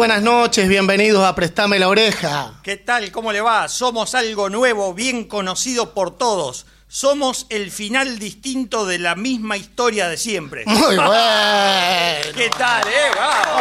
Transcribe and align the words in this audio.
Buenas 0.00 0.22
noches, 0.22 0.66
bienvenidos 0.66 1.22
a 1.22 1.34
Prestame 1.34 1.78
la 1.78 1.86
Oreja. 1.86 2.54
¿Qué 2.62 2.78
tal? 2.78 3.12
¿Cómo 3.12 3.32
le 3.32 3.42
va? 3.42 3.68
Somos 3.68 4.14
algo 4.14 4.48
nuevo, 4.48 4.94
bien 4.94 5.24
conocido 5.24 5.92
por 5.92 6.16
todos. 6.16 6.64
Somos 7.00 7.46
el 7.50 7.70
final 7.70 8.18
distinto 8.18 8.84
de 8.84 8.98
la 8.98 9.14
misma 9.14 9.56
historia 9.56 10.08
de 10.08 10.16
siempre. 10.16 10.64
Muy 10.66 10.80
bueno. 10.96 11.04
¿Qué 12.34 12.50
tal, 12.58 12.82
eh? 12.88 13.10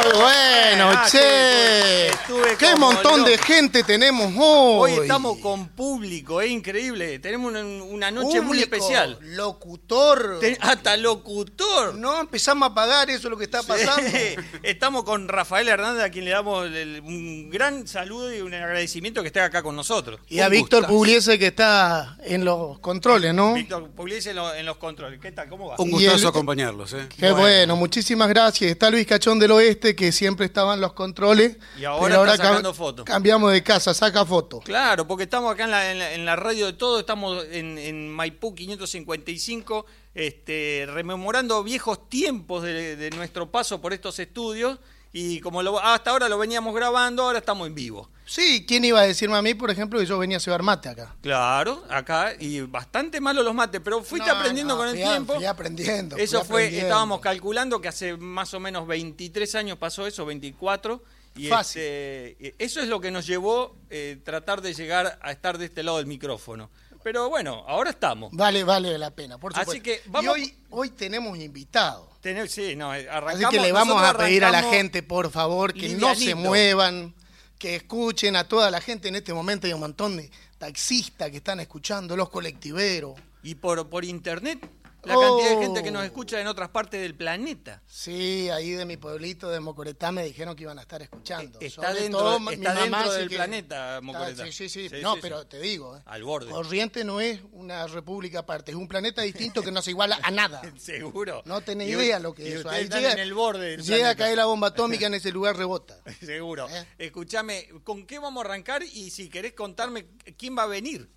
Muy 0.04 0.20
bueno, 0.20 0.90
Ah, 0.96 1.08
che. 1.12 2.08
estuve 2.08 2.58
Qué 2.58 2.72
como 2.72 2.88
montón 2.92 3.24
de 3.26 3.38
gente 3.38 3.84
tenemos 3.84 4.34
hoy. 4.36 4.94
Hoy 4.94 5.00
estamos 5.02 5.38
con 5.38 5.68
público, 5.70 6.42
es 6.42 6.50
increíble. 6.50 7.20
Tenemos 7.20 7.52
una, 7.52 7.60
una 7.84 8.10
noche 8.10 8.42
muy 8.42 8.62
especial. 8.64 9.20
Locutor. 9.22 10.40
Ten- 10.40 10.58
hasta 10.62 10.98
locutor. 10.98 11.94
No 11.94 12.20
empezamos 12.20 12.72
a 12.72 12.74
pagar 12.74 13.12
eso 13.12 13.28
es 13.28 13.32
lo 13.32 13.38
que 13.38 13.44
está 13.44 13.62
pasando. 13.62 14.10
Sí. 14.10 14.36
Estamos 14.64 15.04
con 15.04 15.28
Rafael 15.28 15.68
Hernández, 15.68 16.04
a 16.04 16.10
quien 16.10 16.26
le 16.26 16.32
damos 16.32 16.66
el- 16.66 17.02
un 17.06 17.52
gran 17.52 17.88
saludo 17.88 18.34
y 18.34 18.42
un 18.42 18.56
agradecimiento 18.56 19.22
que 19.22 19.28
esté 19.28 19.40
acá 19.40 19.62
con 19.62 19.76
nosotros. 19.76 20.20
Y 20.30 20.40
a 20.40 20.50
Víctor. 20.50 20.88
Pugliese 20.88 21.38
que 21.38 21.48
está 21.48 22.18
en 22.24 22.44
los 22.44 22.80
controles, 22.80 23.19
¿no? 23.34 23.54
Víctor 23.54 23.90
Pugliese 23.92 24.30
en, 24.32 24.38
lo- 24.38 24.54
en 24.54 24.66
los 24.66 24.78
controles. 24.78 25.20
¿Qué 25.20 25.32
tal? 25.32 25.50
¿Cómo 25.50 25.68
va? 25.68 25.76
Un 25.78 25.92
gustazo 25.92 26.18
el- 26.24 26.28
acompañarlos, 26.28 26.94
¿eh? 26.94 27.08
Qué 27.18 27.32
bueno. 27.32 27.38
Bueno. 27.42 27.76
muchísimas 27.76 28.30
gracias. 28.30 28.72
Está 28.72 28.90
Luis 28.90 29.06
Cachón 29.06 29.38
del 29.40 29.52
Oeste, 29.52 29.96
que 29.96 30.12
siempre 30.12 30.46
estaba 30.46 30.74
en 30.74 30.82
los 30.82 30.94
controles. 30.94 31.58
Y 31.80 31.84
ahora 31.86 32.08
pero 32.20 32.26
está 32.32 32.38
sacando 32.46 32.74
fotos. 32.74 33.06
Cambiamos 33.06 33.52
de 33.52 33.62
casa, 33.62 33.94
saca 33.94 34.26
fotos. 34.26 34.64
Claro, 34.64 35.08
porque 35.08 35.24
estamos 35.26 35.54
acá 35.54 35.66
en 35.66 35.72
la, 35.72 35.92
en 35.92 36.00
la- 36.00 36.14
en 36.14 36.26
la 36.26 36.36
radio 36.36 36.66
de 36.68 36.74
todo, 36.74 37.00
estamos 37.00 37.46
en, 37.52 37.78
en 37.78 38.10
Maipú 38.10 38.56
555, 38.56 39.86
este, 40.16 40.86
rememorando 40.92 41.64
viejos 41.64 42.10
tiempos 42.10 42.64
de, 42.64 42.96
de 42.96 43.10
nuestro 43.12 43.52
paso 43.52 43.82
por 43.82 43.94
estos 43.94 44.20
estudios 44.20 44.80
y 45.12 45.40
como 45.42 45.64
lo- 45.64 45.80
hasta 45.80 46.12
ahora 46.12 46.30
lo 46.30 46.38
veníamos 46.38 46.74
grabando, 46.76 47.24
ahora 47.24 47.40
estamos 47.40 47.68
en 47.68 47.76
vivo. 47.76 48.10
Sí, 48.26 48.64
¿quién 48.68 48.86
iba 48.86 49.00
a 49.00 49.04
decirme 49.08 49.36
a 49.38 49.42
mí, 49.42 49.56
por 49.56 49.72
ejemplo, 49.72 50.00
que 50.00 50.06
yo 50.06 50.20
venía 50.20 50.38
a 50.38 50.40
cebar 50.40 50.62
mate 50.62 50.88
acá? 50.90 51.16
Claro, 51.22 51.84
acá, 51.90 52.34
y 52.40 52.62
bastante 52.62 53.20
malo 53.20 53.42
los 53.42 53.56
mates, 53.56 53.82
pero 53.84 54.04
fuiste 54.04 54.30
No, 54.30 54.38
aprendiendo 54.38 54.76
no, 54.76 54.80
con 54.80 54.88
el 54.90 55.02
a- 55.04 55.10
tiempo. 55.10 55.34
Fui 55.36 55.46
aprendiendo. 55.46 56.16
fui 56.16 56.24
Eso 56.24 56.44
fue, 56.46 56.64
aprendiendo. 56.64 56.88
estábamos 56.88 57.20
calculando 57.22 57.82
que 57.82 57.88
hace 57.88 58.18
más 58.18 58.54
o 58.54 58.60
menos 58.60 58.86
23 58.88 59.56
años 59.56 59.78
pasó 59.80 60.06
eso, 60.06 60.26
24. 60.28 61.04
Y 61.36 61.48
Fácil. 61.48 61.82
este, 61.82 62.56
eso 62.60 62.82
es 62.82 62.88
lo 62.88 63.00
que 63.00 63.12
nos 63.12 63.26
llevó 63.26 63.76
eh, 63.90 64.20
tratar 64.24 64.62
de 64.62 64.74
llegar 64.74 65.18
a 65.22 65.32
estar 65.32 65.58
de 65.58 65.66
este 65.66 65.84
lado 65.84 65.98
del 65.98 66.06
micrófono. 66.08 66.70
Pero 67.04 67.30
bueno, 67.30 67.64
ahora 67.68 67.92
estamos. 67.92 68.32
Vale, 68.34 68.64
vale 68.64 68.98
la 68.98 69.10
pena, 69.12 69.38
por 69.38 69.54
Así 69.54 69.62
supuesto. 69.62 69.84
que 69.84 70.02
Y 70.06 70.10
vamos- 70.10 70.34
hoy, 70.34 70.54
hoy 70.70 70.90
tenemos 70.90 71.38
invitados. 71.38 72.08
Tener, 72.22 72.50
sí, 72.50 72.76
no, 72.76 72.94
eh, 72.94 73.00
Así 73.00 73.08
arrancamos. 73.10 73.52
que 73.52 73.60
le 73.62 73.72
vamos 73.72 74.04
a 74.04 74.18
pedir 74.18 74.44
a 74.44 74.52
la 74.52 74.60
arrancamos- 74.60 74.72
gente, 74.76 75.04
por 75.04 75.32
favor, 75.32 75.74
que 75.74 75.90
no 75.90 76.14
se 76.16 76.36
muevan, 76.36 77.16
que 77.58 77.76
escuchen 77.76 78.36
a 78.36 78.44
toda 78.48 78.70
la 78.70 78.82
gente. 78.82 79.08
En 79.08 79.16
este 79.16 79.34
momento 79.34 79.68
hay 79.68 79.74
un 79.74 79.80
montón 79.80 80.18
de 80.18 80.30
taxistas 80.58 81.32
que 81.32 81.38
están 81.38 81.60
escuchando, 81.62 82.16
los 82.18 82.30
colectiveros. 82.30 83.14
Y 83.44 83.56
por, 83.56 83.90
por 83.90 84.04
internet, 84.04 84.60
la 85.04 85.18
Oh. 85.18 85.22
cantidad 85.38 85.58
de 85.60 85.66
gente 85.66 85.84
que 85.84 85.92
nos 85.92 86.04
escucha 86.04 86.40
en 86.42 86.48
otras 86.48 86.70
partes 86.70 87.02
del 87.02 87.16
planeta. 87.16 87.82
Sí, 87.88 88.50
ahí 88.50 88.72
de 88.72 88.86
mi 88.86 88.98
pueblito 88.98 89.50
de 89.50 89.60
Mocoretá 89.60 90.12
me 90.12 90.24
dijeron 90.24 90.56
que 90.56 90.64
iban 90.64 90.78
a 90.78 90.82
estar 90.82 91.02
escuchando. 91.02 91.60
Eh, 91.62 91.68
está 91.68 91.88
Sobre 91.90 92.02
dentro- 92.02 92.20
todo 92.20 92.40
mi 92.40 92.54
está 92.54 92.74
mamá, 92.74 92.98
dentro 92.98 93.12
sí 93.14 93.20
del 93.20 93.30
que- 93.30 93.36
planeta, 93.36 93.76
Está- 93.96 94.02
Mocoretá. 94.02 94.46
Sí, 94.46 94.52
sí, 94.52 94.70
sí. 94.70 94.90
Sí, 94.90 94.96
no, 95.02 95.16
sí, 95.16 95.20
pero 95.22 95.42
sí. 95.42 95.48
te 95.50 95.60
digo, 95.62 95.98
eh, 95.98 96.02
Al 96.06 96.24
borde. 96.24 96.52
Corriente 96.52 97.04
no 97.04 97.22
es 97.22 97.40
una 97.54 97.88
república 97.88 98.40
aparte, 98.40 98.72
es 98.72 98.78
un 98.78 98.88
planeta 98.88 99.22
distinto 99.22 99.62
que 99.62 99.72
no 99.72 99.82
se 99.82 99.92
iguala 99.92 100.20
a 100.22 100.32
nada. 100.32 100.62
Seguro. 100.80 101.42
No 101.46 101.62
tenés 101.62 101.88
Y- 101.90 101.92
idea 101.94 102.20
lo 102.20 102.34
que 102.34 102.44
y 102.44 102.48
es 102.48 102.54
eso. 102.60 102.70
Ahí 102.70 102.90
llega, 102.90 103.14
en 103.14 103.20
el 103.20 103.34
borde 103.34 103.72
del 103.72 103.84
llega 103.84 104.10
a 104.10 104.16
caer 104.16 104.38
la 104.38 104.46
bomba 104.46 104.68
atómica 104.70 105.08
en 105.08 105.14
ese 105.16 105.32
lugar 105.32 105.56
rebota. 105.58 106.02
Seguro. 106.20 106.68
¿Eh? 106.70 106.86
Escúchame, 106.98 107.70
¿con 107.84 108.06
qué 108.06 108.20
vamos 108.20 108.44
a 108.44 108.48
arrancar? 108.48 108.84
Y 108.84 109.10
si 109.12 109.30
querés 109.30 109.54
contarme 109.54 110.08
quién 110.38 110.58
va 110.58 110.64
a 110.64 110.68
venir. 110.68 111.10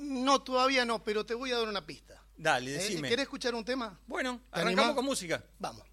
No, 0.00 0.40
todavía 0.42 0.84
no, 0.84 1.02
pero 1.04 1.26
te 1.26 1.34
voy 1.34 1.50
a 1.52 1.56
dar 1.58 1.68
una 1.68 1.84
pista. 1.84 2.17
Dale, 2.38 2.70
Eh, 2.70 2.74
decime. 2.74 3.08
¿Querés 3.08 3.24
escuchar 3.24 3.54
un 3.54 3.64
tema? 3.64 3.98
Bueno, 4.06 4.40
¿Te 4.52 4.60
arrancamos 4.60 4.78
animás? 4.84 4.94
con 4.96 5.04
música. 5.04 5.44
Vamos. 5.58 5.84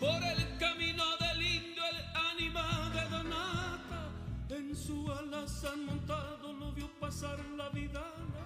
Por 0.00 0.22
el 0.24 0.58
camino 0.58 1.04
del 1.18 1.42
indio 1.42 1.82
el 1.90 2.16
ánima 2.32 2.90
de 2.94 3.08
Donata 3.08 4.10
En 4.50 4.74
su 4.76 5.10
alazán 5.12 5.84
montado 5.86 6.52
lo 6.54 6.72
vio 6.72 6.88
pasar 7.00 7.38
la 7.56 7.68
vidala 7.70 8.42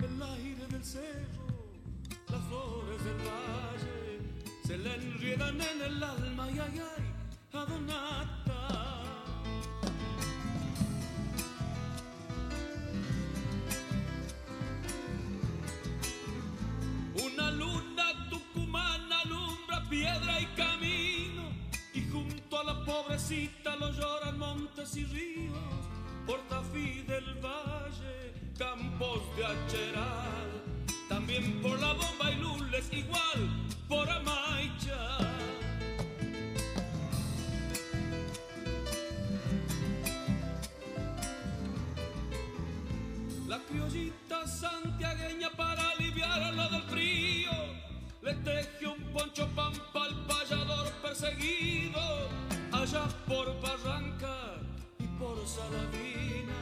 El 0.00 0.22
aire 0.22 0.66
del 0.68 0.84
cerro, 0.84 1.39
las 2.30 2.40
flores 2.42 3.04
del 3.04 3.16
valle 3.16 4.20
Se 4.66 4.78
le 4.78 4.94
enriedan 4.94 5.60
en 5.60 5.82
el 5.82 6.02
alma, 6.02 6.44
ay, 6.44 6.58
ay, 6.58 6.80
ay, 6.96 7.04
a 7.52 7.64
Donata. 7.64 8.30
Una 17.24 17.50
luna 17.50 18.06
tucumana 18.30 19.20
alumbra 19.20 19.82
piedra 19.88 20.40
y 20.40 20.46
camino 20.56 21.42
y 21.92 22.08
junto 22.08 22.60
a 22.60 22.64
la 22.64 22.84
pobrecita 22.84 23.76
lo 23.76 23.90
lloran 23.92 24.38
montes 24.38 24.96
y 24.96 25.04
ríos, 25.04 25.56
por 26.26 26.38
Tafí 26.48 27.02
del 27.02 27.34
Valle, 27.44 28.32
campos 28.56 29.20
de 29.36 29.44
Acheral, 29.44 30.50
también 31.08 31.60
por 31.60 31.78
la 31.80 31.92
bomba 31.94 32.19
allá 52.72 53.06
por 53.26 53.60
Barranca 53.60 54.58
y 54.98 55.06
por 55.18 55.36
Saladina. 55.46 56.54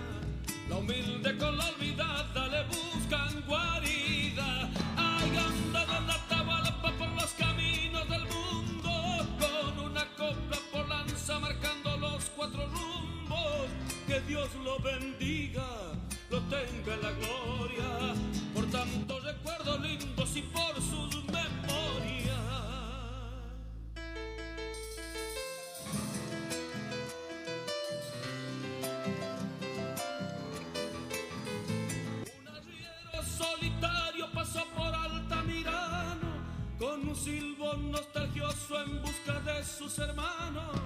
La 0.69 0.77
humilde 0.77 1.37
con 1.39 1.57
la 1.57 1.69
olvidada 1.69 2.49
le 2.49 2.65
buscan 2.65 3.43
guarida. 3.47 4.69
Ay, 4.97 5.31
anda 5.37 5.81
de 5.87 6.07
la 6.07 6.19
Tahualpa 6.29 6.93
por 6.99 7.09
los 7.11 7.31
caminos 7.33 8.09
del 8.09 8.25
mundo 8.27 8.91
con 9.39 9.79
una 9.87 10.05
copla 10.17 10.59
por 10.73 10.89
lanza 10.89 11.39
marcando 11.39 11.97
los 11.99 12.25
cuatro 12.37 12.67
rumbos. 12.67 13.69
Que 14.07 14.21
Dios 14.23 14.49
lo 14.65 14.79
bendiga, 14.81 15.67
lo 16.31 16.41
tenga 16.43 16.95
en 16.95 17.03
la 17.03 17.13
gloria, 17.13 17.48
en 38.77 39.01
busca 39.01 39.41
de 39.41 39.65
sus 39.65 39.99
hermanos, 39.99 40.77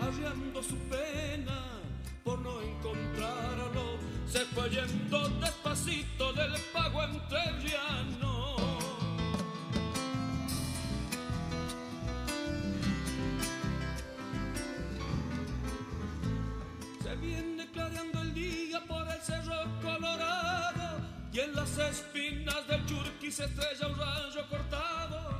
arriando 0.00 0.62
su 0.62 0.76
pena 0.88 1.64
por 2.22 2.38
no 2.38 2.60
encontrarlo. 2.60 3.98
Se 4.26 4.44
fue 4.46 4.70
yendo 4.70 5.28
despacito 5.40 6.32
del 6.34 6.52
pago 6.72 7.02
entrerriano. 7.02 8.56
Se 17.02 17.16
viene 17.16 17.68
clareando 17.72 18.22
el 18.22 18.34
día 18.34 18.80
por 18.86 19.08
el 19.08 19.20
cerro 19.22 19.56
colorado 19.82 21.00
y 21.32 21.40
en 21.40 21.52
las 21.52 21.76
espinas 21.78 22.66
del 22.68 22.86
churqui 22.86 23.32
se 23.32 23.44
estrella 23.44 23.88
un 23.88 23.98
rayo 23.98 24.48
cortado 24.48 25.37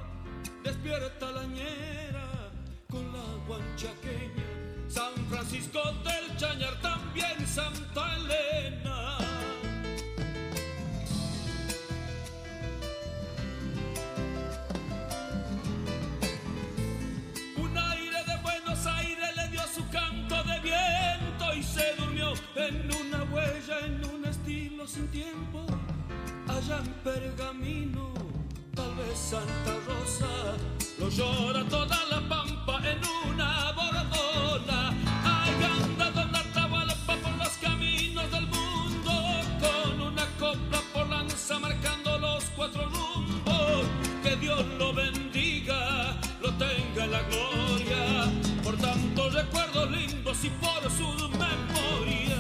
En 26.71 26.85
Pergamino, 27.03 28.13
tal 28.75 28.95
vez 28.97 29.19
Santa 29.19 29.75
Rosa, 29.87 30.29
lo 30.99 31.09
llora 31.09 31.65
toda 31.65 31.99
la 32.11 32.21
pampa 32.29 32.81
en 32.85 32.99
una 33.27 33.73
bordona. 33.73 34.91
Ahí 35.25 35.65
anda 35.65 36.11
Don 36.11 36.37
Atahualpa 36.37 37.17
por 37.17 37.39
los 37.39 37.49
caminos 37.63 38.31
del 38.31 38.47
mundo, 38.49 39.13
con 39.59 40.01
una 40.13 40.27
copla 40.39 40.81
por 40.93 41.09
lanza 41.09 41.59
marcando 41.59 42.19
los 42.19 42.45
cuatro 42.55 42.87
rumbos. 42.91 43.87
Que 44.23 44.37
Dios 44.37 44.63
lo 44.79 44.93
bendiga, 44.93 46.21
lo 46.43 46.53
tenga 46.53 47.05
en 47.05 47.11
la 47.11 47.23
gloria, 47.23 48.31
por 48.63 48.77
tantos 48.77 49.33
recuerdos 49.33 49.91
lindos 49.91 50.45
y 50.45 50.51
por 50.51 50.91
su 50.91 51.29
memoria. 51.31 52.39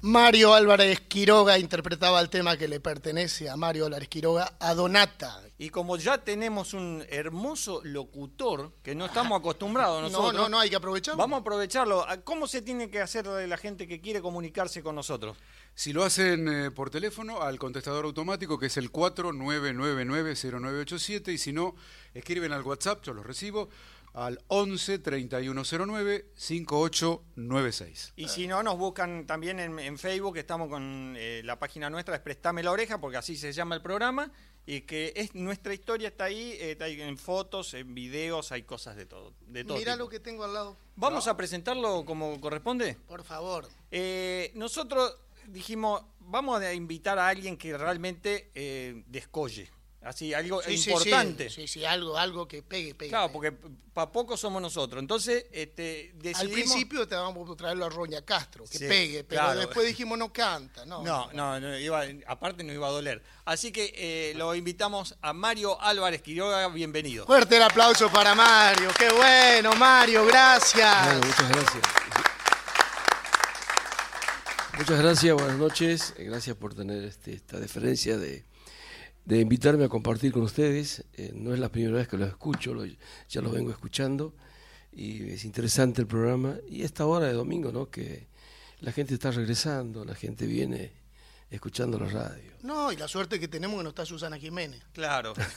Mario 0.00 0.54
Álvarez 0.54 1.00
Quiroga 1.14 1.58
interpretaba 1.60 2.20
el 2.20 2.28
tema 2.28 2.56
que 2.56 2.66
le 2.66 2.80
pertenece 2.80 3.48
a 3.48 3.56
Mario 3.56 3.86
Álvarez 3.86 4.08
Quiroga, 4.08 4.56
a 4.58 4.74
Donata. 4.74 5.40
Y 5.58 5.70
como 5.70 5.96
ya 5.96 6.18
tenemos 6.18 6.74
un 6.74 7.06
hermoso 7.08 7.82
locutor, 7.84 8.72
que 8.82 8.96
no 8.96 9.06
estamos 9.06 9.38
acostumbrados 9.38 10.02
nosotros. 10.10 10.32
No, 10.32 10.40
no, 10.40 10.48
no, 10.48 10.58
hay 10.58 10.70
que 10.70 10.74
aprovecharlo. 10.74 11.16
Vamos 11.16 11.36
a 11.36 11.40
aprovecharlo. 11.42 12.04
¿Cómo 12.24 12.48
se 12.48 12.62
tiene 12.62 12.90
que 12.90 13.00
hacer 13.00 13.26
la 13.26 13.56
gente 13.56 13.86
que 13.86 14.00
quiere 14.00 14.20
comunicarse 14.20 14.82
con 14.82 14.96
nosotros? 14.96 15.36
Si 15.76 15.92
lo 15.92 16.02
hacen 16.02 16.48
eh, 16.48 16.72
por 16.72 16.90
teléfono, 16.90 17.42
al 17.42 17.60
contestador 17.60 18.06
automático 18.06 18.58
que 18.58 18.66
es 18.66 18.76
el 18.76 18.90
4999-0987 18.90 21.32
y 21.32 21.38
si 21.38 21.52
no, 21.52 21.76
escriben 22.12 22.52
al 22.52 22.62
WhatsApp, 22.62 23.04
yo 23.04 23.14
los 23.14 23.24
recibo, 23.24 23.68
al 24.14 24.40
11 24.48 25.00
3109 25.00 26.30
5896. 26.34 28.12
Y 28.16 28.28
si 28.28 28.46
no, 28.46 28.62
nos 28.62 28.78
buscan 28.78 29.26
también 29.26 29.60
en, 29.60 29.78
en 29.78 29.98
Facebook, 29.98 30.38
estamos 30.38 30.68
con 30.68 31.14
eh, 31.18 31.42
la 31.44 31.58
página 31.58 31.90
nuestra, 31.90 32.14
es 32.14 32.22
Prestame 32.22 32.62
la 32.62 32.70
Oreja, 32.70 33.00
porque 33.00 33.16
así 33.18 33.36
se 33.36 33.52
llama 33.52 33.74
el 33.74 33.82
programa, 33.82 34.32
y 34.66 34.82
que 34.82 35.12
es 35.16 35.34
nuestra 35.34 35.74
historia 35.74 36.08
está 36.08 36.24
ahí, 36.24 36.52
eh, 36.52 36.70
está 36.72 36.86
ahí 36.86 37.00
en 37.00 37.18
fotos, 37.18 37.74
en 37.74 37.94
videos, 37.94 38.52
hay 38.52 38.62
cosas 38.62 38.96
de 38.96 39.04
todo. 39.06 39.34
De 39.46 39.64
todo 39.64 39.76
Mirá 39.78 39.92
tipo. 39.92 40.04
lo 40.04 40.08
que 40.10 40.20
tengo 40.20 40.44
al 40.44 40.54
lado. 40.54 40.76
¿Vamos 40.96 41.26
a 41.28 41.36
presentarlo 41.36 42.04
como 42.04 42.40
corresponde? 42.40 42.96
Por 43.06 43.24
favor. 43.24 43.68
Eh, 43.90 44.52
nosotros 44.54 45.16
dijimos, 45.48 46.02
vamos 46.20 46.62
a 46.62 46.72
invitar 46.72 47.18
a 47.18 47.28
alguien 47.28 47.56
que 47.56 47.76
realmente 47.76 48.50
eh, 48.54 49.02
descolle, 49.06 49.70
así, 50.04 50.34
algo 50.34 50.62
Sí, 50.62 50.74
importante. 50.74 51.48
Sí, 51.50 51.62
sí, 51.62 51.68
sí, 51.68 51.84
algo, 51.84 52.16
algo 52.16 52.46
que 52.46 52.62
pegue, 52.62 52.94
pegue. 52.94 53.10
Claro, 53.10 53.28
pegue. 53.28 53.52
porque 53.52 53.74
para 53.92 54.10
poco 54.10 54.36
somos 54.36 54.60
nosotros. 54.60 55.00
Entonces, 55.00 55.46
este, 55.52 56.12
Al 56.14 56.22
decidimos... 56.22 56.52
principio 56.54 57.08
te 57.08 57.14
vamos 57.14 57.48
a 57.48 57.56
traerlo 57.56 57.84
a 57.86 57.88
Roña 57.88 58.22
Castro, 58.22 58.64
que 58.64 58.78
Sí, 58.78 58.86
pegue, 58.86 59.24
pero 59.24 59.42
claro. 59.42 59.60
después 59.60 59.86
dijimos 59.86 60.18
no 60.18 60.32
canta, 60.32 60.84
no. 60.84 61.02
No, 61.02 61.32
no, 61.32 61.60
no, 61.60 61.78
iba, 61.78 62.02
aparte 62.26 62.64
no 62.64 62.72
iba 62.72 62.88
a 62.88 62.90
doler. 62.90 63.22
Así 63.44 63.72
que 63.72 63.92
eh, 63.96 64.34
lo 64.36 64.54
invitamos 64.54 65.16
a 65.22 65.32
Mario 65.32 65.80
Álvarez 65.80 66.22
Quiroga, 66.22 66.66
bienvenido. 66.68 67.24
Fuerte 67.26 67.56
el 67.56 67.62
aplauso 67.62 68.10
para 68.10 68.34
Mario, 68.34 68.90
qué 68.98 69.08
bueno, 69.10 69.72
Mario, 69.74 70.26
gracias. 70.26 71.04
Bueno, 71.06 71.26
muchas 71.26 71.48
gracias. 71.48 71.82
Muchas 74.76 74.98
gracias, 74.98 75.34
buenas 75.34 75.56
noches. 75.56 76.14
Gracias 76.18 76.56
por 76.56 76.74
tener 76.74 77.04
este, 77.04 77.32
esta 77.34 77.60
deferencia 77.60 78.18
de, 78.18 78.44
de 79.24 79.40
invitarme 79.40 79.84
a 79.84 79.88
compartir 79.88 80.32
con 80.32 80.42
ustedes. 80.42 81.04
Eh, 81.14 81.32
no 81.34 81.52
es 81.54 81.60
la 81.60 81.70
primera 81.70 81.96
vez 81.96 82.08
que 82.08 82.16
lo 82.16 82.26
escucho, 82.26 82.74
lo- 82.74 82.84
ya 82.84 83.40
lo 83.40 83.50
vengo 83.50 83.70
escuchando 83.70 84.34
y 84.92 85.30
es 85.30 85.44
interesante 85.44 86.00
el 86.02 86.06
programa. 86.06 86.56
Y 86.68 86.82
esta 86.82 87.06
hora 87.06 87.26
de 87.26 87.32
domingo, 87.32 87.72
¿no? 87.72 87.90
Que 87.90 88.26
la 88.80 88.92
gente 88.92 89.14
está 89.14 89.30
regresando, 89.30 90.04
la 90.04 90.14
gente 90.14 90.46
viene 90.46 90.92
escuchando 91.50 91.98
la 91.98 92.08
radio. 92.08 92.52
No, 92.62 92.90
y 92.92 92.96
la 92.96 93.06
suerte 93.08 93.38
que 93.38 93.48
tenemos 93.48 93.78
que 93.78 93.84
no 93.84 93.88
está 93.90 94.04
Susana 94.04 94.38
Jiménez. 94.38 94.82
Claro. 94.92 95.34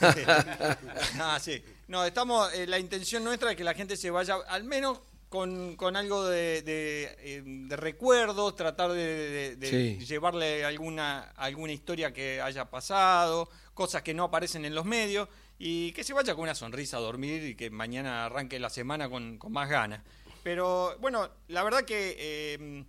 ah, 1.20 1.38
sí. 1.40 1.62
No, 1.88 2.04
estamos, 2.04 2.52
eh, 2.54 2.66
la 2.66 2.78
intención 2.78 3.24
nuestra 3.24 3.50
es 3.50 3.56
que 3.56 3.64
la 3.64 3.74
gente 3.74 3.96
se 3.96 4.10
vaya, 4.10 4.36
al 4.48 4.64
menos 4.64 5.00
con, 5.28 5.76
con 5.76 5.94
algo 5.96 6.24
de, 6.26 6.62
de, 6.62 7.16
eh, 7.20 7.42
de 7.44 7.76
recuerdos, 7.76 8.56
tratar 8.56 8.92
de, 8.92 9.04
de- 9.30 9.56
de 9.56 9.66
Sí. 9.98 10.04
llevarle 10.06 10.64
alguna, 10.64 11.32
alguna 11.36 11.72
historia 11.72 12.12
que 12.12 12.40
haya 12.40 12.70
pasado, 12.70 13.48
cosas 13.74 14.02
que 14.02 14.14
no 14.14 14.24
aparecen 14.24 14.64
en 14.64 14.74
los 14.74 14.84
medios, 14.86 15.28
y 15.58 15.92
que 15.92 16.04
se 16.04 16.12
vaya 16.14 16.34
con 16.34 16.44
una 16.44 16.54
sonrisa 16.54 16.96
a 16.96 17.00
dormir 17.00 17.42
y 17.44 17.54
que 17.56 17.68
mañana 17.70 18.24
arranque 18.26 18.58
la 18.58 18.70
semana 18.70 19.10
con, 19.10 19.38
con 19.38 19.52
más 19.52 19.68
ganas. 19.68 20.02
Pero 20.42 20.96
bueno, 21.00 21.28
la 21.48 21.62
verdad 21.64 21.82
que 21.84 22.16
eh, 22.18 22.84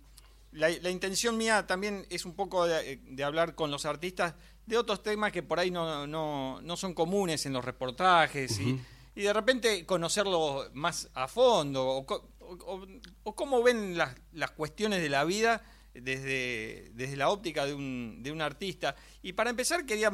la, 0.52 0.68
la 0.68 0.88
intención 0.90 1.36
mía 1.36 1.66
también 1.66 2.06
es 2.10 2.24
un 2.24 2.34
poco 2.34 2.66
de, 2.66 2.96
de 3.02 3.24
hablar 3.24 3.54
con 3.54 3.70
los 3.70 3.84
artistas 3.86 4.34
de 4.66 4.78
otros 4.78 5.02
temas 5.02 5.32
que 5.32 5.42
por 5.42 5.58
ahí 5.58 5.70
no, 5.72 6.06
no, 6.06 6.60
no 6.62 6.76
son 6.76 6.94
comunes 6.94 7.44
en 7.44 7.52
los 7.52 7.64
reportajes 7.64 8.58
y, 8.60 8.80
y 9.14 9.22
de 9.22 9.32
repente 9.32 9.84
conocerlo 9.86 10.68
más 10.72 11.08
a 11.14 11.26
fondo 11.28 11.86
o, 11.86 13.34
cómo 13.34 13.62
ven 13.62 13.96
las, 13.96 14.50
cuestiones 14.52 15.02
de 15.02 15.08
la 15.08 15.24
vida 15.24 15.62
desde, 15.94 16.90
desde 16.94 17.16
la 17.16 17.30
óptica 17.30 17.66
de 17.66 17.74
un, 17.74 18.22
de 18.22 18.32
un 18.32 18.40
artista. 18.40 18.96
Y 19.22 19.32
para 19.32 19.50
empezar 19.50 19.84
quería, 19.84 20.12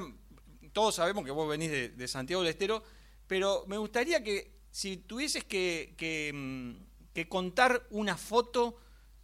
todos 0.72 0.94
sabemos 0.96 1.24
que 1.24 1.30
vos 1.30 1.48
venís 1.48 1.70
de, 1.70 2.08
Santiago 2.08 2.42
del 2.42 2.50
Estero, 2.50 2.82
pero 3.26 3.64
me 3.66 3.78
gustaría 3.78 4.22
que 4.22 4.52
si 4.70 4.96
tuvieses 4.98 5.44
que, 5.44 5.94
que, 5.96 6.32
mm, 6.34 7.20
contar 7.28 7.86
una 7.90 8.16
foto 8.16 8.76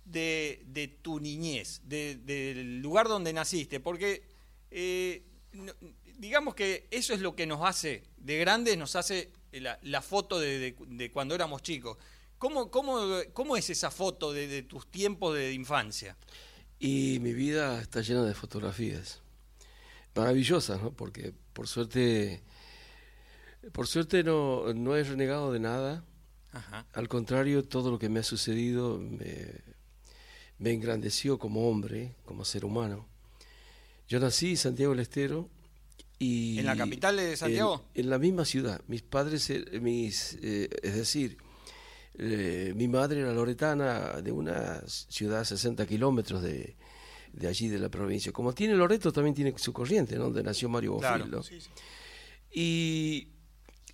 de, 0.05 0.63
de 0.67 0.89
tu 0.89 1.21
niñez, 1.21 1.83
de- 1.85 2.17
del 2.17 2.81
lugar 2.81 3.07
donde 3.07 3.33
naciste, 3.35 3.79
porque 3.81 4.23
eh, 4.71 5.23
digamos 6.17 6.55
que 6.55 6.89
eso 6.91 7.13
es 7.13 7.21
lo 7.21 7.37
que 7.37 7.47
nos 7.47 7.61
hace, 7.63 8.03
de 8.17 8.39
grandes 8.39 8.79
nos 8.79 8.97
hace 8.97 9.31
la, 9.61 9.79
la 9.83 10.01
foto 10.03 10.39
de, 10.41 10.59
de- 10.59 10.77
de 10.87 11.11
cuando 11.11 11.35
éramos 11.35 11.63
chicos. 11.63 11.97
¿Cómo, 12.39 12.71
cómo, 12.71 12.99
cómo 13.33 13.57
es 13.57 13.71
esa 13.71 13.91
foto 13.91 14.33
de, 14.33 14.49
de 14.49 14.63
tus 14.63 14.87
tiempos 14.91 15.35
de 15.37 15.53
infancia? 15.53 16.17
Y 16.81 17.19
mi 17.21 17.33
vida 17.33 17.81
está 17.81 18.01
llena 18.01 18.25
de 18.25 18.35
fotografías 18.35 19.21
maravillosas, 20.15 20.83
¿no? 20.83 20.91
Porque 20.93 21.33
por 21.53 21.69
suerte, 21.69 22.43
por 23.73 23.87
suerte 23.87 24.25
no, 24.25 24.75
no 24.75 24.97
he 24.97 25.05
renegado 25.05 25.53
de 25.53 25.61
nada. 25.61 26.05
Ajá. 26.53 26.85
Al 26.93 27.09
contrario, 27.09 27.63
todo 27.63 27.91
lo 27.91 27.99
que 27.99 28.09
me 28.09 28.21
ha 28.21 28.25
sucedido 28.25 28.99
me, 28.99 29.53
me 30.59 30.73
engrandeció 30.73 31.39
como 31.39 31.71
hombre, 31.71 32.15
como 32.25 32.45
ser 32.45 32.65
humano. 32.65 33.07
Yo 34.09 34.19
nací 34.21 34.51
en 34.51 34.57
Santiago 34.57 34.93
del 34.93 35.01
Estero 35.01 35.49
y... 36.23 36.59
¿En 36.61 36.67
la 36.67 36.77
capital 36.77 37.17
de 37.17 37.37
Santiago? 37.37 37.85
En, 37.95 38.05
en 38.05 38.11
la 38.11 38.19
misma 38.19 38.45
ciudad. 38.45 38.81
Mis 38.87 39.03
padres, 39.03 39.51
eh, 39.51 39.65
mis, 39.81 40.39
eh, 40.41 40.69
es 40.83 40.95
decir, 40.95 41.37
eh, 42.17 42.73
mi 42.77 42.87
madre 42.87 43.21
era 43.21 43.33
loretana 43.33 44.21
de 44.23 44.31
una 44.31 44.83
ciudad 44.87 45.41
a 45.41 45.45
60 45.45 45.85
kilómetros 45.87 46.43
de, 46.43 46.77
de 47.33 47.49
allí, 47.49 47.69
de 47.69 47.81
la 47.81 47.89
provincia. 47.89 48.31
Como 48.31 48.55
tiene 48.55 48.75
Loreto, 48.75 49.13
también 49.13 49.35
tiene 49.35 49.53
su 49.57 49.73
corriente, 49.73 50.17
¿no? 50.17 50.25
donde 50.25 50.45
nació 50.45 50.69
Mario 50.69 50.99
Claro. 50.99 51.27
Bofil. 51.27 51.59
¿no? 51.59 51.75
Y, 52.53 53.29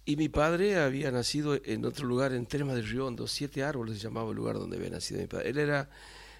y 0.04 0.16
mi 0.16 0.28
padre 0.28 0.76
había 0.76 1.10
nacido 1.10 1.58
en 1.64 1.84
otro 1.86 2.06
lugar, 2.06 2.34
en 2.34 2.44
Termas 2.44 2.76
del 2.76 2.88
Riondo, 2.88 3.26
Siete 3.26 3.62
Árboles 3.62 3.96
se 3.96 4.02
llamaba 4.02 4.30
el 4.30 4.36
lugar 4.36 4.56
donde 4.56 4.76
había 4.76 4.90
nacido 4.90 5.20
mi 5.20 5.28
padre. 5.28 5.48
Él 5.48 5.58
era 5.58 5.88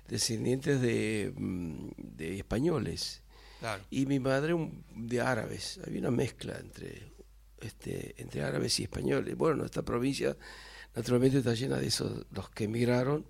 descendiente 0.07 0.79
de, 0.79 1.33
mm, 1.35 1.89
de 1.97 2.39
españoles 2.39 3.23
Claro. 3.61 3.83
y 3.91 4.07
mi 4.07 4.19
madre 4.21 4.55
un- 4.55 4.85
de 4.95 5.21
árabes. 5.21 5.81
Había 5.87 6.01
una 6.01 6.11
mezcla 6.11 6.59
entre, 6.59 7.13
este, 7.61 8.15
entre 8.21 8.43
árabes 8.43 8.79
y 8.81 8.85
españoles. 8.85 9.37
Bueno, 9.37 9.57
nuestra 9.57 9.83
provincia 9.83 10.37
naturalmente 10.95 11.39
está 11.39 11.55
llena 11.55 11.77
de 11.79 11.87
esos, 11.89 12.27
los 12.33 12.51
que 12.51 12.65
emigraron. 12.65 13.25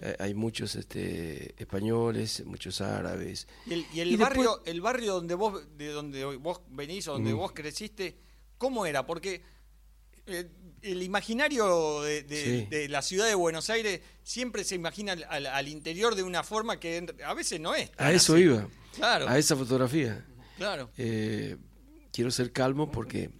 Eh, 0.00 0.16
hay 0.20 0.32
muchos 0.32 0.76
este, 0.76 1.54
españoles, 1.60 2.42
muchos 2.46 2.80
árabes. 2.80 3.48
Y 3.66 3.72
el, 3.74 3.86
y 3.92 4.00
el 4.00 4.08
Y 4.08 4.16
después- 4.16 4.28
barrio, 4.46 4.62
el 4.64 4.80
barrio 4.80 5.14
donde 5.14 5.34
vos, 5.34 5.62
de 5.76 5.88
donde 5.88 6.24
vos 6.36 6.60
venís 6.70 7.08
o 7.08 7.12
donde 7.14 7.34
Mm. 7.34 7.36
vos 7.36 7.52
creciste, 7.52 8.16
¿cómo 8.58 8.86
era? 8.86 9.04
Porque 9.06 9.42
Eh, 10.28 10.48
el 10.82 11.04
imaginario 11.04 12.00
de, 12.02 12.24
de- 12.24 12.44
Sí. 12.44 12.66
de 12.68 12.88
la 12.88 13.00
ciudad 13.00 13.26
de 13.28 13.36
Buenos 13.36 13.70
Aires 13.70 14.00
siempre 14.24 14.64
se 14.64 14.74
imagina 14.74 15.12
al, 15.12 15.22
al- 15.28 15.46
al 15.46 15.68
interior 15.68 16.16
de 16.16 16.24
una 16.24 16.42
forma 16.42 16.80
que 16.80 17.06
a 17.24 17.32
veces 17.34 17.60
no 17.60 17.76
es. 17.76 17.92
A 17.96 18.10
eso 18.10 18.34
así. 18.34 18.42
iba, 18.42 18.68
Claro, 18.96 19.28
a 19.28 19.38
esa 19.38 19.56
fotografía. 19.56 20.24
claro. 20.56 20.90
Eh, 20.96 21.56
quiero 22.12 22.30
ser 22.30 22.52
calmo 22.52 22.90
porque 22.90 23.30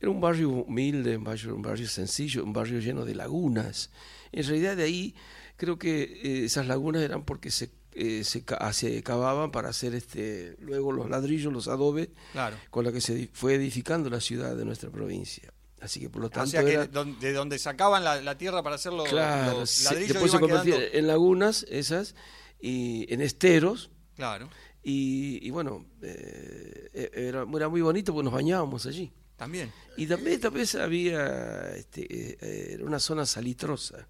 era 0.00 0.10
un 0.10 0.20
barrio 0.20 0.50
humilde, 0.50 1.16
un 1.16 1.24
barrio, 1.24 1.54
un 1.54 1.62
barrio 1.62 1.88
sencillo, 1.88 2.44
un 2.44 2.52
barrio 2.52 2.78
lleno 2.80 3.04
de 3.04 3.14
lagunas. 3.14 3.90
En 4.32 4.44
realidad 4.46 4.76
de 4.76 4.84
ahí 4.84 5.14
creo 5.56 5.78
que 5.78 6.02
eh, 6.02 6.44
esas 6.44 6.66
lagunas 6.66 7.02
eran 7.02 7.24
porque 7.24 7.50
se, 7.50 7.70
eh, 7.92 8.22
se, 8.24 8.44
ca- 8.44 8.72
se 8.72 9.02
cavaban 9.02 9.50
para 9.50 9.70
hacer 9.70 9.94
este 9.94 10.56
luego 10.60 10.92
los 10.92 11.08
ladrillos, 11.10 11.52
los 11.52 11.66
adobes, 11.68 12.10
Claro. 12.32 12.56
con 12.70 12.84
la 12.84 12.92
que 12.92 13.00
se 13.00 13.28
fue 13.32 13.54
edificando 13.54 14.08
la 14.10 14.20
ciudad 14.20 14.54
de 14.56 14.64
nuestra 14.64 14.90
provincia. 14.90 15.52
Así 15.80 16.00
que 16.00 16.10
por 16.10 16.20
lo 16.20 16.26
O 16.26 16.30
tanto 16.30 16.50
sea 16.50 16.64
que 16.64 16.72
era- 16.74 16.86
don- 16.86 17.18
de 17.20 17.32
donde 17.32 17.58
sacaban 17.58 18.04
la, 18.04 18.20
la 18.20 18.36
tierra 18.36 18.62
para 18.62 18.74
hacer 18.76 18.92
los, 18.92 19.08
claro, 19.08 19.60
los 19.60 19.70
se- 19.70 19.84
ladrillos 19.84 20.08
después 20.08 20.30
se 20.32 20.36
iban 20.36 20.48
convertía 20.50 20.76
quedando- 20.76 20.98
en 20.98 21.06
lagunas 21.06 21.64
esas 21.70 22.14
y 22.60 23.06
en 23.12 23.20
esteros 23.20 23.90
Claro, 24.16 24.48
y, 24.82 25.46
y 25.46 25.50
bueno, 25.50 25.84
eh, 26.02 26.88
eh, 26.92 27.10
era, 27.12 27.44
era 27.54 27.68
muy 27.68 27.80
bonito 27.80 28.12
porque 28.12 28.24
nos 28.24 28.32
bañábamos 28.34 28.86
allí. 28.86 29.12
también. 29.36 29.72
Y 29.96 30.06
también 30.06 30.40
tal 30.40 30.52
vez 30.52 30.74
había 30.74 31.74
este, 31.76 32.06
eh, 32.40 32.82
una 32.82 32.98
zona 32.98 33.26
salitrosa. 33.26 34.08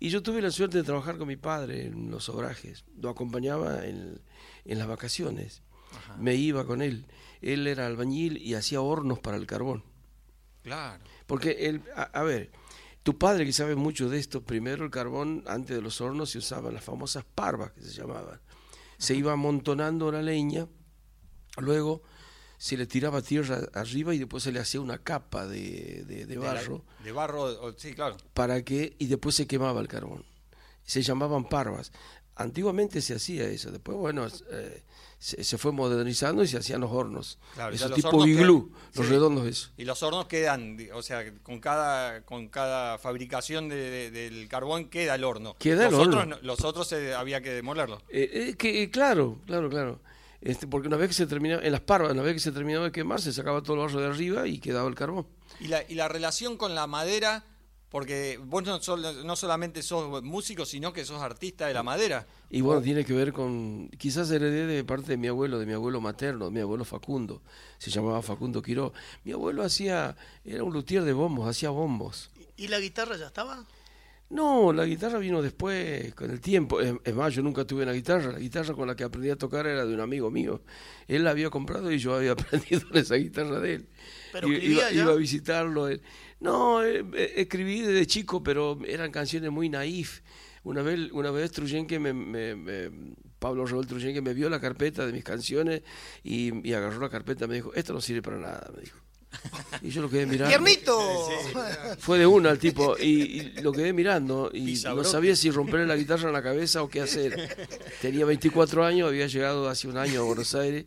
Y 0.00 0.10
yo 0.10 0.22
tuve 0.22 0.40
la 0.40 0.50
suerte 0.50 0.78
de 0.78 0.84
trabajar 0.84 1.18
con 1.18 1.26
mi 1.26 1.36
padre 1.36 1.86
en 1.86 2.10
los 2.10 2.28
obrajes. 2.28 2.84
Lo 3.00 3.10
acompañaba 3.10 3.84
en, 3.84 4.20
en 4.64 4.78
las 4.78 4.86
vacaciones. 4.86 5.62
Me 6.18 6.34
iba 6.36 6.64
con 6.66 6.82
él. 6.82 7.06
Él 7.40 7.66
era 7.66 7.86
albañil 7.86 8.36
y 8.38 8.54
hacía 8.54 8.80
hornos 8.80 9.18
para 9.18 9.36
el 9.36 9.46
carbón. 9.46 9.82
Claro. 10.62 11.02
Porque, 11.26 11.68
él, 11.68 11.82
a, 11.96 12.02
a 12.02 12.22
ver, 12.22 12.50
tu 13.02 13.18
padre 13.18 13.44
que 13.44 13.52
sabe 13.52 13.74
mucho 13.74 14.08
de 14.08 14.18
esto, 14.18 14.42
primero 14.44 14.84
el 14.84 14.90
carbón, 14.90 15.42
antes 15.46 15.74
de 15.76 15.82
los 15.82 16.00
hornos 16.00 16.30
se 16.30 16.38
usaban 16.38 16.74
las 16.74 16.84
famosas 16.84 17.24
parvas 17.24 17.72
que 17.72 17.80
se 17.82 17.90
llamaban. 17.92 18.40
Se 18.98 19.14
iba 19.14 19.32
amontonando 19.32 20.10
la 20.12 20.22
leña, 20.22 20.66
luego 21.58 22.02
se 22.58 22.76
le 22.76 22.86
tiraba 22.86 23.22
tierra 23.22 23.60
arriba 23.74 24.12
y 24.14 24.18
después 24.18 24.42
se 24.42 24.50
le 24.52 24.58
hacía 24.58 24.80
una 24.80 24.98
capa 24.98 25.46
de, 25.46 26.04
de- 26.04 26.26
de 26.26 26.26
De 26.26 26.34
la- 26.36 26.40
barro 26.54 26.84
De, 27.04 27.12
barro, 27.12 27.74
sí, 27.78 27.94
claro. 27.94 28.16
para 28.34 28.62
que 28.62 28.96
y 28.98 29.06
después 29.06 29.34
se 29.36 29.46
quemaba 29.46 29.80
el 29.80 29.88
carbón. 29.88 30.24
Se 30.84 31.02
llamaban 31.02 31.48
parvas. 31.48 31.92
Antiguamente 32.34 33.00
se 33.02 33.14
hacía 33.14 33.44
eso, 33.48 33.70
después 33.70 33.96
bueno, 33.98 34.26
eh, 34.50 34.82
se, 35.18 35.42
se 35.42 35.58
fue 35.58 35.72
modernizando 35.72 36.42
y 36.44 36.48
se 36.48 36.56
hacían 36.58 36.80
los 36.80 36.90
hornos. 36.92 37.38
Claro, 37.54 37.74
esos 37.74 37.92
tipo 37.92 38.26
iglú, 38.26 38.72
los 38.94 39.06
sí. 39.06 39.12
redondos 39.12 39.46
esos. 39.46 39.72
Y 39.76 39.84
los 39.84 40.02
hornos 40.02 40.26
quedan, 40.26 40.76
o 40.94 41.02
sea, 41.02 41.32
con 41.42 41.60
cada 41.60 42.22
con 42.22 42.48
cada 42.48 42.98
fabricación 42.98 43.68
de- 43.68 43.90
de- 43.90 44.10
del 44.10 44.48
carbón 44.48 44.88
queda 44.88 45.14
el 45.16 45.24
horno. 45.24 45.56
Queda 45.58 45.86
el 45.86 45.92
los 45.92 46.00
horno. 46.06 46.20
Otros, 46.22 46.42
los 46.42 46.64
otros 46.64 46.92
eh, 46.92 47.14
había 47.14 47.40
que 47.40 47.50
demolerlos. 47.50 48.00
Eh, 48.08 48.30
eh, 48.50 48.54
que, 48.56 48.82
eh, 48.84 48.90
claro, 48.90 49.38
claro, 49.46 49.68
claro. 49.68 50.00
Este, 50.40 50.68
porque 50.68 50.86
una 50.86 50.96
vez 50.96 51.08
que 51.08 51.14
se 51.14 51.26
terminaba, 51.26 51.62
en 51.64 51.72
las 51.72 51.80
parvas, 51.80 52.12
una 52.12 52.22
vez 52.22 52.34
que 52.34 52.38
se 52.40 52.52
terminaba 52.52 52.84
de 52.84 52.92
quemar, 52.92 53.20
se 53.20 53.32
sacaba 53.32 53.60
todo 53.60 53.74
el 53.74 53.80
barro 53.82 54.00
de 54.00 54.06
arriba 54.06 54.46
y 54.46 54.60
quedaba 54.60 54.88
el 54.88 54.94
carbón. 54.94 55.26
Y 55.58 55.66
la, 55.66 55.82
y 55.88 55.96
la 55.96 56.06
relación 56.06 56.56
con 56.56 56.76
la 56.76 56.86
madera, 56.86 57.44
porque 57.90 58.38
vos 58.44 58.62
no, 58.64 58.80
sol- 58.82 59.24
no 59.24 59.36
solamente 59.36 59.82
sos 59.82 60.22
músico, 60.22 60.66
sino 60.66 60.92
que 60.92 61.04
sos 61.04 61.22
artista 61.22 61.66
de 61.66 61.74
la 61.74 61.82
madera. 61.82 62.26
Y 62.50 62.60
bueno, 62.60 62.82
tiene 62.82 63.04
que 63.04 63.12
ver 63.12 63.32
con, 63.32 63.88
quizás 63.98 64.30
heredé 64.30 64.66
de 64.66 64.84
parte 64.84 65.12
de 65.12 65.16
mi 65.16 65.28
abuelo, 65.28 65.58
de 65.58 65.66
mi 65.66 65.72
abuelo 65.72 66.00
materno, 66.00 66.46
de 66.46 66.50
mi 66.50 66.60
abuelo 66.60 66.84
Facundo, 66.84 67.42
se 67.78 67.90
llamaba 67.90 68.22
Facundo 68.22 68.62
Quiró. 68.62 68.92
Mi 69.24 69.32
abuelo 69.32 69.62
hacía, 69.62 70.16
era 70.44 70.64
un 70.64 70.72
luthier 70.72 71.02
de 71.04 71.12
bombos, 71.12 71.48
hacía 71.48 71.70
bombos. 71.70 72.30
¿Y 72.56 72.68
la 72.68 72.80
guitarra 72.80 73.16
ya 73.16 73.26
estaba? 73.26 73.64
No, 74.30 74.74
la 74.74 74.84
guitarra 74.84 75.18
vino 75.18 75.40
después, 75.40 76.14
con 76.14 76.30
el 76.30 76.40
tiempo. 76.42 76.82
Es, 76.82 76.92
es 77.02 77.14
más, 77.14 77.32
yo 77.34 77.42
nunca 77.42 77.64
tuve 77.64 77.84
una 77.84 77.92
guitarra. 77.92 78.32
La 78.32 78.38
guitarra 78.38 78.74
con 78.74 78.86
la 78.86 78.94
que 78.94 79.04
aprendí 79.04 79.30
a 79.30 79.36
tocar 79.36 79.66
era 79.66 79.86
de 79.86 79.94
un 79.94 80.00
amigo 80.00 80.30
mío. 80.30 80.60
Él 81.06 81.24
la 81.24 81.30
había 81.30 81.48
comprado 81.48 81.90
y 81.90 81.96
yo 81.98 82.14
había 82.14 82.32
aprendido 82.32 82.82
esa 82.92 83.14
guitarra 83.14 83.58
de 83.60 83.74
él. 83.76 83.88
¿Pero 84.32 84.48
iba, 84.48 84.90
ya? 84.90 85.02
iba 85.02 85.12
a 85.12 85.16
visitarlo. 85.16 85.88
él. 85.88 86.02
No, 86.40 86.84
eh, 86.84 87.04
eh, 87.14 87.32
escribí 87.36 87.80
desde 87.82 88.06
chico, 88.06 88.42
pero 88.42 88.78
eran 88.86 89.10
canciones 89.10 89.50
muy 89.50 89.68
naif. 89.68 90.20
Una 90.64 90.82
vez, 90.82 91.10
una 91.12 91.30
vez 91.30 91.50
Truyenque 91.52 91.98
me, 91.98 92.12
me- 92.12 92.54
me- 92.54 92.90
Pablo 93.38 93.64
Raúl 93.66 93.86
Truyenque 93.86 94.20
me 94.20 94.34
vio 94.34 94.50
la 94.50 94.60
carpeta 94.60 95.06
de 95.06 95.12
mis 95.12 95.24
canciones 95.24 95.82
y, 96.24 96.66
y 96.68 96.72
agarró 96.74 97.00
la 97.00 97.08
carpeta 97.08 97.44
y 97.44 97.48
me 97.48 97.54
dijo, 97.54 97.72
esto 97.74 97.92
no 97.92 98.00
sirve 98.00 98.22
para 98.22 98.38
nada, 98.38 98.70
me 98.74 98.82
dijo. 98.82 98.98
Y 99.82 99.90
yo 99.90 100.00
lo 100.02 100.08
quedé 100.08 100.24
mirando. 100.26 100.48
¡Tiernito! 100.48 100.98
Fue 101.98 102.18
de 102.18 102.26
una 102.26 102.50
el 102.50 102.58
tipo 102.58 102.96
y, 102.98 103.04
y 103.04 103.52
lo 103.62 103.72
quedé 103.72 103.92
mirando 103.92 104.50
y 104.52 104.74
no 104.96 105.04
sabía 105.04 105.36
si 105.36 105.50
romperle 105.50 105.86
la 105.86 105.96
guitarra 105.96 106.28
en 106.28 106.32
la 106.32 106.42
cabeza 106.42 106.82
o 106.82 106.88
qué 106.88 107.02
hacer. 107.02 107.68
Tenía 108.00 108.24
24 108.24 108.84
años, 108.84 109.06
había 109.08 109.26
llegado 109.26 109.68
hace 109.68 109.86
un 109.86 109.98
año 109.98 110.20
a 110.20 110.24
Buenos 110.24 110.54
Aires 110.54 110.86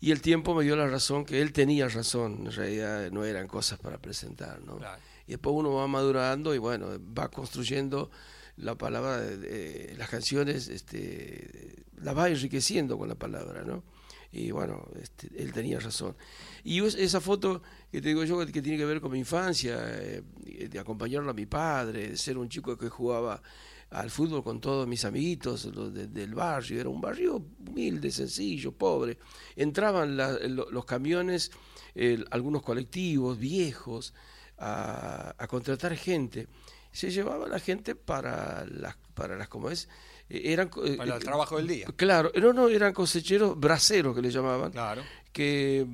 y 0.00 0.10
el 0.12 0.20
tiempo 0.20 0.54
me 0.54 0.64
dio 0.64 0.76
la 0.76 0.86
razón 0.88 1.24
que 1.24 1.40
él 1.42 1.52
tenía 1.52 1.88
razón. 1.88 2.46
En 2.46 2.52
realidad 2.52 3.10
no 3.10 3.24
eran 3.24 3.48
cosas 3.48 3.78
para 3.78 3.98
presentar, 3.98 4.60
¿no? 4.62 4.78
Claro. 4.78 5.00
Y 5.26 5.32
después 5.32 5.54
uno 5.56 5.74
va 5.74 5.86
madurando 5.86 6.54
y 6.54 6.58
bueno, 6.58 6.88
va 7.16 7.30
construyendo 7.30 8.10
la 8.56 8.76
palabra, 8.76 9.20
de, 9.20 9.36
de- 9.36 9.94
las 9.96 10.08
canciones, 10.08 10.68
este, 10.68 11.84
la 11.96 12.12
va 12.12 12.28
enriqueciendo 12.28 12.96
con 12.98 13.08
la 13.08 13.14
palabra, 13.14 13.62
¿no? 13.62 13.84
Y 14.30 14.50
bueno, 14.50 14.86
este, 15.00 15.28
él 15.36 15.52
tenía 15.52 15.78
razón. 15.80 16.16
Y 16.64 16.84
es- 16.84 16.94
esa 16.94 17.20
foto 17.20 17.62
que 17.92 18.00
te 18.00 18.08
digo 18.08 18.24
yo 18.24 18.38
que 18.46 18.62
tiene 18.62 18.76
que 18.78 18.84
ver 18.84 19.00
con 19.00 19.12
mi 19.12 19.18
infancia, 19.20 19.78
eh, 19.80 20.22
de 20.70 20.78
acompañarlo 20.78 21.30
a 21.30 21.34
mi 21.34 21.46
padre, 21.46 22.08
de 22.10 22.16
ser 22.16 22.36
un 22.38 22.48
chico 22.48 22.76
que 22.76 22.88
jugaba 22.88 23.42
al 23.90 24.10
fútbol 24.10 24.42
con 24.44 24.60
todos 24.60 24.86
mis 24.86 25.04
amiguitos 25.04 25.64
los 25.66 25.92
de- 25.94 26.08
del 26.08 26.34
barrio, 26.34 26.80
era 26.80 26.88
un 26.88 27.00
barrio 27.00 27.42
humilde, 27.66 28.10
sencillo, 28.10 28.72
pobre. 28.72 29.18
Entraban 29.56 30.16
la- 30.16 30.38
los 30.38 30.84
camiones, 30.84 31.50
eh, 31.94 32.22
algunos 32.30 32.62
colectivos 32.62 33.38
viejos, 33.38 34.12
a, 34.58 35.34
a 35.38 35.46
contratar 35.46 35.94
gente. 35.96 36.48
Se 36.90 37.10
llevaba 37.10 37.46
la 37.48 37.60
gente 37.60 37.94
para 37.94 38.66
las, 38.66 38.96
para 39.14 39.36
las 39.36 39.48
como 39.48 39.70
es, 39.70 39.88
eh, 40.28 40.42
eran 40.46 40.68
co- 40.68 40.82
Para 40.96 41.16
el 41.16 41.22
eh, 41.22 41.24
trabajo 41.24 41.56
del 41.56 41.68
día. 41.68 41.86
Claro, 41.96 42.32
no, 42.40 42.52
no, 42.52 42.68
eran 42.68 42.92
cosecheros 42.92 43.58
braceros 43.58 44.14
que 44.16 44.22
le 44.22 44.30
llamaban 44.30 44.72
Claro. 44.72 45.02
que, 45.32 45.86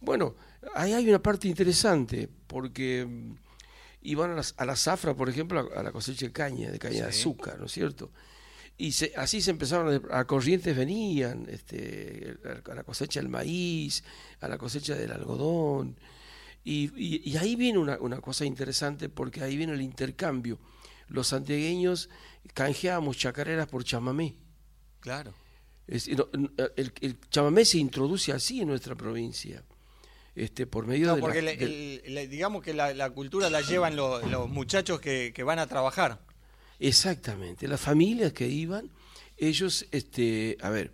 bueno, 0.00 0.36
ahí 0.74 0.92
hay 0.92 1.08
una 1.08 1.20
parte 1.20 1.48
interesante, 1.48 2.28
porque 2.46 3.06
mm, 4.02 4.06
iban 4.08 4.30
a, 4.32 4.34
las- 4.34 4.54
a 4.56 4.64
la 4.64 4.76
zafra, 4.76 5.14
por 5.14 5.28
ejemplo, 5.28 5.70
a, 5.74 5.80
a 5.80 5.82
la 5.82 5.92
cosecha 5.92 6.26
de 6.26 6.32
caña, 6.32 6.70
de 6.70 6.78
caña 6.78 7.06
de 7.06 7.12
Sí. 7.12 7.20
azúcar, 7.20 7.58
¿no 7.58 7.66
es 7.66 7.72
cierto? 7.72 8.10
Y 8.78 8.92
se- 8.92 9.12
así 9.16 9.40
se 9.42 9.50
empezaron, 9.50 10.02
a, 10.10 10.18
a 10.20 10.24
corrientes 10.26 10.76
venían, 10.76 11.46
este, 11.48 12.36
a 12.70 12.74
la 12.74 12.84
cosecha 12.84 13.20
del 13.20 13.28
maíz, 13.28 14.02
a 14.40 14.48
la 14.48 14.58
cosecha 14.58 14.94
del 14.94 15.12
algodón, 15.12 15.96
y, 16.64 16.90
y- 16.96 17.22
y 17.30 17.36
ahí 17.36 17.56
viene 17.56 17.78
una, 17.78 17.98
una 18.00 18.20
cosa 18.20 18.44
interesante, 18.44 19.08
porque 19.08 19.42
ahí 19.42 19.56
viene 19.56 19.72
el 19.74 19.82
intercambio. 19.82 20.58
Los 21.08 21.28
santiagueños 21.28 22.08
canjeábamos 22.54 23.18
chacareras 23.18 23.66
por 23.68 23.84
chamamé. 23.84 24.36
Claro. 25.00 25.34
Es- 25.86 26.08
el, 26.08 26.92
el 27.00 27.20
chamamé 27.28 27.64
se 27.64 27.78
introduce 27.78 28.32
así 28.32 28.60
en 28.62 28.68
nuestra 28.68 28.94
provincia, 28.94 29.62
este, 30.34 30.66
por 30.66 30.86
medio 30.86 31.06
No, 31.08 31.14
de 31.14 31.20
la- 31.20 31.26
porque 31.26 31.42
le- 31.42 31.56
del- 31.56 32.00
el- 32.04 32.14
le- 32.14 32.28
digamos 32.28 32.62
que 32.62 32.72
la, 32.74 32.94
la 32.94 33.10
cultura 33.10 33.50
la 33.50 33.60
llevan 33.60 33.96
los, 33.96 34.24
los 34.30 34.48
muchachos 34.48 35.00
que, 35.00 35.32
que 35.34 35.42
van 35.42 35.58
a 35.58 35.66
trabajar. 35.66 36.20
exactamente 36.78 37.68
las 37.68 37.80
familias 37.80 38.32
que 38.32 38.46
iban, 38.48 38.90
ellos, 39.38 39.86
este, 39.90 40.56
a 40.60 40.70
ver, 40.70 40.90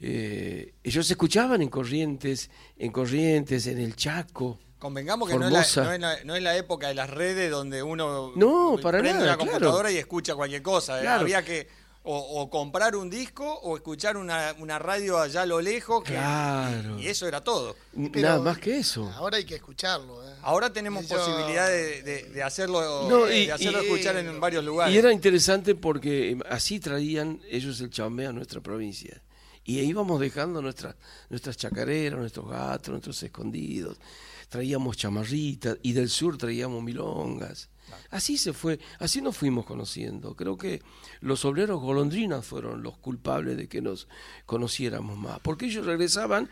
eh, 0.00 0.74
ellos 0.84 1.10
escuchaban 1.10 1.62
en 1.62 1.68
Corrientes, 1.68 2.50
en 2.78 2.92
Corrientes, 2.92 3.66
en 3.66 3.78
el 3.78 3.96
Chaco. 3.96 4.58
Convengamos 4.78 5.28
que 5.30 5.36
no 5.38 5.46
es, 5.46 5.52
la, 5.76 5.84
no, 5.84 5.92
es 5.92 6.00
la, 6.00 6.24
no 6.24 6.36
es 6.36 6.42
la 6.42 6.56
época 6.56 6.88
de 6.88 6.94
las 6.94 7.08
redes 7.08 7.50
donde 7.50 7.82
uno 7.82 8.32
No, 8.36 8.76
para 8.82 8.98
prende 8.98 9.14
nada, 9.20 9.24
una 9.24 9.36
claro. 9.36 9.50
computadora 9.50 9.90
y 9.90 9.96
escucha 9.96 10.34
cualquier 10.34 10.62
cosa. 10.62 10.98
¿eh? 10.98 11.02
Claro. 11.02 11.22
Había 11.22 11.42
que 11.44 11.66
o, 12.06 12.40
o 12.40 12.48
comprar 12.50 12.94
un 12.96 13.10
disco 13.10 13.44
o 13.62 13.76
escuchar 13.76 14.16
una, 14.16 14.54
una 14.60 14.78
radio 14.78 15.18
allá 15.18 15.42
a 15.42 15.46
lo 15.46 15.60
lejos. 15.60 16.04
que- 16.04 16.12
Claro. 16.12 16.98
y, 17.00 17.08
eso 17.08 17.26
era 17.26 17.42
todo. 17.42 17.74
Pero 18.12 18.28
Nada 18.28 18.40
más 18.40 18.58
que 18.58 18.78
eso. 18.78 19.10
Ahora 19.16 19.36
hay 19.38 19.44
que 19.44 19.56
escucharlo. 19.56 20.26
¿eh? 20.26 20.32
Ahora 20.42 20.72
tenemos 20.72 21.06
yo- 21.08 21.16
posibilidad 21.16 21.68
de, 21.68 22.02
de- 22.02 22.22
de 22.30 22.42
hacerlo, 22.42 23.08
No, 23.10 23.24
de 23.26 23.44
y- 23.44 23.50
hacerlo 23.50 23.82
y- 23.82 23.86
escuchar 23.86 24.16
en 24.16 24.40
varios 24.40 24.64
lugares. 24.64 24.94
Y 24.94 24.98
era 24.98 25.12
interesante 25.12 25.74
porque 25.74 26.30
eh, 26.30 26.38
así 26.48 26.78
traían 26.80 27.40
ellos 27.50 27.80
el 27.80 27.90
chamamé 27.90 28.26
a 28.26 28.32
nuestra 28.32 28.60
provincia. 28.60 29.20
Y 29.64 29.80
íbamos 29.80 30.20
dejando 30.20 30.62
nuestras, 30.62 30.94
nuestras 31.28 31.56
chacareras, 31.56 32.20
nuestros 32.20 32.48
gatos, 32.48 32.90
nuestros 32.90 33.20
escondidos. 33.24 33.98
Traíamos 34.48 34.96
chamarritas 34.96 35.76
y 35.82 35.92
del 35.92 36.08
sur 36.08 36.38
traíamos 36.38 36.80
milongas. 36.84 37.68
Así 38.10 38.38
se 38.38 38.52
fue, 38.52 38.78
así 38.98 39.20
nos 39.20 39.36
fuimos 39.36 39.66
conociendo. 39.66 40.34
Creo 40.34 40.56
que 40.56 40.82
los 41.20 41.44
obreros 41.44 41.80
golondrinas 41.80 42.44
fueron 42.44 42.82
los 42.82 42.96
culpables 42.98 43.56
de 43.56 43.68
que 43.68 43.80
nos 43.80 44.08
conociéramos 44.46 45.18
más, 45.18 45.40
porque 45.40 45.66
ellos 45.66 45.86
regresaban 45.86 46.48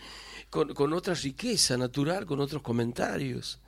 con, 0.50 0.74
con 0.74 0.92
otra 0.92 1.14
riqueza 1.14 1.76
natural, 1.76 2.26
con 2.26 2.40
otros 2.40 2.62
comentarios. 2.62 3.60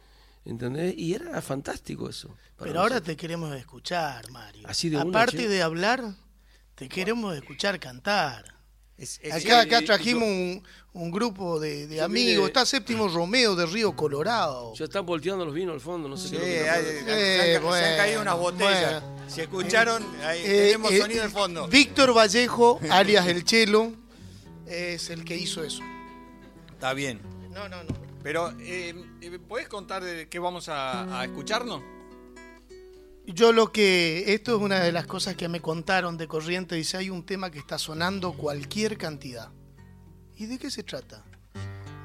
¿Entendés? 0.45 0.95
Y 0.97 1.13
era 1.13 1.43
fantástico 1.43 2.09
eso. 2.09 2.37
Pero 2.59 2.81
ahora 2.81 3.01
te 3.01 3.17
queremos 3.17 3.55
escuchar, 3.57 4.31
Mario. 4.31 4.67
Así 4.69 4.89
de 4.89 4.97
una, 4.97 5.11
Aparte 5.11 5.49
de 5.49 5.61
hablar, 5.61 6.15
te 6.77 6.89
queremos 6.89 7.37
escuchar 7.37 7.81
cantar. 7.81 8.56
Es- 8.99 9.21
es- 9.23 9.47
Acá, 9.53 9.83
trajimos 9.83 10.23
un, 10.25 10.63
un 10.95 11.11
grupo 11.11 11.61
de, 11.61 12.01
amigos. 12.01 12.47
Está 12.47 12.65
Séptimo 12.65 13.09
Romeo 13.09 13.55
de 13.55 13.67
Río 13.67 13.95
Colorado. 13.95 14.73
Ya 14.75 14.87
están 14.87 15.05
volteando 15.05 15.45
los 15.45 15.55
vinos 15.55 15.75
al 15.75 15.81
fondo, 15.81 16.09
no 16.09 16.17
sé 16.17 16.29
Sí, 16.29 16.37
qué 16.37 16.43
es 16.43 16.59
lo 16.59 16.65
que 16.65 16.71
hay- 16.71 16.85
se, 16.85 16.99
han, 17.01 17.09
Eh, 17.09 17.39
se 17.45 17.57
han 17.57 17.63
bueno, 17.63 17.97
caído 17.99 18.23
unas 18.23 18.37
botellas. 18.39 19.03
bueno. 19.03 19.17
Si 19.29 19.41
escucharon, 19.43 20.03
ahí 20.25 20.41
Eh, 20.45 20.63
tenemos 20.73 20.93
eh, 20.93 21.01
sonido 21.01 21.23
de 21.25 21.29
fondo. 21.29 21.69
Víctor 21.69 22.17
Vallejo, 22.17 22.81
alias 22.91 23.27
El 23.27 23.45
Chelo, 23.45 23.93
es 24.67 25.11
el 25.11 25.25
que 25.25 25.37
hizo 25.37 25.63
eso. 25.63 25.83
Está 26.73 26.93
bien. 26.95 27.21
No, 27.53 27.69
no, 27.69 27.83
no. 27.85 27.95
Pero, 28.23 28.53
eh, 28.61 28.95
eh, 29.21 29.39
¿podés 29.47 29.69
contar 29.69 30.03
de 30.03 30.29
qué 30.29 30.39
vamos 30.39 30.69
a, 30.69 31.21
a 31.21 31.25
escucharnos? 31.25 31.83
Yo 33.27 33.53
lo 33.53 33.73
que, 33.73 34.35
esto 34.35 34.57
es 34.57 34.63
una 34.63 34.79
de 34.79 34.93
las 34.93 35.07
cosas 35.07 35.35
que 35.35 35.49
me 35.49 35.61
contaron 35.61 36.17
de 36.17 36.29
Corriente, 36.29 36.77
dice, 36.77 36.97
hay 36.97 37.11
un 37.11 37.27
tema 37.27 37.51
que 37.51 37.59
está 37.59 37.77
sonando 37.77 38.33
cualquier 38.35 38.97
cantidad. 38.97 39.51
¿Y 40.37 40.47
de 40.47 40.59
qué 40.59 40.71
se 40.71 40.85
trata? 40.85 41.25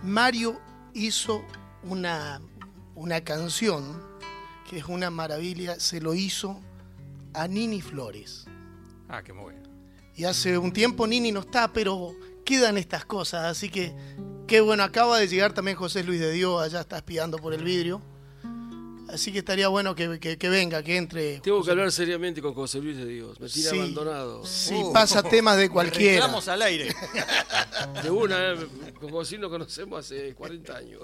Mario 0.01 0.59
hizo 0.95 1.45
una, 1.83 2.41
una 2.95 3.21
canción 3.21 4.01
que 4.67 4.79
es 4.79 4.85
una 4.85 5.11
maravilla, 5.11 5.79
se 5.79 6.01
lo 6.01 6.15
hizo 6.15 6.59
a 7.33 7.47
Nini 7.47 7.81
Flores. 7.81 8.45
Ah, 9.07 9.21
qué 9.21 9.31
muy 9.31 9.43
bueno. 9.43 9.69
Y 10.15 10.23
hace 10.23 10.57
un 10.57 10.73
tiempo 10.73 11.05
Nini 11.05 11.31
no 11.31 11.41
está, 11.41 11.71
pero 11.71 12.15
quedan 12.43 12.79
estas 12.79 13.05
cosas, 13.05 13.45
así 13.45 13.69
que 13.69 13.93
qué 14.47 14.59
bueno, 14.59 14.83
acaba 14.83 15.19
de 15.19 15.27
llegar 15.27 15.53
también 15.53 15.77
José 15.77 16.03
Luis 16.03 16.19
de 16.19 16.31
Dios, 16.31 16.61
allá 16.63 16.81
está 16.81 16.97
espiando 16.97 17.37
por 17.37 17.53
el 17.53 17.63
vidrio. 17.63 18.01
Así 19.13 19.31
que 19.31 19.39
estaría 19.39 19.67
bueno 19.67 19.93
que, 19.93 20.19
que- 20.19 20.37
que 20.37 20.49
venga, 20.49 20.81
que 20.83 20.95
entre. 20.97 21.39
Tengo 21.41 21.63
que 21.63 21.71
hablar 21.71 21.91
seriamente 21.91 22.41
con 22.41 22.53
José 22.53 22.79
Luis 22.79 22.97
de 22.97 23.05
Dios. 23.05 23.39
Me 23.39 23.49
tiene 23.49 23.69
Sí. 23.69 23.77
abandonado. 23.77 24.45
Si 24.45 24.73
Uh, 24.73 24.93
pasa 24.93 25.21
temas 25.21 25.57
de 25.57 25.69
cualquiera. 25.69 26.13
Reclamos 26.21 26.47
al 26.47 26.61
aire. 26.61 26.93
De 28.03 28.09
una, 28.09 28.55
con 28.99 29.09
José 29.11 29.37
lo 29.37 29.49
conocemos 29.49 29.99
hace 29.99 30.33
40 30.33 30.77
años. 30.77 31.01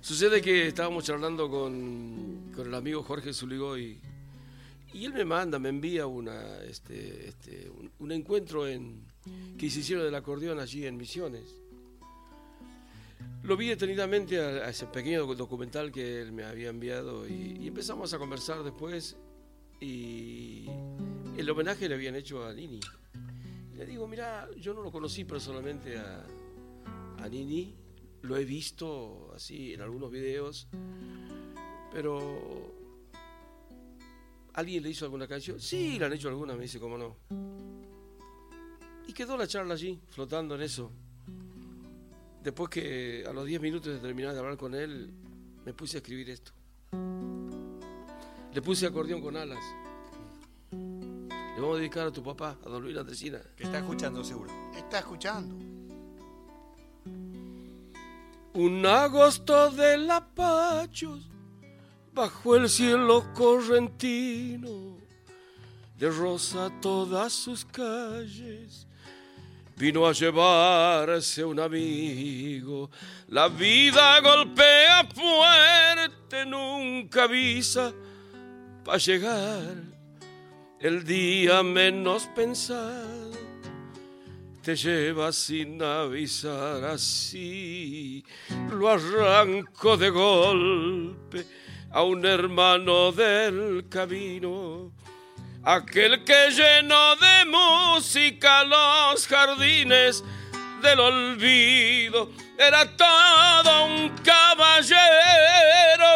Sucede 0.00 0.42
que 0.42 0.66
estábamos 0.68 1.04
charlando 1.04 1.48
con, 1.48 2.50
con 2.54 2.66
el 2.66 2.74
amigo 2.74 3.02
Jorge 3.04 3.32
Zuligoy 3.32 4.00
y 4.94 5.04
él 5.04 5.12
me 5.12 5.24
manda, 5.24 5.58
me 5.60 5.68
envía 5.68 6.06
una, 6.06 6.58
este, 6.68 7.28
este, 7.28 7.70
un, 7.70 7.90
un 8.00 8.12
encuentro 8.12 8.66
en, 8.66 9.04
que 9.56 9.70
se 9.70 9.78
hicieron 9.80 10.04
del 10.04 10.14
acordeón 10.16 10.58
allí 10.58 10.84
en 10.86 10.96
Misiones. 10.96 11.44
Lo 13.42 13.56
vi 13.56 13.68
detenidamente 13.68 14.38
a, 14.40 14.68
ese 14.68 14.86
pequeño 14.86 15.26
documental 15.34 15.90
que 15.90 16.22
él 16.22 16.30
me 16.32 16.44
había 16.44 16.68
enviado 16.68 17.26
y, 17.28 17.66
empezamos 17.66 18.14
a 18.14 18.18
conversar 18.18 18.62
después 18.62 19.16
y 19.80 20.66
el 21.36 21.50
homenaje 21.50 21.88
le 21.88 21.96
habían 21.96 22.14
hecho 22.14 22.46
a 22.46 22.52
Nini. 22.52 22.78
Le 23.74 23.84
digo, 23.84 24.06
mira, 24.06 24.48
yo 24.58 24.74
no 24.74 24.82
lo 24.82 24.92
conocí 24.92 25.24
personalmente 25.24 25.98
a, 25.98 26.24
a 27.18 27.28
Nini, 27.28 27.74
lo 28.22 28.36
he 28.36 28.44
visto 28.44 29.32
así 29.34 29.74
en 29.74 29.80
algunos 29.80 30.12
videos, 30.12 30.68
pero 31.92 32.72
¿alguien 34.54 34.84
le 34.84 34.90
hizo 34.90 35.04
alguna 35.04 35.26
canción? 35.26 35.58
Sí, 35.60 35.98
le 35.98 36.04
han 36.04 36.12
hecho 36.12 36.28
alguna, 36.28 36.54
me 36.54 36.62
dice, 36.62 36.78
cómo 36.78 36.96
no. 36.96 37.16
Y 39.08 39.12
quedó 39.12 39.36
la 39.36 39.48
charla 39.48 39.74
allí, 39.74 40.00
flotando 40.10 40.54
en 40.54 40.62
eso. 40.62 40.92
Después 42.42 42.70
que 42.70 43.24
a 43.26 43.32
los 43.32 43.46
10 43.46 43.60
minutos 43.60 43.92
de 43.92 44.00
terminar 44.00 44.32
de 44.32 44.40
hablar 44.40 44.56
con 44.56 44.74
él, 44.74 45.12
me 45.64 45.72
puse 45.72 45.96
a 45.96 46.00
escribir 46.00 46.30
esto. 46.30 46.52
Le 48.52 48.60
puse 48.60 48.86
acordeón 48.86 49.20
con 49.20 49.36
alas. 49.36 49.64
Le 50.72 51.60
vamos 51.60 51.76
a 51.76 51.78
dedicar 51.78 52.08
a 52.08 52.10
tu 52.10 52.22
papá, 52.22 52.58
a 52.64 52.68
don 52.68 52.82
Luis 52.82 52.96
Andresina. 52.96 53.38
Que 53.56 53.64
está 53.64 53.78
escuchando 53.78 54.24
seguro. 54.24 54.50
Está 54.76 54.98
escuchando. 54.98 55.54
Un 58.54 58.84
agosto 58.84 59.70
de 59.70 59.98
lapachos 59.98 61.30
bajo 62.12 62.56
el 62.56 62.68
cielo 62.68 63.32
correntino 63.32 64.98
de 65.96 66.10
rosa 66.10 66.70
todas 66.80 67.32
sus 67.32 67.64
calles 67.64 68.86
vino 69.76 70.06
a 70.06 70.12
llevarse 70.12 71.44
un 71.44 71.60
amigo 71.60 72.90
la 73.28 73.48
vida 73.48 74.20
golpea 74.20 75.08
fuerte 75.14 76.46
nunca 76.46 77.24
avisa 77.24 77.92
para 78.84 78.98
llegar 78.98 79.74
el 80.80 81.04
día 81.04 81.62
menos 81.62 82.28
pensado 82.34 83.42
te 84.62 84.76
lleva 84.76 85.32
sin 85.32 85.82
avisar 85.82 86.84
así. 86.84 88.24
Lo 88.70 88.88
arranco 88.88 89.96
de 89.96 90.08
golpe 90.08 91.44
a 91.90 92.04
un 92.04 92.24
hermano 92.24 93.10
del 93.10 93.88
camino. 93.88 94.92
Aquel 95.64 96.24
que 96.24 96.50
llenó 96.50 97.14
de 97.14 97.44
música 97.46 98.64
los 98.64 99.28
jardines 99.28 100.24
del 100.82 100.98
olvido. 100.98 102.32
Era 102.58 102.84
todo 102.96 103.84
un 103.84 104.08
caballero 104.24 104.98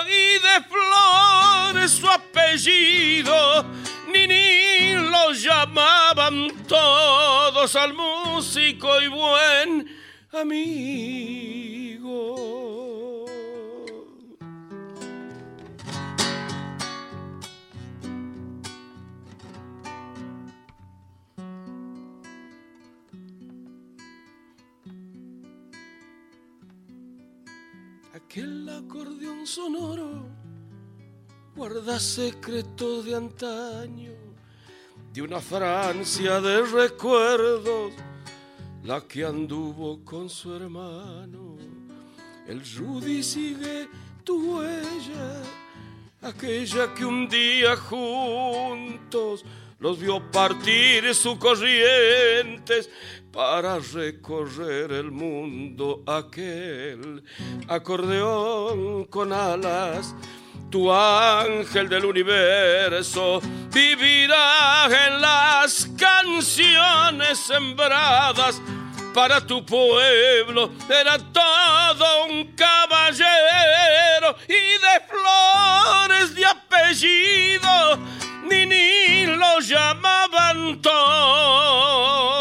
y 0.08 0.40
de 0.40 0.64
flores 0.68 1.92
su 1.92 2.10
apellido. 2.10 3.64
Ni 4.12 4.26
ni 4.26 4.94
lo 4.94 5.30
llamaban 5.30 6.48
todos 6.66 7.76
al 7.76 7.94
músico 7.94 9.00
y 9.00 9.06
buen 9.06 9.86
amigo. 10.32 11.66
Aquel 28.36 28.68
acordeón 28.68 29.46
sonoro 29.46 30.26
guarda 31.54 31.98
secretos 31.98 33.06
de 33.06 33.14
antaño, 33.14 34.12
de 35.14 35.22
una 35.22 35.40
Francia 35.40 36.38
de 36.42 36.60
recuerdos, 36.66 37.94
la 38.84 39.00
que 39.00 39.24
anduvo 39.24 40.04
con 40.04 40.28
su 40.28 40.54
hermano. 40.54 41.56
El 42.46 42.60
Rudy 42.76 43.22
sigue 43.22 43.88
tu 44.22 44.58
huella, 44.58 45.42
aquella 46.20 46.92
que 46.92 47.06
un 47.06 47.26
día 47.30 47.74
juntos 47.74 49.46
los 49.78 49.98
vio 49.98 50.30
partir 50.30 51.14
sus 51.14 51.36
corrientes 51.36 52.90
para 53.32 53.78
recorrer 53.78 54.92
el 54.92 55.10
mundo 55.10 56.02
aquel 56.06 57.22
acordeón 57.68 59.04
con 59.04 59.32
alas 59.32 60.14
tu 60.70 60.92
ángel 60.92 61.88
del 61.88 62.04
universo 62.04 63.40
vivirá 63.70 64.88
en 65.06 65.20
las 65.20 65.88
canciones 65.96 67.38
sembradas 67.38 68.60
para 69.14 69.40
tu 69.40 69.64
pueblo. 69.64 70.72
Era 70.88 71.18
todo 71.18 72.26
un 72.26 72.54
caballero 72.54 74.36
y 74.48 74.52
de 74.52 75.00
flores 75.08 76.34
de 76.34 76.44
apellido, 76.44 77.98
ni 78.48 78.66
ni 78.66 79.26
lo 79.26 79.60
llamaban 79.60 80.80
todos 80.80 82.35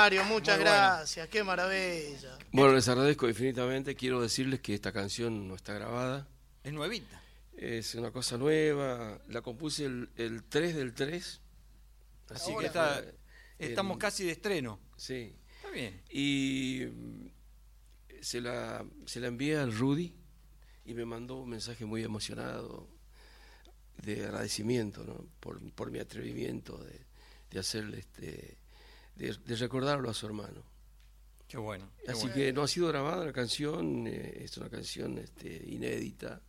Mario, 0.00 0.24
muchas 0.24 0.56
Muy 0.56 0.64
bueno. 0.64 0.78
gracias, 0.78 1.28
qué 1.28 1.44
maravilla. 1.44 2.38
Bueno, 2.52 2.72
les 2.72 2.88
agradezco 2.88 3.28
infinitamente. 3.28 3.94
Quiero 3.94 4.22
decirles 4.22 4.60
que 4.60 4.72
esta 4.72 4.92
canción 4.92 5.46
no 5.46 5.54
está 5.54 5.74
grabada. 5.74 6.26
Es 6.64 6.72
nuevita. 6.72 7.20
Es 7.54 7.94
una 7.96 8.10
cosa 8.10 8.38
nueva. 8.38 9.20
La 9.28 9.42
compuse 9.42 9.84
el, 9.84 10.08
el 10.16 10.44
3 10.44 10.74
del 10.74 10.94
3. 10.94 11.40
Así 12.30 12.50
Ahora 12.50 12.60
que 12.60 12.66
está- 12.68 12.94
fue 12.94 13.14
estamos 13.58 13.96
el- 13.96 14.00
casi 14.00 14.24
de 14.24 14.30
estreno. 14.32 14.80
Sí. 14.96 15.34
Está 15.56 15.68
bien. 15.70 16.00
Y 16.08 16.86
mm, 16.90 17.26
se 18.22 18.40
la, 18.40 18.82
se 19.04 19.20
la 19.20 19.26
envié 19.26 19.58
al 19.58 19.70
Rudy 19.76 20.14
y 20.86 20.94
me 20.94 21.04
mandó 21.04 21.36
un 21.36 21.50
mensaje 21.50 21.84
muy 21.84 22.02
emocionado 22.02 22.88
de 24.02 24.24
agradecimiento 24.24 25.04
¿no? 25.04 25.26
por, 25.40 25.60
por 25.74 25.90
mi 25.90 25.98
atrevimiento 25.98 26.78
de, 26.78 27.04
de 27.50 27.58
hacerle 27.58 27.98
este 27.98 28.56
de, 29.20 29.36
de 29.44 29.56
recordarlo 29.56 30.10
a 30.10 30.14
su 30.14 30.26
hermano. 30.26 30.64
Qué 31.46 31.58
bueno. 31.58 31.90
qué 32.04 32.12
Así 32.12 32.22
bueno. 32.22 32.34
que 32.34 32.52
no 32.52 32.62
ha 32.62 32.68
sido 32.68 32.88
grabada 32.88 33.24
la 33.24 33.32
canción, 33.32 34.06
eh, 34.06 34.42
es 34.44 34.56
una 34.56 34.70
canción 34.70 35.18
este, 35.18 35.48
inédita, 35.66 36.40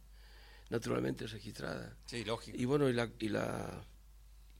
naturalmente 0.70 1.26
registrada. 1.26 1.98
Sí, 2.06 2.24
lógico. 2.24 2.56
Y 2.58 2.66
bueno, 2.66 2.88
y 2.88 2.94
la, 2.94 3.10
y 3.20 3.30
la 3.30 3.84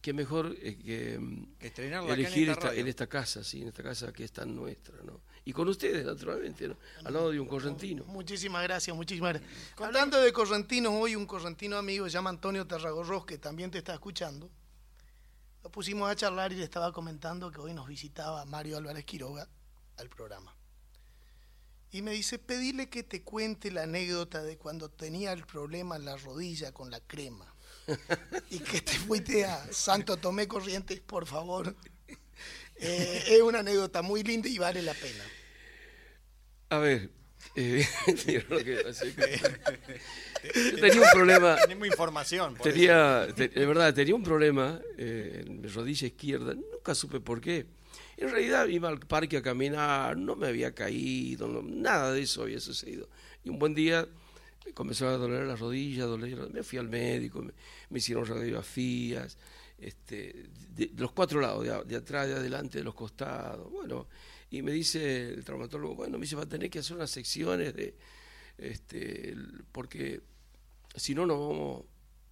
qué 0.02 0.14
mejor 0.14 0.56
eh, 0.60 0.78
que 0.84 1.20
mm, 1.20 1.58
Que 1.60 1.68
estrenarla 1.68 2.12
acá 2.12 2.14
en 2.14 2.20
elegir 2.26 2.50
esta 2.50 2.70
esta, 2.70 2.80
en 2.80 2.88
esta 2.88 3.08
casa, 3.08 3.44
sí, 3.44 3.62
en 3.62 3.68
esta 3.68 3.84
casa 3.84 4.12
que 4.12 4.24
es 4.24 4.32
tan 4.32 4.56
nuestra, 4.56 4.96
¿no? 5.04 5.22
Y 5.46 5.54
con 5.54 5.68
ustedes, 5.68 6.04
naturalmente, 6.04 6.68
¿no? 6.68 6.78
Al 7.04 7.14
lado 7.14 7.32
de 7.32 7.40
un 7.40 7.48
correntino. 7.48 8.04
Muchísimas 8.06 8.64
gracias, 8.64 8.96
muchísimas 8.96 9.34
gracias. 9.34 9.52
Hablando 9.78 10.20
de 10.20 10.34
correntinos, 10.34 10.92
hoy 10.96 11.16
un 11.16 11.28
correntino 11.28 11.78
amigo 11.78 12.06
se 12.06 12.12
llama 12.14 12.32
Antonio 12.32 12.66
Terragorros, 12.66 13.26
que 13.26 13.38
también 13.38 13.70
te 13.70 13.78
está 13.78 13.94
escuchando. 13.94 14.50
Lo 15.64 15.72
pusimos 15.72 16.10
a 16.10 16.16
charlar 16.16 16.52
y 16.52 16.56
le 16.56 16.64
estaba 16.64 16.92
comentando 16.92 17.52
que 17.52 17.60
hoy 17.60 17.74
nos 17.74 17.88
visitaba 17.88 18.44
Mario 18.46 18.78
Álvarez 18.78 19.06
Quiroga 19.06 19.48
al 19.98 20.10
programa. 20.10 20.56
Y 21.92 22.02
me 22.02 22.12
dice, 22.12 22.40
pedile 22.40 22.90
que 22.90 23.04
te 23.04 23.22
cuente 23.22 23.70
la 23.70 23.84
anécdota 23.84 24.42
de 24.42 24.58
cuando 24.58 24.90
tenía 24.90 25.34
el 25.34 25.46
problema 25.46 25.98
en 25.98 26.06
la 26.06 26.16
rodilla 26.16 26.72
con 26.72 26.90
la 26.90 27.02
crema. 27.02 27.54
y 28.50 28.60
que 28.60 28.82
te 28.82 28.94
fuiste 28.94 29.46
a 29.46 29.72
Santo 29.72 30.18
Tomé 30.18 30.48
Corrientes, 30.48 31.00
por 31.02 31.26
favor. 31.26 31.76
Eh, 32.84 33.36
es 33.36 33.42
una 33.44 33.60
anécdota 33.60 34.02
muy 34.02 34.24
linda 34.24 34.50
y 34.50 34.58
vale 34.58 34.82
la 34.82 34.96
pena. 34.96 35.24
A 36.70 36.80
ver, 36.80 37.12
eh, 37.56 37.86
lo 38.50 38.58
que 38.64 38.84
tenía 40.80 41.02
un 41.02 41.08
problema, 41.14 41.56
Tenemos 41.62 41.88
información. 41.88 42.56
tenía, 42.62 43.28
te- 43.36 43.50
de 43.50 43.66
verdad, 43.66 43.94
tenía 43.94 44.16
un 44.16 44.24
problema 44.24 44.80
eh, 44.98 45.44
en 45.46 45.62
mi 45.62 45.68
rodilla 45.68 46.08
izquierda, 46.08 46.54
nunca 46.54 46.96
supe 46.96 47.20
por 47.20 47.42
qué. 47.42 47.66
En 48.18 48.30
realidad 48.30 48.68
iba 48.68 48.90
al 48.90 49.00
parque 49.00 49.38
a 49.38 49.42
caminar, 49.42 50.16
no 50.18 50.36
me 50.36 50.48
había 50.48 50.74
caído, 50.74 51.48
no- 51.48 51.62
nada 51.62 52.12
de 52.14 52.22
eso 52.22 52.44
había 52.44 52.60
sucedido. 52.60 53.10
Y 53.44 53.50
un 53.50 53.60
buen 53.60 53.74
día 53.74 54.08
me 54.66 54.74
comenzó 54.74 55.08
a 55.08 55.18
doler 55.18 55.46
la 55.46 55.56
rodilla, 55.56 56.06
doler, 56.06 56.50
me 56.52 56.64
fui 56.64 56.78
al 56.80 56.88
médico, 56.88 57.42
me, 57.42 57.52
me 57.90 57.98
hicieron 58.00 58.26
radiografías, 58.26 59.38
este, 59.80 60.46
de, 60.76 60.88
de 60.88 61.02
los 61.02 61.12
cuatro 61.12 61.42
lados, 61.42 61.64
de, 61.66 61.84
de 61.86 61.96
atrás, 61.96 62.28
de 62.28 62.36
adelante, 62.36 62.78
de 62.78 62.84
los 62.84 62.94
costados. 62.94 63.72
Bueno, 63.72 64.08
y 64.52 64.62
me 64.62 64.74
dice 64.74 65.30
el 65.30 65.46
traumatólogo, 65.46 65.96
bueno, 65.96 66.18
me 66.18 66.26
dice, 66.26 66.36
va 66.36 66.44
a 66.44 66.50
tener 66.50 66.70
que 66.70 66.80
hacer 66.80 66.98
unas 66.98 67.10
secciones 67.10 67.74
de, 67.74 67.96
este, 68.58 69.34
porque 69.72 70.22
si 70.94 71.16
no, 71.16 71.26
no 71.26 71.50
vamos, 71.50 71.86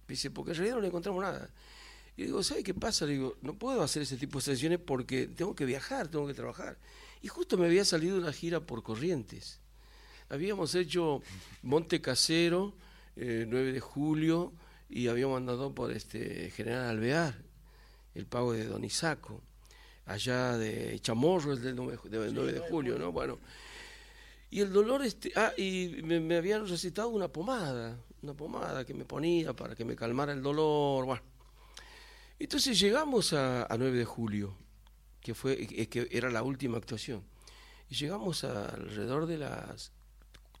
dice, 0.06 0.30
porque 0.30 0.50
en 0.50 0.58
realidad 0.58 0.76
no 0.76 0.82
le 0.82 0.88
encontramos 0.88 1.22
nada. 1.22 1.50
Y 2.18 2.24
digo, 2.24 2.42
¿sabe 2.42 2.62
qué 2.62 2.74
pasa? 2.74 3.06
Le 3.06 3.12
digo, 3.12 3.36
no 3.40 3.54
puedo 3.54 3.82
hacer 3.82 4.02
ese 4.02 4.18
tipo 4.18 4.38
de 4.38 4.44
sesiones 4.44 4.78
porque 4.78 5.28
tengo 5.28 5.54
que 5.54 5.64
viajar, 5.64 6.08
tengo 6.08 6.26
que 6.26 6.34
trabajar. 6.34 6.76
Y 7.22 7.28
justo 7.28 7.56
me 7.56 7.64
había 7.64 7.86
salido 7.86 8.18
una 8.18 8.34
gira 8.34 8.60
por 8.60 8.82
Corrientes. 8.82 9.58
Habíamos 10.28 10.74
hecho 10.74 11.22
Monte 11.62 12.02
Casero, 12.02 12.74
eh, 13.16 13.46
9 13.48 13.72
de 13.72 13.80
julio, 13.80 14.52
y 14.90 15.08
habíamos 15.08 15.38
andado 15.38 15.74
por 15.74 15.90
este 15.90 16.50
General 16.50 16.90
Alvear, 16.90 17.34
el 18.14 18.26
pago 18.26 18.52
de 18.52 18.66
Don 18.66 18.84
Isaco, 18.84 19.42
allá 20.12 20.56
de 20.58 20.98
Chamorro, 21.00 21.52
el 21.52 21.62
del 21.62 21.76
9, 21.76 21.98
de- 22.04 22.18
del 22.18 22.34
9 22.34 22.52
de 22.52 22.60
julio, 22.60 22.98
¿no? 22.98 23.12
Bueno, 23.12 23.38
y 24.50 24.60
el 24.60 24.72
dolor, 24.72 25.04
este, 25.04 25.32
ah, 25.36 25.52
y 25.56 26.00
me, 26.02 26.18
me 26.20 26.36
habían 26.36 26.66
recetado 26.66 27.08
una 27.08 27.28
pomada, 27.28 27.96
una 28.22 28.34
pomada 28.34 28.84
que 28.84 28.94
me 28.94 29.04
ponía 29.04 29.52
para 29.54 29.74
que 29.74 29.84
me 29.84 29.94
calmara 29.96 30.32
el 30.32 30.42
dolor, 30.42 31.04
bueno. 31.04 31.22
Entonces 32.38 32.78
llegamos 32.80 33.32
a, 33.32 33.64
a 33.72 33.76
9 33.76 33.98
de 33.98 34.04
julio, 34.04 34.56
que 35.20 35.34
fue 35.34 35.68
es 35.70 35.88
que 35.88 36.08
era 36.10 36.30
la 36.30 36.42
última 36.42 36.78
actuación. 36.78 37.22
Y 37.88 37.94
llegamos 37.94 38.44
a 38.44 38.66
alrededor 38.70 39.26
de 39.26 39.38
las 39.38 39.92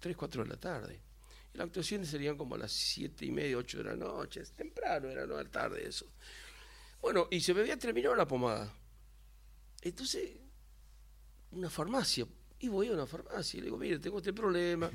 3, 0.00 0.16
4 0.16 0.44
de 0.44 0.50
la 0.50 0.56
tarde. 0.56 1.00
Y 1.54 1.58
las 1.58 1.66
actuaciones 1.66 2.08
serían 2.08 2.36
como 2.36 2.54
a 2.54 2.58
las 2.58 2.70
7 2.72 3.24
y 3.24 3.30
media, 3.30 3.56
8 3.56 3.78
de 3.78 3.84
la 3.84 3.96
noche, 3.96 4.40
es 4.40 4.52
temprano, 4.52 5.08
era 5.08 5.26
no 5.26 5.42
tarde 5.46 5.86
eso. 5.88 6.06
Bueno, 7.00 7.28
y 7.30 7.40
se 7.40 7.54
me 7.54 7.60
había 7.60 7.78
terminado 7.78 8.14
la 8.14 8.28
pomada. 8.28 8.72
Entonces, 9.82 10.30
una 11.52 11.70
farmacia, 11.70 12.26
y 12.58 12.68
voy 12.68 12.88
a 12.88 12.92
una 12.92 13.06
farmacia 13.06 13.58
y 13.58 13.60
le 13.60 13.66
digo, 13.66 13.78
mire, 13.78 13.98
tengo 13.98 14.18
este 14.18 14.32
problema 14.32 14.90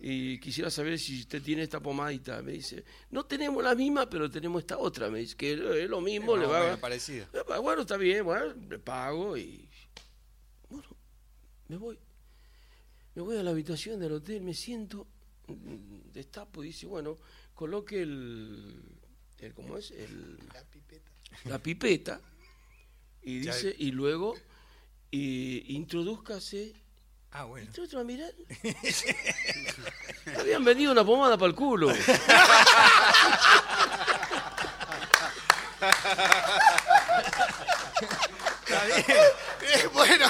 y 0.00 0.38
quisiera 0.38 0.70
saber 0.70 0.98
si 0.98 1.20
usted 1.20 1.42
tiene 1.42 1.62
esta 1.62 1.80
pomadita. 1.80 2.42
Me 2.42 2.52
dice, 2.52 2.84
no 3.10 3.24
tenemos 3.24 3.62
la 3.62 3.74
misma, 3.74 4.08
pero 4.08 4.30
tenemos 4.30 4.60
esta 4.60 4.76
otra. 4.76 5.08
Me 5.08 5.20
dice 5.20 5.36
que 5.36 5.52
es 5.52 5.88
lo 5.88 6.00
mismo, 6.00 6.36
le 6.36 6.46
va 6.46 6.74
a... 6.74 6.76
parecido. 6.76 7.26
Ah, 7.50 7.58
Bueno, 7.60 7.82
está 7.82 7.96
bien, 7.96 8.24
bueno, 8.24 8.52
le 8.68 8.78
pago 8.78 9.36
y. 9.36 9.68
Bueno, 10.68 10.88
me 11.68 11.76
voy. 11.76 11.98
Me 13.14 13.22
voy 13.22 13.36
a 13.36 13.42
la 13.42 13.50
habitación 13.50 14.00
del 14.00 14.12
hotel, 14.12 14.42
me 14.42 14.54
siento, 14.54 15.06
destapo 16.12 16.64
y 16.64 16.68
dice, 16.68 16.86
bueno, 16.86 17.16
coloque 17.54 18.02
el. 18.02 18.82
el 19.38 19.54
¿Cómo 19.54 19.78
es? 19.78 19.92
El, 19.92 20.36
La 20.52 20.64
pipeta. 20.64 21.10
la 21.44 21.58
pipeta. 21.62 22.20
Y 23.24 23.42
Ya- 23.42 23.54
dice, 23.54 23.74
y 23.78 23.90
luego, 23.90 24.34
y, 25.10 25.74
introdúzcase. 25.74 26.74
Ah, 27.32 27.44
bueno. 27.44 27.68
Y 27.76 27.80
otro 27.80 28.00
a 28.00 28.04
mirar. 28.04 28.32
Habían 30.38 30.64
vendido 30.64 30.92
una 30.92 31.04
pomada 31.04 31.36
para 31.36 31.48
el 31.48 31.54
culo. 31.56 31.88
Eh, 38.68 39.88
bueno, 39.92 40.26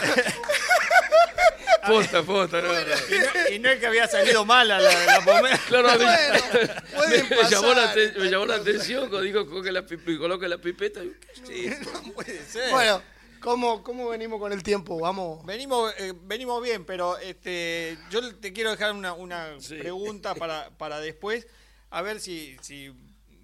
Posta, 1.86 2.22
posta, 2.22 2.60
no, 2.62 2.68
no. 2.72 2.80
Y 2.80 3.18
no, 3.18 3.54
y 3.54 3.58
no 3.58 3.68
es 3.70 3.78
que 3.80 3.86
había 3.86 4.06
salido 4.08 4.44
mala 4.44 4.80
la, 4.80 5.04
la 5.06 5.24
pomada. 5.24 5.58
Claro, 5.68 5.88
me, 5.88 5.94
Bueno, 5.96 6.84
pueden 6.96 7.28
me 7.28 7.50
llamó, 7.50 7.68
la, 7.74 7.82
pasar 7.94 8.18
me 8.18 8.30
llamó 8.30 8.46
la 8.46 8.54
atención 8.56 9.00
cuando 9.08 9.20
dijo 9.22 9.46
coloque 9.46 9.72
la, 9.72 9.84
coloque 10.18 10.48
la 10.48 10.58
pipeta. 10.58 11.02
y- 11.04 11.12
Sí, 11.46 11.70
no 12.04 12.12
puede 12.12 12.44
ser. 12.44 12.70
bueno, 12.70 13.02
¿cómo, 13.40 13.82
¿cómo 13.82 14.08
venimos 14.08 14.38
con 14.40 14.52
el 14.52 14.62
tiempo? 14.62 14.98
Vamos. 15.00 15.44
Venimos, 15.46 15.92
eh, 15.98 16.12
venimos 16.22 16.62
bien, 16.62 16.84
pero 16.84 17.18
este, 17.18 17.96
yo 18.10 18.34
te 18.36 18.52
quiero 18.52 18.70
dejar 18.70 18.92
una, 18.92 19.12
una 19.12 19.60
Sí. 19.60 19.74
pregunta 19.76 20.34
para, 20.34 20.70
para 20.78 21.00
después, 21.00 21.46
a 21.90 22.02
ver 22.02 22.20
si, 22.20 22.56
si 22.62 22.92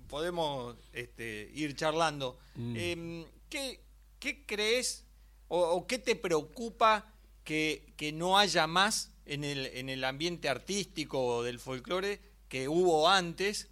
podemos 0.08 0.76
este, 0.92 1.50
ir 1.54 1.74
charlando. 1.76 2.38
Em, 2.56 3.24
¿qué, 3.48 3.80
qué 4.18 4.44
crees 4.44 5.04
o, 5.48 5.60
o 5.60 5.86
qué 5.86 5.98
te 5.98 6.14
preocupa 6.16 7.09
que, 7.50 7.92
que 7.96 8.12
no 8.12 8.38
haya 8.38 8.68
más 8.68 9.10
en 9.26 9.42
el, 9.42 9.66
en 9.66 9.88
el 9.88 10.04
ambiente 10.04 10.48
artístico 10.48 11.42
del 11.42 11.58
folclore 11.58 12.20
que 12.48 12.68
hubo 12.68 13.08
antes? 13.08 13.66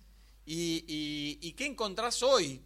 ¿Y, 0.44 0.84
y- 0.88 1.38
y 1.40 1.52
qué 1.52 1.66
encontrás 1.66 2.24
hoy 2.24 2.60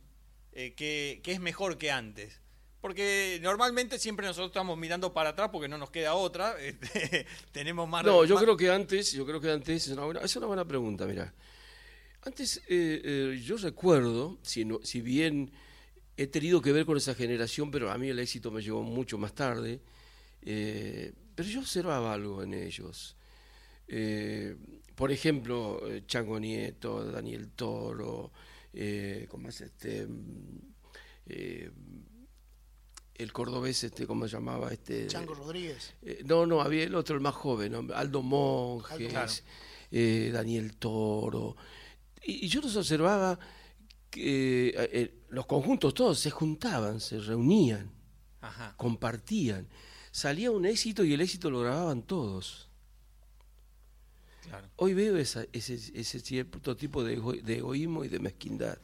eh, 0.52 0.72
que, 0.74 1.20
que 1.22 1.32
es 1.32 1.38
mejor 1.40 1.76
que 1.76 1.90
antes? 1.90 2.40
Porque 2.80 3.38
normalmente 3.42 3.98
siempre 3.98 4.26
nosotros 4.26 4.52
estamos 4.52 4.78
mirando 4.78 5.12
para 5.12 5.28
atrás 5.30 5.50
porque 5.52 5.68
no 5.68 5.76
nos 5.76 5.90
queda 5.90 6.14
otra. 6.14 6.58
este, 6.62 7.26
tenemos 7.52 7.86
más. 7.86 8.06
No, 8.06 8.24
yo 8.24 8.36
más- 8.36 8.44
creo 8.44 8.56
que 8.56 8.70
antes, 8.70 9.12
yo 9.12 9.26
creo 9.26 9.38
que 9.38 9.50
antes, 9.50 9.86
es 9.88 9.92
una 9.92 10.06
buena, 10.06 10.20
es 10.22 10.34
una 10.36 10.46
buena 10.46 10.64
pregunta, 10.64 11.04
mira. 11.04 11.34
Antes, 12.22 12.56
eh, 12.68 13.02
eh, 13.04 13.42
yo 13.44 13.58
recuerdo, 13.58 14.38
si, 14.40 14.64
no- 14.64 14.80
si 14.82 15.02
bien 15.02 15.52
he 16.16 16.26
tenido 16.26 16.62
que 16.62 16.72
ver 16.72 16.86
con 16.86 16.96
esa 16.96 17.14
generación, 17.14 17.70
pero 17.70 17.90
a 17.90 17.98
mí 17.98 18.08
el 18.08 18.18
éxito 18.18 18.50
me 18.50 18.62
llegó 18.62 18.82
mucho 18.82 19.18
más 19.18 19.34
tarde, 19.34 19.80
eh, 20.42 21.12
pero 21.34 21.48
yo 21.48 21.60
observaba 21.60 22.12
algo 22.12 22.42
en 22.42 22.54
ellos. 22.54 23.16
Eh, 23.88 24.56
por 24.94 25.10
ejemplo, 25.10 25.80
eh, 25.90 26.04
Chango 26.06 26.38
Nieto, 26.38 27.04
Daniel 27.10 27.50
Toro, 27.50 28.32
eh, 28.72 29.26
¿cómo 29.28 29.48
es 29.48 29.60
este? 29.60 30.06
eh, 31.26 31.70
el 33.14 33.32
cordobés, 33.32 33.84
este, 33.84 34.06
¿cómo 34.06 34.26
se 34.26 34.32
llamaba? 34.32 34.72
Este, 34.72 35.06
Chango 35.06 35.34
Rodríguez. 35.34 35.94
eh, 36.02 36.22
no, 36.24 36.46
no, 36.46 36.60
había 36.60 36.84
el 36.84 36.94
otro, 36.94 37.14
el 37.14 37.20
más 37.22 37.34
joven, 37.34 37.72
¿no? 37.72 37.94
Aldo 37.94 38.22
claro. 39.10 39.32
eh, 39.90 40.30
Daniel 40.32 40.76
Toro. 40.76 41.56
Y, 42.24 42.46
y 42.46 42.48
yo 42.48 42.60
los 42.60 42.74
observaba 42.76 43.38
que 44.10 44.74
eh, 44.76 45.22
los 45.28 45.46
conjuntos 45.46 45.94
todos 45.94 46.18
se 46.18 46.30
juntaban, 46.30 47.00
se 47.00 47.18
reunían, 47.20 47.90
Ajá. 48.40 48.74
compartían. 48.76 49.68
Salía 50.12 50.50
un 50.52 50.64
éxito 50.66 51.02
y 51.04 51.12
el 51.14 51.20
éxito 51.20 51.50
lo 51.50 51.60
grababan 51.60 52.02
todos. 52.02 52.68
Claro. 54.42 54.68
Hoy 54.76 54.92
veo 54.94 55.16
esa- 55.16 55.46
ese, 55.52 55.74
ese 55.98 56.20
cierto 56.20 56.76
tipo 56.76 57.02
de, 57.02 57.14
ego- 57.16 57.32
de 57.42 57.56
egoísmo 57.58 58.04
y 58.04 58.08
de 58.08 58.18
mezquindad. 58.18 58.78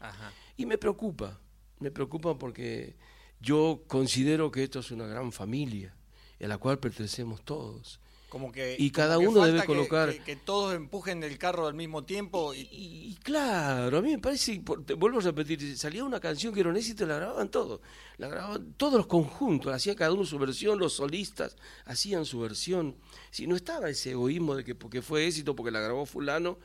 Ajá. 0.00 0.32
Y 0.56 0.64
me 0.66 0.78
preocupa, 0.78 1.38
me 1.80 1.90
preocupa 1.90 2.38
porque 2.38 2.94
yo 3.40 3.82
considero 3.88 4.50
que 4.50 4.62
esto 4.64 4.78
es 4.80 4.90
una 4.90 5.06
gran 5.06 5.32
familia 5.32 5.94
en 6.38 6.48
la 6.48 6.58
cual 6.58 6.78
pertenecemos 6.78 7.42
todos. 7.42 7.98
Como 8.28 8.52
que, 8.52 8.76
Y 8.78 8.90
cada 8.90 9.14
como 9.14 9.28
que 9.32 9.36
uno 9.38 9.46
debe 9.46 9.60
que- 9.62 9.66
colocar- 9.66 10.12
Que, 10.12 10.20
que 10.22 10.36
todos 10.36 10.74
empujen 10.74 11.18
del 11.18 11.38
carro 11.38 11.66
al 11.66 11.72
mismo 11.72 12.04
tiempo. 12.04 12.52
Y, 12.52 12.60
Y, 12.70 13.10
y 13.12 13.14
claro, 13.22 13.96
a 13.98 14.02
mí 14.02 14.10
me 14.10 14.18
parece, 14.18 14.60
vuelvo 14.98 15.18
a 15.18 15.22
repetir, 15.22 15.78
salía 15.78 16.04
una 16.04 16.20
canción 16.20 16.52
que 16.52 16.60
era 16.60 16.68
un 16.68 16.76
éxito 16.76 17.04
y 17.04 17.06
la 17.06 17.16
grababan 17.16 17.50
todos. 17.50 17.80
La 18.18 18.28
grababan 18.28 18.74
todos 18.74 18.94
los 18.94 19.06
conjuntos, 19.06 19.72
hacía 19.72 19.96
cada 19.96 20.12
uno 20.12 20.26
su 20.26 20.38
versión, 20.38 20.78
los 20.78 20.92
solistas 20.92 21.56
hacían 21.86 22.26
su 22.26 22.40
versión. 22.40 22.96
Si 23.30 23.46
no 23.46 23.56
estaba 23.56 23.88
ese 23.88 24.10
egoísmo 24.10 24.54
de 24.54 24.62
que 24.62 24.74
porque 24.74 25.00
fue 25.00 25.26
éxito, 25.26 25.56
porque 25.56 25.70
la 25.70 25.80
grabó 25.80 26.04
fulano, 26.04 26.58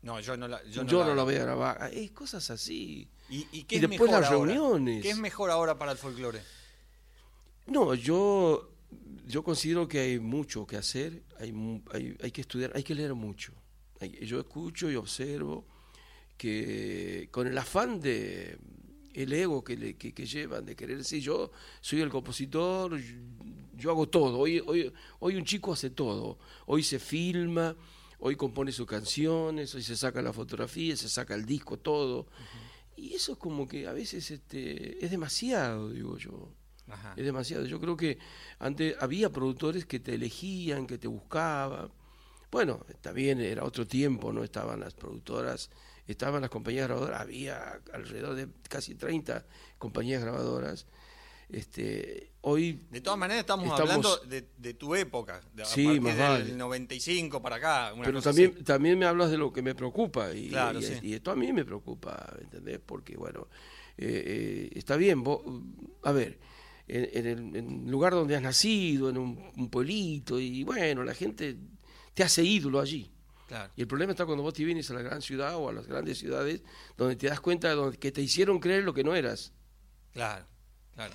no, 0.00 0.20
yo 0.20 0.36
no 0.38 0.48
la, 0.48 0.62
yo 0.64 0.84
yo 0.84 0.84
no 0.84 1.04
no, 1.04 1.08
la- 1.10 1.14
la 1.16 1.22
voy 1.24 1.34
a 1.36 1.40
grabar. 1.40 1.78
Ah, 1.80 1.88
Es 1.90 2.12
cosas 2.12 2.48
así. 2.50 3.08
¿Y, 3.28 3.36
y 3.40 3.48
y 3.52 3.64
qué 3.64 3.76
es 3.76 3.82
después 3.82 4.00
mejor 4.10 4.20
las 4.22 4.30
ahora? 4.30 4.52
reuniones. 4.54 5.02
¿Qué 5.02 5.10
es 5.10 5.18
mejor 5.18 5.50
ahora 5.50 5.78
para 5.78 5.92
el 5.92 5.98
folclore? 5.98 6.40
No, 7.66 7.94
yo, 7.94 8.70
yo 9.26 9.42
considero 9.42 9.88
que 9.88 10.00
hay 10.00 10.18
mucho 10.18 10.66
que 10.66 10.76
hacer, 10.76 11.22
hay, 11.38 11.52
hay, 11.92 12.16
hay 12.22 12.30
que 12.30 12.40
estudiar, 12.42 12.72
hay 12.74 12.82
que 12.82 12.94
leer 12.94 13.14
mucho. 13.14 13.52
Hay- 14.00 14.24
yo 14.26 14.40
escucho 14.40 14.90
y 14.90 14.96
observo 14.96 15.66
que 16.36 17.28
con 17.30 17.46
el 17.46 17.56
afán 17.58 18.00
de 18.00 18.58
el 19.14 19.32
ego 19.32 19.62
que, 19.62 19.76
le- 19.76 19.96
que, 19.96 20.12
que 20.12 20.26
llevan 20.26 20.64
de 20.66 20.74
querer 20.74 20.98
decir 20.98 21.22
yo 21.22 21.52
soy 21.80 22.00
el 22.00 22.10
compositor, 22.10 22.98
yo, 22.98 23.14
yo 23.76 23.90
hago 23.90 24.08
todo, 24.08 24.38
hoy, 24.38 24.60
hoy, 24.66 24.92
hoy 25.20 25.36
un 25.36 25.44
chico 25.44 25.72
hace 25.72 25.90
todo, 25.90 26.38
hoy 26.66 26.82
se 26.82 26.98
filma, 26.98 27.76
hoy 28.18 28.34
compone 28.34 28.72
sus 28.72 28.86
canciones, 28.86 29.72
hoy 29.74 29.82
se 29.82 29.96
saca 29.96 30.20
la 30.22 30.32
fotografía, 30.32 30.96
se 30.96 31.08
saca 31.08 31.34
el 31.34 31.46
disco, 31.46 31.78
todo. 31.78 32.26
Y 32.96 33.14
eso 33.14 33.32
es 33.32 33.38
como 33.38 33.66
que 33.68 33.86
a 33.86 33.92
veces 33.92 34.30
este, 34.30 35.04
es 35.04 35.10
demasiado, 35.10 35.90
digo 35.90 36.16
yo. 36.18 36.52
Ajá. 36.88 37.14
Es 37.16 37.24
demasiado. 37.24 37.64
Yo 37.66 37.80
creo 37.80 37.96
que 37.96 38.18
antes 38.58 38.94
había 39.00 39.30
productores 39.30 39.86
que 39.86 40.00
te 40.00 40.14
elegían, 40.14 40.86
que 40.86 40.98
te 40.98 41.08
buscaban. 41.08 41.90
Bueno, 42.50 42.84
está 42.88 43.10
bien, 43.12 43.40
era 43.40 43.64
otro 43.64 43.86
tiempo, 43.86 44.32
no 44.32 44.44
estaban 44.44 44.78
las 44.80 44.94
productoras, 44.94 45.70
estaban 46.06 46.40
las 46.40 46.50
compañías 46.50 46.86
grabadoras, 46.86 47.20
había 47.20 47.80
alrededor 47.92 48.34
de 48.36 48.48
casi 48.68 48.94
30 48.94 49.44
compañías 49.78 50.22
grabadoras. 50.22 50.86
Este, 51.50 52.32
hoy 52.40 52.86
De 52.90 53.00
todas 53.00 53.18
maneras 53.18 53.40
estamos, 53.42 53.66
Estamos- 53.66 53.80
hablando 53.90 54.16
de, 54.28 54.48
de 54.56 54.74
tu 54.74 54.94
época, 54.94 55.40
de, 55.54 55.62
a 55.62 55.66
Sí, 55.66 55.84
partir 55.84 56.00
más 56.00 56.16
del 56.16 56.26
vale. 56.28 56.52
95 56.56 57.42
para 57.42 57.56
acá. 57.56 57.92
una 57.94 58.04
pero 58.04 58.22
también 58.22 58.52
así. 58.54 58.64
también 58.64 58.98
me 58.98 59.04
hablas 59.04 59.30
de 59.30 59.36
lo 59.36 59.52
que 59.52 59.60
me 59.62 59.74
preocupa 59.74 60.32
y, 60.32 60.48
Claro, 60.48 60.78
y- 60.80 60.82
sí. 60.82 60.94
y 61.02 61.14
esto 61.14 61.30
a 61.30 61.36
mí 61.36 61.52
me 61.52 61.64
preocupa 61.64 62.34
¿entendés? 62.40 62.80
porque 62.84 63.16
bueno 63.16 63.48
eh, 63.98 64.22
eh, 64.26 64.70
está 64.74 64.96
bien 64.96 65.22
vos 65.22 65.42
a 66.02 66.12
ver 66.12 66.38
en, 66.88 67.08
en 67.12 67.26
el 67.26 67.56
en 67.56 67.84
el 67.86 67.90
lugar 67.90 68.12
donde 68.12 68.36
has 68.36 68.42
nacido 68.42 69.10
en 69.10 69.18
un, 69.18 69.50
un 69.56 69.70
pueblito 69.70 70.38
y 70.38 70.62
bueno 70.64 71.02
la 71.04 71.14
gente 71.14 71.56
te 72.14 72.22
hace 72.22 72.42
ídolo 72.44 72.80
allí 72.80 73.10
Claro. 73.48 73.70
y 73.76 73.82
el 73.82 73.86
problema 73.86 74.12
está 74.12 74.24
cuando 74.24 74.42
vos 74.42 74.54
te 74.54 74.64
vienes 74.64 74.90
a 74.90 74.94
la 74.94 75.02
gran 75.02 75.20
ciudad 75.20 75.56
o 75.56 75.68
a 75.68 75.72
las 75.72 75.86
grandes 75.86 76.18
ciudades 76.18 76.62
donde 76.96 77.14
te 77.16 77.26
das 77.28 77.40
cuenta 77.40 77.74
de 77.76 77.96
que 77.98 78.10
te 78.10 78.22
hicieron 78.22 78.58
creer 78.58 78.84
lo 78.84 78.94
que 78.94 79.04
no 79.04 79.14
eras 79.14 79.52
Claro, 80.12 80.46
claro. 80.94 81.14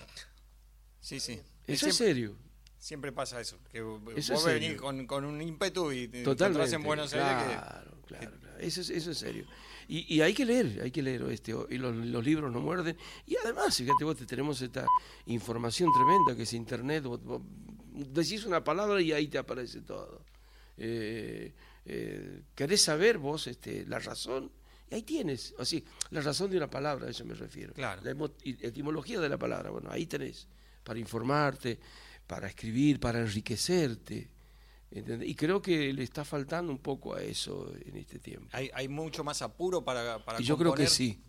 Sí, 1.00 1.20
sí. 1.20 1.40
eso 1.68 1.88
es 1.88 1.96
serio 1.96 2.38
siempre 2.78 3.12
pasa 3.12 3.42
eso. 3.42 3.60
Que 3.72 3.82
vos 3.82 4.02
Eso 4.16 4.36
es 4.36 4.46
venís 4.46 4.76
con, 4.78 5.06
con 5.06 5.26
un 5.26 5.42
ímpetu 5.42 5.92
y 5.92 6.08
te 6.08 6.22
encontrás 6.22 6.72
en 6.72 6.82
Buenos 6.84 7.14
Aires 7.14 7.44
que- 7.44 7.54
claro, 7.54 8.02
claro, 8.08 8.40
claro. 8.40 8.58
Eso 8.60 8.82
es, 8.82 8.90
eso 8.90 9.12
es 9.12 9.18
serio. 9.18 9.46
Y, 9.92 10.06
y 10.16 10.22
hay 10.22 10.36
que 10.36 10.46
leer, 10.46 10.82
hay 10.84 10.92
que 10.92 11.02
leer 11.02 11.24
este, 11.32 11.52
y 11.72 11.78
los, 11.80 11.96
los 11.96 12.24
libros 12.24 12.52
no 12.54 12.62
muerden. 12.62 12.96
Y 13.26 13.36
además, 13.44 13.76
fíjate 13.76 14.04
vos, 14.04 14.16
te- 14.16 14.28
tenemos 14.28 14.62
esta 14.62 14.86
información 15.26 15.90
tremenda 15.92 16.36
que 16.36 16.44
es 16.44 16.54
internet. 16.54 17.04
Vos, 17.06 17.24
vos 17.24 17.42
decís 17.92 18.46
una 18.46 18.64
palabra 18.64 19.02
y 19.02 19.12
ahí 19.12 19.28
te 19.28 19.40
aparece 19.40 19.82
todo. 19.82 20.24
Eh, 20.78 21.54
eh, 21.86 22.42
¿Querés 22.54 22.84
saber 22.84 23.18
vos 23.18 23.48
este, 23.48 23.84
la 23.88 23.98
razón? 23.98 24.52
Y 24.92 24.96
ahí 24.96 25.02
tienes, 25.02 25.56
así, 25.58 25.84
la 26.12 26.22
razón 26.22 26.52
de 26.52 26.58
una 26.58 26.70
palabra, 26.70 27.08
a 27.08 27.10
eso 27.10 27.26
me 27.26 27.34
refiero. 27.34 27.74
Claro. 27.74 28.02
La 28.04 28.12
etimología 28.44 29.20
de 29.20 29.28
la 29.30 29.38
palabra, 29.38 29.72
bueno, 29.72 29.90
ahí 29.92 30.06
tenés, 30.06 30.48
para 30.84 31.00
informarte, 31.00 31.80
para 32.28 32.48
escribir, 32.48 33.00
para 33.00 33.20
enriquecerte. 33.22 34.30
¿Entendés? 34.92 35.30
Y 35.30 35.36
creo 35.36 35.62
que 35.62 35.94
le 35.94 36.04
está 36.04 36.24
faltando 36.26 36.72
un 36.72 36.80
poco 36.80 37.14
a 37.16 37.22
eso 37.24 37.74
en 37.86 37.98
este 37.98 38.20
tiempo. 38.20 38.48
hay, 38.52 38.70
hay 38.74 38.88
mucho 38.88 39.24
más 39.24 39.42
apuro 39.42 39.84
para, 39.84 40.24
para 40.26 40.42
Y 40.42 40.44
yo 40.44 40.58
creo 40.58 40.74
que 40.74 40.88
sí. 40.88 41.22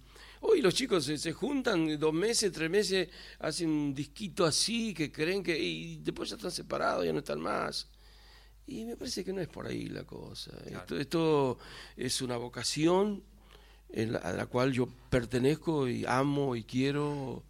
Hoy 0.43 0.63
los 0.63 0.75
chicos 0.75 1.05
se, 1.05 1.19
se 1.19 1.33
juntan 1.35 1.99
dos 1.99 2.15
meses, 2.15 2.51
tres 2.51 2.71
meses, 2.71 3.09
hacen 3.41 3.69
un 3.69 3.95
disquito 3.95 4.47
así, 4.47 4.95
que 4.95 5.13
creen 5.13 5.43
que... 5.43 5.59
Y 5.59 5.97
después 5.99 6.31
ya 6.31 6.37
están 6.37 6.51
separados, 6.51 7.05
ya 7.05 7.13
no 7.13 7.19
están 7.19 7.41
más. 7.41 7.91
Y 8.67 8.85
me 8.87 8.97
parece 8.97 9.23
que 9.23 9.35
no 9.35 9.43
es 9.43 9.49
por 9.49 9.67
ahí 9.67 9.89
la 9.89 10.05
cosa. 10.05 10.53
Esto, 10.65 10.99
esto 10.99 11.59
es 11.97 12.23
una 12.23 12.39
vocación 12.39 13.23
en 13.91 14.13
la- 14.13 14.21
a 14.21 14.33
la 14.33 14.47
cual 14.47 14.73
yo 14.73 14.89
pertenezco 15.11 15.87
y 15.89 16.07
amo 16.07 16.57
y 16.57 16.65
quiero. 16.65 17.45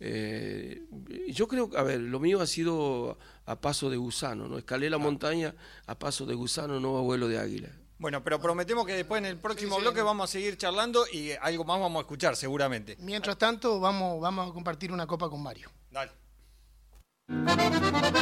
Eh, 0.00 0.82
yo 1.28 1.48
creo, 1.48 1.70
a 1.76 1.82
ver, 1.82 2.00
lo 2.00 2.20
mío 2.20 2.40
ha 2.40 2.46
sido 2.46 3.18
a 3.46 3.60
paso 3.60 3.90
de 3.90 3.96
gusano, 3.96 4.48
¿no? 4.48 4.58
Escalé 4.58 4.90
la 4.90 4.98
montaña 4.98 5.54
a 5.86 5.98
paso 5.98 6.26
de 6.26 6.34
gusano, 6.34 6.80
no 6.80 6.98
a 6.98 7.00
vuelo 7.00 7.28
de 7.28 7.38
águila. 7.38 7.68
Bueno, 7.98 8.22
pero 8.22 8.40
prometemos 8.40 8.84
que 8.86 8.92
después 8.92 9.20
en 9.20 9.26
el 9.26 9.38
próximo 9.38 9.78
bloque 9.78 10.02
vamos 10.02 10.28
a 10.28 10.32
seguir 10.32 10.58
charlando 10.58 11.04
y 11.10 11.30
algo 11.40 11.64
más 11.64 11.80
vamos 11.80 12.00
a 12.00 12.02
escuchar 12.02 12.36
seguramente. 12.36 12.96
Mientras 13.00 13.38
tanto, 13.38 13.80
vamos, 13.80 14.20
vamos 14.20 14.50
a 14.50 14.52
compartir 14.52 14.92
una 14.92 15.06
copa 15.06 15.30
con 15.30 15.42
Mario. 15.42 15.70
Dale. 15.90 16.10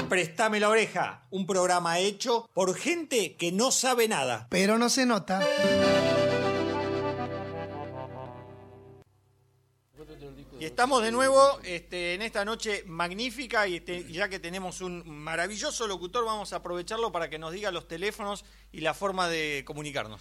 Préstame 0.08 0.60
la 0.60 0.68
oreja, 0.68 1.26
un 1.30 1.46
programa 1.46 1.98
hecho 1.98 2.48
por 2.54 2.76
gente 2.76 3.34
que 3.36 3.50
no 3.50 3.72
sabe 3.72 4.06
nada. 4.06 4.46
Pero 4.50 4.78
no 4.78 4.88
se 4.88 5.06
nota. 5.06 5.42
Y 10.62 10.64
estamos 10.64 11.02
de 11.02 11.10
nuevo 11.10 11.58
este, 11.64 12.14
en 12.14 12.22
esta 12.22 12.44
noche 12.44 12.84
magnífica 12.86 13.66
y 13.66 13.78
este, 13.78 14.08
ya 14.12 14.28
que 14.28 14.38
tenemos 14.38 14.80
un 14.80 15.02
maravilloso 15.10 15.88
locutor, 15.88 16.24
vamos 16.24 16.52
a 16.52 16.58
aprovecharlo 16.58 17.10
para 17.10 17.28
que 17.28 17.36
nos 17.36 17.52
diga 17.52 17.72
los 17.72 17.88
teléfonos 17.88 18.44
y 18.70 18.80
la 18.80 18.94
forma 18.94 19.28
de 19.28 19.64
comunicarnos. 19.66 20.20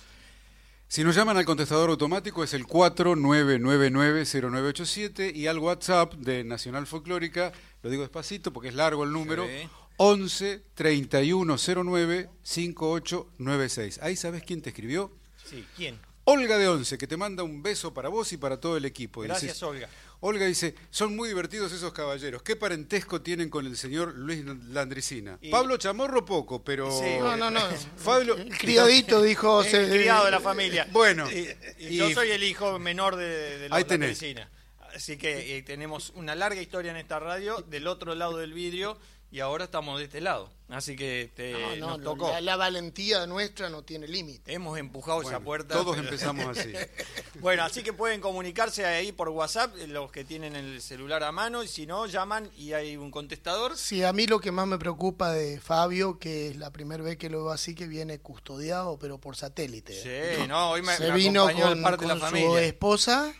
Si 0.87 1.03
nos 1.03 1.15
llaman 1.15 1.37
al 1.37 1.45
contestador 1.45 1.91
automático 1.91 2.43
es 2.43 2.55
el 2.55 2.65
49990987 2.65 5.35
y 5.35 5.45
al 5.45 5.59
WhatsApp 5.59 6.15
de 6.15 6.43
Nacional 6.43 6.87
Folclórica, 6.87 7.51
lo 7.83 7.91
digo 7.91 8.01
despacito 8.01 8.51
porque 8.51 8.69
es 8.69 8.73
largo 8.73 9.03
el 9.03 9.11
número, 9.11 9.45
Sí. 9.45 9.69
11 9.97 10.63
3109 10.73 12.31
5896. 12.41 13.99
Ahí 14.01 14.15
sabes 14.15 14.41
quién 14.41 14.63
te 14.63 14.69
escribió. 14.69 15.11
Sí, 15.47 15.67
¿quién? 15.75 15.99
Olga 16.23 16.57
de 16.57 16.67
Once, 16.67 16.97
que 16.97 17.07
te 17.07 17.17
manda 17.17 17.43
un 17.43 17.63
beso 17.63 17.93
para 17.93 18.09
vos 18.09 18.31
y 18.31 18.37
para 18.37 18.59
todo 18.59 18.77
el 18.77 18.85
equipo. 18.85 19.21
Gracias, 19.21 19.61
Olga. 19.63 19.89
Olga 20.23 20.45
dice, 20.45 20.75
son 20.91 21.15
muy 21.15 21.29
divertidos 21.29 21.71
esos 21.71 21.91
caballeros. 21.93 22.43
¿Qué 22.43 22.55
parentesco 22.55 23.21
tienen 23.21 23.49
con 23.49 23.65
el 23.65 23.75
señor 23.75 24.13
Luis 24.15 24.43
Landricina? 24.69 25.37
Y- 25.41 25.49
Pablo 25.49 25.77
Chamorro 25.77 26.23
poco, 26.23 26.63
pero... 26.63 26.91
Sí, 26.91 27.17
No, 27.19 27.35
no, 27.35 27.49
no. 27.49 27.59
Fabio- 27.97 28.37
El 28.37 28.55
criadito 28.57 29.21
dijo. 29.23 29.63
El 29.63 29.89
criado 29.89 30.25
de 30.25 30.31
la 30.31 30.39
familia. 30.39 30.87
Bueno, 30.91 31.29
Y, 31.31 31.49
y 31.79 31.87
y- 31.87 31.97
yo 31.97 32.09
soy 32.11 32.29
el 32.31 32.43
hijo 32.43 32.77
menor 32.77 33.15
de, 33.15 33.57
de 33.59 33.69
la 33.69 33.75
Ahí 33.77 33.83
otra 33.83 33.95
tenés. 33.97 34.09
vecina. 34.19 34.49
Así 34.95 35.17
que 35.17 35.57
eh, 35.57 35.63
tenemos 35.63 36.11
una 36.15 36.35
larga 36.35 36.61
historia 36.61 36.91
en 36.91 36.97
esta 36.97 37.17
radio, 37.19 37.63
del 37.69 37.87
otro 37.87 38.13
lado 38.13 38.37
del 38.37 38.53
vidrio, 38.53 38.99
y 39.31 39.39
ahora 39.39 39.65
estamos 39.65 39.97
de 39.99 40.05
este 40.05 40.21
lado. 40.21 40.49
Así 40.69 40.95
que 40.95 41.23
este, 41.23 41.51
No, 41.51 41.59
no, 41.59 41.75
nos 41.75 41.97
no, 41.99 42.03
tocó. 42.11 42.31
La, 42.31 42.39
la 42.41 42.55
valentía 42.55 43.25
nuestra 43.27 43.69
no 43.69 43.83
tiene 43.83 44.07
límite. 44.07 44.53
Hemos 44.53 44.77
empujado 44.79 45.21
esa 45.21 45.39
puerta. 45.41 45.73
todos 45.75 45.95
pero- 45.97 46.07
empezamos 46.07 46.57
así. 46.57 46.71
Bueno, 47.41 47.63
así 47.63 47.81
que 47.81 47.91
pueden 47.91 48.21
comunicarse 48.21 48.85
ahí 48.85 49.11
por 49.11 49.29
WhatsApp, 49.29 49.73
los 49.87 50.11
que 50.11 50.23
tienen 50.23 50.55
el 50.55 50.79
celular 50.81 51.23
a 51.23 51.31
mano, 51.31 51.63
y 51.63 51.67
si 51.67 51.87
no, 51.87 52.05
llaman 52.05 52.51
y 52.55 52.73
hay 52.73 52.97
un 52.97 53.09
contestador. 53.09 53.75
Sí, 53.77 54.03
a 54.03 54.13
mí 54.13 54.27
lo 54.27 54.39
que 54.39 54.51
más 54.51 54.67
me 54.67 54.77
preocupa 54.77 55.31
de 55.31 55.59
Fabio, 55.59 56.19
que 56.19 56.49
es 56.49 56.57
la 56.57 56.71
primera 56.71 57.01
vez 57.03 57.17
que 57.17 57.29
lo 57.29 57.43
veo 57.45 57.51
así, 57.51 57.73
que 57.73 57.87
viene 57.87 58.19
custodiado, 58.19 58.99
pero 58.99 59.17
por 59.17 59.35
satélite. 59.35 59.93
Sí, 60.37 60.45
no, 60.47 60.71
hoy 60.71 60.81
me, 60.83 60.95
se 60.97 61.07
me 61.09 61.15
vino 61.15 61.45
con, 61.51 61.77
de 61.77 61.81
parte 61.81 62.05
de 62.05 62.09
con 62.11 62.19
la 62.19 62.25
su 62.29 62.35
familia. 62.35 62.61
esposa 62.61 63.33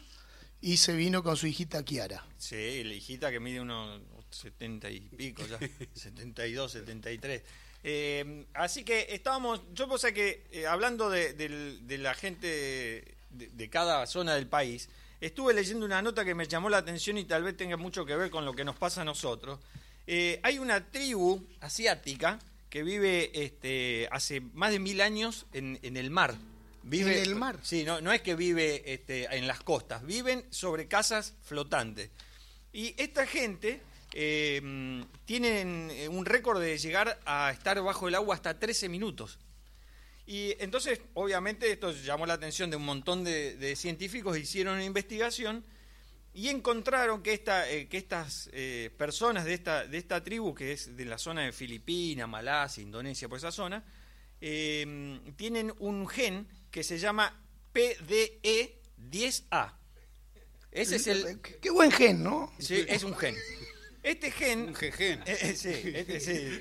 y 0.62 0.78
se 0.78 0.94
vino 0.94 1.22
con 1.24 1.38
su 1.38 1.48
hijita 1.48 1.84
Kiara. 1.84 2.26
Sí, 2.38 2.84
la 2.84 2.94
hijita 2.94 3.30
que 3.32 3.40
mide 3.40 3.62
unos 3.62 4.02
70 4.32 4.90
y 4.90 5.00
pico 5.02 5.44
ya, 5.46 5.60
72, 5.94 6.72
73. 6.72 7.42
Eh, 7.84 8.46
así 8.54 8.84
que 8.84 9.08
estábamos, 9.10 9.62
yo 9.74 9.88
puse 9.88 10.14
que 10.14 10.44
eh, 10.52 10.68
hablando 10.68 11.10
de, 11.10 11.88
la 12.00 12.14
gente 12.14 12.48
de, 12.48 13.48
de 13.48 13.70
cada 13.70 14.06
zona 14.08 14.36
del 14.36 14.48
país, 14.48 14.90
estuve 15.20 15.54
leyendo 15.54 15.86
una 15.86 16.02
nota 16.02 16.26
que 16.26 16.36
me 16.36 16.48
llamó 16.48 16.70
la 16.70 16.78
atención 16.78 17.18
y 17.18 17.26
tal 17.26 17.44
vez 17.44 17.56
tenga 17.56 17.78
mucho 17.78 18.06
que 18.06 18.16
ver 18.16 18.30
con 18.30 18.46
lo 18.46 18.54
que 18.54 18.64
nos 18.64 18.76
pasa 18.76 19.02
a 19.02 19.06
nosotros. 19.06 19.60
Eh, 20.08 20.40
hay 20.44 20.60
una 20.60 20.92
tribu 20.92 21.42
asiática 21.62 22.40
que 22.70 22.84
vive 22.84 23.32
este, 23.34 24.08
hace 24.12 24.42
más 24.42 24.72
de 24.72 24.80
mil 24.80 25.02
años 25.02 25.46
en, 25.54 25.80
en 25.84 25.96
el 25.96 26.10
mar. 26.10 26.36
Vive, 26.84 27.20
¿En 27.20 27.30
el 27.30 27.36
mar? 27.36 27.60
Sí, 27.62 27.84
no, 27.84 28.02
no 28.02 28.12
es 28.12 28.22
que 28.22 28.36
vive 28.36 28.82
este, 28.92 29.26
en 29.36 29.46
las 29.46 29.62
costas, 29.62 30.04
viven 30.04 30.44
sobre 30.50 30.88
casas 30.88 31.36
flotantes. 31.44 32.10
Y 32.74 32.96
esta 32.98 33.28
gente 33.28 33.82
eh, 34.14 35.06
tienen 35.26 35.90
eh, 35.92 36.10
un 36.10 36.26
récord 36.26 36.62
de 36.62 36.78
llegar 36.78 37.20
a 37.26 37.52
estar 37.52 37.82
bajo 37.82 38.08
el 38.08 38.16
agua 38.16 38.36
hasta 38.36 38.60
13 38.60 38.90
minutos. 38.90 39.40
Y 40.26 40.56
entonces, 40.60 41.02
obviamente, 41.14 41.72
esto 41.72 41.92
llamó 41.92 42.26
la 42.26 42.34
atención 42.34 42.70
de 42.70 42.78
un 42.78 42.86
montón 42.86 43.24
de, 43.24 43.58
de 43.58 43.76
científicos, 43.76 44.38
hicieron 44.38 44.76
una 44.76 44.86
investigación 44.86 45.66
y 46.34 46.48
encontraron 46.48 47.22
que, 47.22 47.34
esta, 47.34 47.70
eh, 47.70 47.90
que 47.90 47.98
estas 47.98 48.50
eh, 48.54 48.90
personas 48.98 49.44
de 49.46 49.54
esta, 49.54 49.86
de 49.86 49.98
esta 49.98 50.24
tribu, 50.24 50.56
que 50.56 50.72
es 50.72 50.96
de 50.96 51.04
la 51.06 51.18
zona 51.18 51.42
de 51.42 51.52
Filipinas, 51.52 52.30
Malasia, 52.30 52.82
Indonesia, 52.82 53.28
por 53.28 53.38
esa 53.38 53.52
zona, 53.52 53.84
eh, 54.40 55.20
tienen 55.36 55.74
un 55.80 56.08
gen 56.08 56.48
que 56.70 56.84
se 56.84 56.98
llama 56.98 57.38
PDE10A. 57.74 59.74
Ese 60.72 60.96
es 60.96 61.08
el... 61.08 61.42
Qué 61.42 61.70
buen 61.70 61.92
gen, 61.92 62.24
¿no? 62.24 62.54
Sí, 62.60 62.86
es 62.88 63.04
un 63.04 63.18
gen. 63.18 63.36
Este 64.04 64.32
gen... 64.32 64.70
Un 64.70 64.76
jejen. 64.76 65.24
Eh, 65.28 65.54
sí, 65.56 65.70
este, 65.96 66.20
sí. 66.20 66.60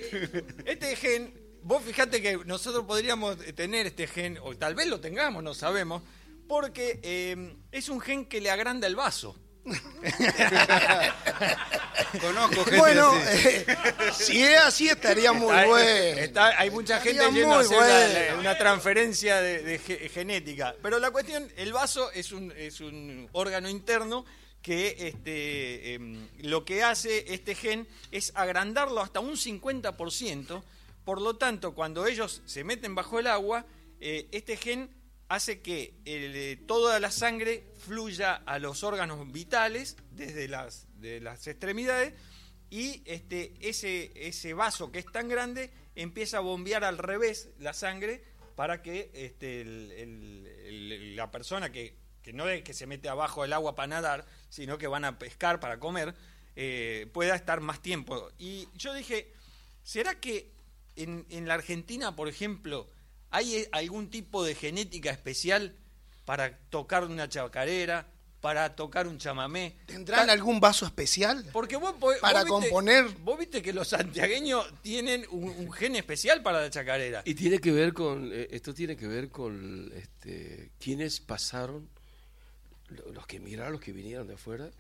Este 0.67 0.97
gen, 0.97 1.33
vos 1.63 1.83
fijate 1.85 2.21
que 2.21 2.39
nosotros 2.45 2.85
podríamos 2.87 3.37
tener 3.55 3.87
este 3.87 4.07
gen, 4.07 4.39
o 4.43 4.55
tal 4.57 4.75
vez 4.75 4.87
lo 4.89 5.01
tengamos, 5.01 5.43
no 5.43 5.55
sabemos, 5.55 6.03
porque 6.49 7.01
eh, 7.03 7.57
es 7.73 7.89
un 7.89 8.01
gen 8.01 8.27
que 8.27 8.41
le 8.41 8.51
agranda 8.51 8.87
el 8.87 8.97
vaso. 8.97 9.37
Conozco 12.21 12.65
gente 12.65 12.79
Bueno, 12.79 13.13
así. 13.13 13.49
eh, 13.49 13.67
si 14.15 14.43
es 14.43 14.59
así 14.61 14.89
estaría 14.89 15.33
muy 15.33 15.55
Está- 15.55 15.67
bueno. 15.67 16.21
está- 16.21 16.59
hay 16.59 16.71
mucha 16.71 17.01
gente 17.01 17.23
yendo 17.33 17.55
a 17.55 17.61
hacer 17.61 17.77
bueno. 18.29 18.41
una 18.41 18.59
transferencia 18.59 19.41
de, 19.41 19.63
de 19.63 19.79
ge- 19.79 20.09
genética. 20.09 20.75
Pero 20.83 20.99
la 20.99 21.11
cuestión, 21.11 21.51
el 21.57 21.73
vaso 21.73 22.11
es 22.13 22.33
un, 22.33 22.53
es 22.57 22.81
un 22.81 23.29
órgano 23.33 23.69
interno 23.69 24.25
que 24.63 25.09
este, 25.09 25.95
em, 25.95 26.29
lo 26.43 26.65
que 26.65 26.83
hace 26.83 27.33
este 27.33 27.55
gen 27.55 27.89
es 28.11 28.33
agrandarlo 28.35 29.01
hasta 29.01 29.21
un 29.21 29.37
50%. 29.37 30.63
Por 31.05 31.21
lo 31.21 31.37
tanto, 31.37 31.75
cuando 31.75 32.07
ellos 32.07 32.43
se 32.45 32.65
meten 32.65 32.95
bajo 32.95 33.19
el 33.19 33.27
agua, 33.27 33.67
eh, 34.01 34.29
este 34.33 34.57
gen 34.57 34.91
hace 35.29 35.61
que 35.61 35.95
eh, 36.05 36.59
toda 36.67 36.99
la 37.01 37.11
sangre 37.11 37.65
fluya 37.79 38.35
a 38.35 38.59
los 38.59 38.83
órganos 38.83 39.31
vitales 39.33 39.97
desde 40.11 40.49
las, 40.49 40.89
de 41.01 41.21
las 41.21 41.47
extremidades 41.47 42.15
y 42.69 43.03
este, 43.05 43.55
ese, 43.61 44.11
ese 44.15 44.55
vaso 44.55 44.91
que 44.91 44.99
es 44.99 45.07
tan 45.07 45.29
grande 45.29 45.71
empieza 45.95 46.39
a 46.39 46.41
bombear 46.41 46.85
al 46.85 46.99
revés 46.99 47.51
la 47.59 47.75
sangre 47.75 48.25
para 48.57 48.83
que 48.83 49.11
este, 49.15 49.65
la 51.15 51.31
persona 51.31 51.71
que, 51.71 51.97
que 52.23 52.33
no 52.33 52.49
es 52.49 52.63
que 52.63 52.75
se 52.75 52.87
mete 52.87 53.09
abajo 53.09 53.43
del 53.43 53.53
agua 53.53 53.75
para 53.75 53.87
nadar, 53.87 54.27
sino 54.51 54.77
que 54.77 54.87
van 54.87 55.05
a 55.07 55.19
pescar 55.19 55.59
para 55.61 55.79
comer, 55.81 56.15
eh, 56.57 57.09
pueda 57.15 57.35
estar 57.35 57.61
más 57.63 57.81
tiempo. 57.81 58.29
Y 58.39 58.69
yo 58.77 58.93
dije, 58.93 59.33
¿será 59.83 60.21
que 60.21 60.53
en, 60.97 61.25
en 61.31 61.49
la 61.49 61.55
Argentina, 61.55 62.15
por 62.15 62.29
ejemplo, 62.29 62.91
hay 63.31 63.55
eh, 63.57 63.69
algún 63.73 64.11
tipo 64.11 64.45
de 64.45 64.55
genética 64.55 65.11
especial 65.11 65.75
para 66.27 66.59
tocar 66.69 67.05
una 67.05 67.29
chacarera, 67.29 68.07
para 68.41 68.75
tocar 68.75 69.07
un 69.07 69.19
chamamé? 69.19 69.77
¿Tendrán 69.87 70.27
Ta- 70.27 70.33
algún 70.33 70.61
vaso 70.61 70.85
especial? 70.87 71.45
porque 71.53 71.77
vos, 71.77 71.95
po- 72.01 72.13
Para 72.21 72.43
vos 72.45 72.61
viste- 72.61 72.69
componer. 72.71 73.09
Vos 73.21 73.39
viste 73.39 73.63
que 73.63 73.73
los 73.73 73.89
santiagueños 73.89 74.67
tienen 74.83 75.25
un, 75.31 75.45
un 75.51 75.73
gen 75.73 75.95
especial 75.97 76.43
para 76.43 76.61
la 76.61 76.71
chacarera. 76.71 77.23
Y 77.25 77.35
tiene 77.35 77.59
que 77.61 77.71
ver 77.71 77.93
con, 77.93 78.31
eh, 78.33 78.49
esto 78.51 78.75
tiene 78.75 78.97
que 78.97 79.07
ver 79.07 79.29
con 79.31 79.93
este, 79.95 80.73
quienes 80.79 81.21
pasaron, 81.21 81.89
los 83.13 83.27
que 83.27 83.37
emigraron, 83.37 83.73
los 83.73 83.81
que 83.81 83.93
vinieron 83.93 84.27
de 84.27 84.35
afuera, 84.35 84.71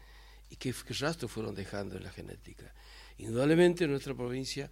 y 0.48 0.56
qué, 0.56 0.74
qué 0.86 0.94
rastro 0.94 1.28
fueron 1.28 1.54
dejando 1.54 1.96
en 1.96 2.04
la 2.04 2.10
genética. 2.10 2.72
Indudablemente 3.18 3.84
en 3.84 3.90
nuestra 3.90 4.14
provincia, 4.14 4.70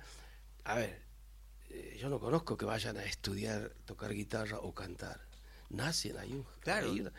a 0.64 0.74
ver, 0.76 1.00
eh, 1.70 1.96
yo 2.00 2.08
no 2.08 2.18
conozco 2.18 2.56
que 2.56 2.64
vayan 2.64 2.96
a 2.96 3.04
estudiar 3.04 3.70
tocar 3.84 4.12
guitarra 4.12 4.58
o 4.58 4.74
cantar. 4.74 5.20
Nacen, 5.70 6.16
hay 6.16 6.32
un, 6.32 6.46
Claro. 6.60 6.90
una- 6.92 7.12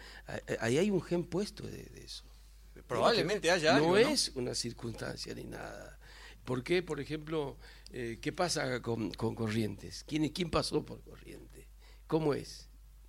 ahí- 0.59 0.77
hay 0.79 0.89
un 0.89 1.01
gen 1.01 1.23
puesto 1.23 1.65
de, 1.67 1.83
de 1.83 2.03
eso. 2.03 2.23
Probablemente 2.87 3.51
haya 3.51 3.71
No 3.73 3.77
algo, 3.77 3.91
¿no? 3.91 3.97
es 3.97 4.29
una 4.35 4.55
circunstancia 4.55 5.33
ni 5.35 5.43
nada. 5.43 5.99
¿Por 6.45 6.63
qué, 6.63 6.81
por 6.81 6.99
ejemplo, 6.99 7.57
eh, 7.91 8.17
qué 8.21 8.31
pasa 8.31 8.81
con, 8.81 9.11
con 9.11 9.35
Corrientes? 9.35 10.03
¿Quién, 10.07 10.27
¿Quién 10.29 10.49
pasó 10.49 10.83
por 10.83 11.01
Corrientes? 11.03 11.67
¿Cómo 12.07 12.33
es? 12.33 12.67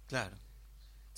Claro. 0.09 0.37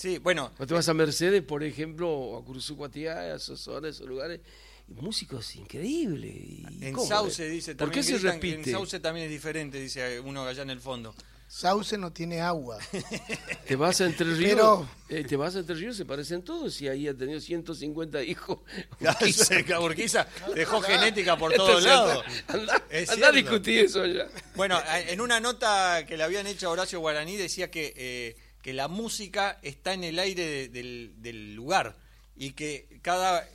Sí, 0.02 0.18
bueno, 0.18 0.48
Cuando 0.56 0.66
te 0.66 0.74
vas 0.74 0.88
a 0.88 0.94
Mercedes, 0.94 1.42
por 1.44 1.62
ejemplo, 1.62 2.10
o 2.10 2.36
a 2.36 2.44
Curuzú-Cuatiá, 2.44 3.18
a 3.18 3.36
esos 3.36 3.60
zonas, 3.60 3.94
esos 3.94 4.08
lugares, 4.08 4.40
y 4.88 4.94
músicos 4.94 5.54
increíbles. 5.54 6.34
y 6.34 6.66
en 6.86 6.92
¿cómo? 6.92 7.06
Sauce 7.06 7.48
dice 7.48 7.76
¿Por 7.76 7.86
también. 7.88 8.04
qué 8.04 8.12
se 8.12 8.18
repite? 8.18 8.70
En 8.70 8.76
Sauce 8.76 8.98
también 8.98 9.26
es 9.26 9.30
diferente, 9.30 9.78
dice 9.78 10.18
uno 10.18 10.44
allá 10.44 10.62
en 10.62 10.70
el 10.70 10.80
fondo. 10.80 11.14
Sauce 11.46 11.96
no 11.98 12.12
tiene 12.12 12.40
agua. 12.40 12.78
Te 13.68 13.76
vas 13.76 14.00
a 14.00 14.06
Entre 14.06 14.26
Ríos, 14.26 14.50
Pero- 14.54 14.88
eh, 15.08 15.22
te 15.22 15.36
vas 15.36 15.54
a 15.54 15.60
Entre 15.60 15.76
Ríos, 15.76 15.96
se 15.96 16.04
parecen 16.04 16.42
todos, 16.42 16.80
y 16.80 16.88
ahí 16.88 17.06
ha 17.06 17.14
tenido 17.14 17.38
150 17.40 18.24
hijos. 18.24 18.58
Urquiza, 19.00 19.78
Urquiza 19.80 20.26
dejó 20.56 20.80
genética 20.80 21.36
por 21.36 21.52
todos 21.52 21.80
lados. 21.84 22.24
Anda, 22.48 22.82
Es 22.90 23.08
anda 23.08 23.28
a 23.28 23.32
discutir 23.32 23.84
eso 23.84 24.02
allá. 24.02 24.26
Bueno, 24.56 24.76
a- 24.78 25.00
en 25.00 25.20
una 25.20 25.38
nota 25.38 26.04
que 26.08 26.16
le 26.16 26.24
habían 26.24 26.48
hecho 26.48 26.66
a 26.68 26.70
Horacio 26.72 26.98
Guaraní 26.98 27.36
decía 27.36 27.70
que, 27.70 27.92
eh, 27.96 28.36
que 28.62 28.72
la 28.72 28.88
música 28.88 29.58
está 29.62 29.92
en 29.92 30.04
el 30.04 30.18
aire 30.18 30.46
de- 30.46 30.68
del, 30.68 31.14
del 31.18 31.54
lugar 31.54 31.96
y 32.36 32.52
que 32.52 33.00
cada, 33.02 33.46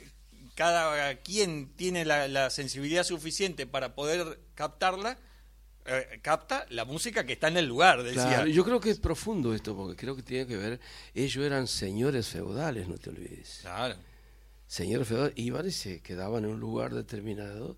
cada 0.56 1.16
quien 1.22 1.70
tiene 1.76 2.06
la, 2.06 2.28
la 2.28 2.50
sensibilidad 2.50 3.04
suficiente 3.04 3.66
para 3.66 3.96
poder 3.96 4.40
captarla, 4.54 5.18
eh, 5.86 6.20
capta 6.22 6.66
la 6.70 6.84
música 6.84 7.26
que 7.26 7.34
está 7.34 7.48
en 7.48 7.58
el 7.58 7.66
lugar, 7.66 8.04
decía. 8.04 8.28
Claro, 8.28 8.48
yo 8.48 8.66
creo 8.66 8.80
que 8.82 8.90
es 8.90 9.00
profundo 9.00 9.54
esto, 9.54 9.76
porque 9.76 9.96
creo 9.96 10.16
que 10.16 10.24
tiene 10.24 10.46
que 10.46 10.58
ver, 10.58 10.80
ellos 11.14 11.46
eran 11.46 11.68
señores 11.68 12.28
feudales, 12.28 12.88
no 12.88 12.98
te 12.98 13.10
olvides. 13.10 13.60
Claro. 13.62 13.96
Señores 14.68 15.08
feudales 15.08 15.34
iban 15.38 15.66
y 15.66 15.72
se 15.72 16.02
quedaban 16.02 16.44
en 16.44 16.52
un 16.52 16.60
lugar 16.60 16.94
determinado 16.94 17.78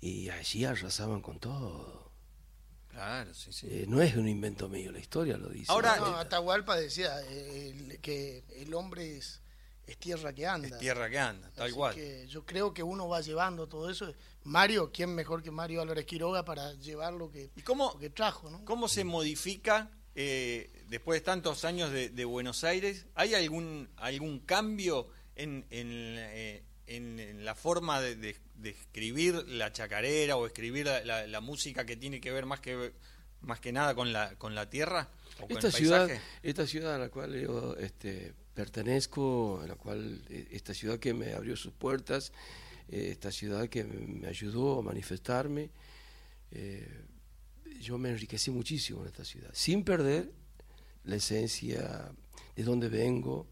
y 0.00 0.30
allí 0.30 0.64
arrasaban 0.64 1.20
con 1.20 1.38
todo. 1.38 1.99
Claro, 3.00 3.32
sí, 3.32 3.50
sí. 3.50 3.66
Eh, 3.70 3.84
no 3.88 4.02
es 4.02 4.14
un 4.14 4.28
invento 4.28 4.68
mío, 4.68 4.92
la 4.92 4.98
historia 4.98 5.38
lo 5.38 5.48
dice. 5.48 5.72
Ahora- 5.72 5.96
No, 5.96 6.16
Atahualpa 6.18 6.76
decía 6.76 7.18
eh, 7.30 7.70
el- 7.74 7.98
que 8.00 8.44
el 8.56 8.74
hombre 8.74 9.16
es, 9.16 9.40
es 9.86 9.96
tierra 9.96 10.34
que 10.34 10.46
anda. 10.46 10.68
Es 10.68 10.78
tierra 10.78 11.08
que 11.08 11.18
anda, 11.18 11.50
tal 11.54 11.68
Así 11.68 11.74
cual. 11.74 11.94
que 11.94 12.26
yo 12.28 12.44
creo 12.44 12.74
que 12.74 12.82
uno 12.82 13.08
va 13.08 13.22
llevando 13.22 13.66
todo 13.68 13.88
eso. 13.88 14.12
Mario, 14.44 14.90
¿quién 14.92 15.14
mejor 15.14 15.42
que 15.42 15.50
Mario 15.50 15.80
Álvarez 15.80 16.04
Quiroga 16.04 16.44
para 16.44 16.74
llevar 16.74 17.14
lo 17.14 17.30
que, 17.30 17.50
¿Y 17.56 17.62
cómo, 17.62 17.92
lo 17.94 17.98
que 17.98 18.10
trajo? 18.10 18.50
¿no? 18.50 18.64
¿Cómo 18.66 18.86
se 18.86 19.02
modifica 19.04 19.90
eh, 20.14 20.84
después 20.88 21.20
de 21.20 21.24
tantos 21.24 21.64
años 21.64 21.90
de, 21.92 22.10
de 22.10 22.24
Buenos 22.26 22.64
Aires? 22.64 23.06
¿Hay 23.14 23.32
algún 23.34 23.88
algún 23.96 24.40
cambio 24.40 25.08
en, 25.36 25.64
en, 25.70 25.88
eh, 26.18 26.64
en- 26.86 27.18
en 27.18 27.44
la 27.46 27.54
forma 27.54 27.98
de, 28.02 28.16
de- 28.16 28.36
de 28.60 28.70
escribir 28.70 29.34
la 29.48 29.72
chacarera 29.72 30.36
o 30.36 30.46
escribir 30.46 30.86
la, 30.86 31.04
la- 31.04 31.26
la 31.26 31.40
música 31.40 31.84
que 31.86 31.96
tiene 31.96 32.20
que 32.20 32.30
ver 32.30 32.46
más 32.46 32.60
que 32.60 32.92
más 33.42 33.58
que 33.58 33.72
nada 33.72 33.94
con 33.94 34.12
la 34.12 34.34
con 34.36 34.54
la 34.54 34.68
tierra 34.68 35.08
o 35.38 35.46
con 35.46 35.52
Esta 35.56 35.68
el 35.68 35.72
ciudad, 35.72 36.06
paisaje? 36.08 36.26
esta 36.42 36.66
ciudad 36.66 36.94
a 36.94 36.98
la 36.98 37.08
cual 37.08 37.40
yo 37.40 37.74
este, 37.76 38.34
pertenezco, 38.54 39.60
a 39.62 39.66
la 39.66 39.76
cual 39.76 40.22
eh, 40.28 40.48
esta 40.50 40.74
ciudad 40.74 40.98
que 40.98 41.14
me 41.14 41.32
abrió 41.32 41.56
sus 41.56 41.72
puertas, 41.72 42.32
eh, 42.88 43.08
esta 43.10 43.32
ciudad 43.32 43.68
que 43.68 43.84
me 43.84 44.26
ayudó 44.28 44.78
a 44.80 44.82
manifestarme, 44.82 45.70
eh, 46.50 46.86
yo 47.80 47.96
me 47.96 48.10
enriquecí 48.10 48.50
muchísimo 48.50 49.00
en 49.02 49.06
esta 49.06 49.24
ciudad, 49.24 49.50
sin 49.54 49.84
perder 49.84 50.30
la 51.04 51.16
esencia 51.16 52.12
de 52.54 52.62
dónde 52.62 52.90
vengo, 52.90 53.46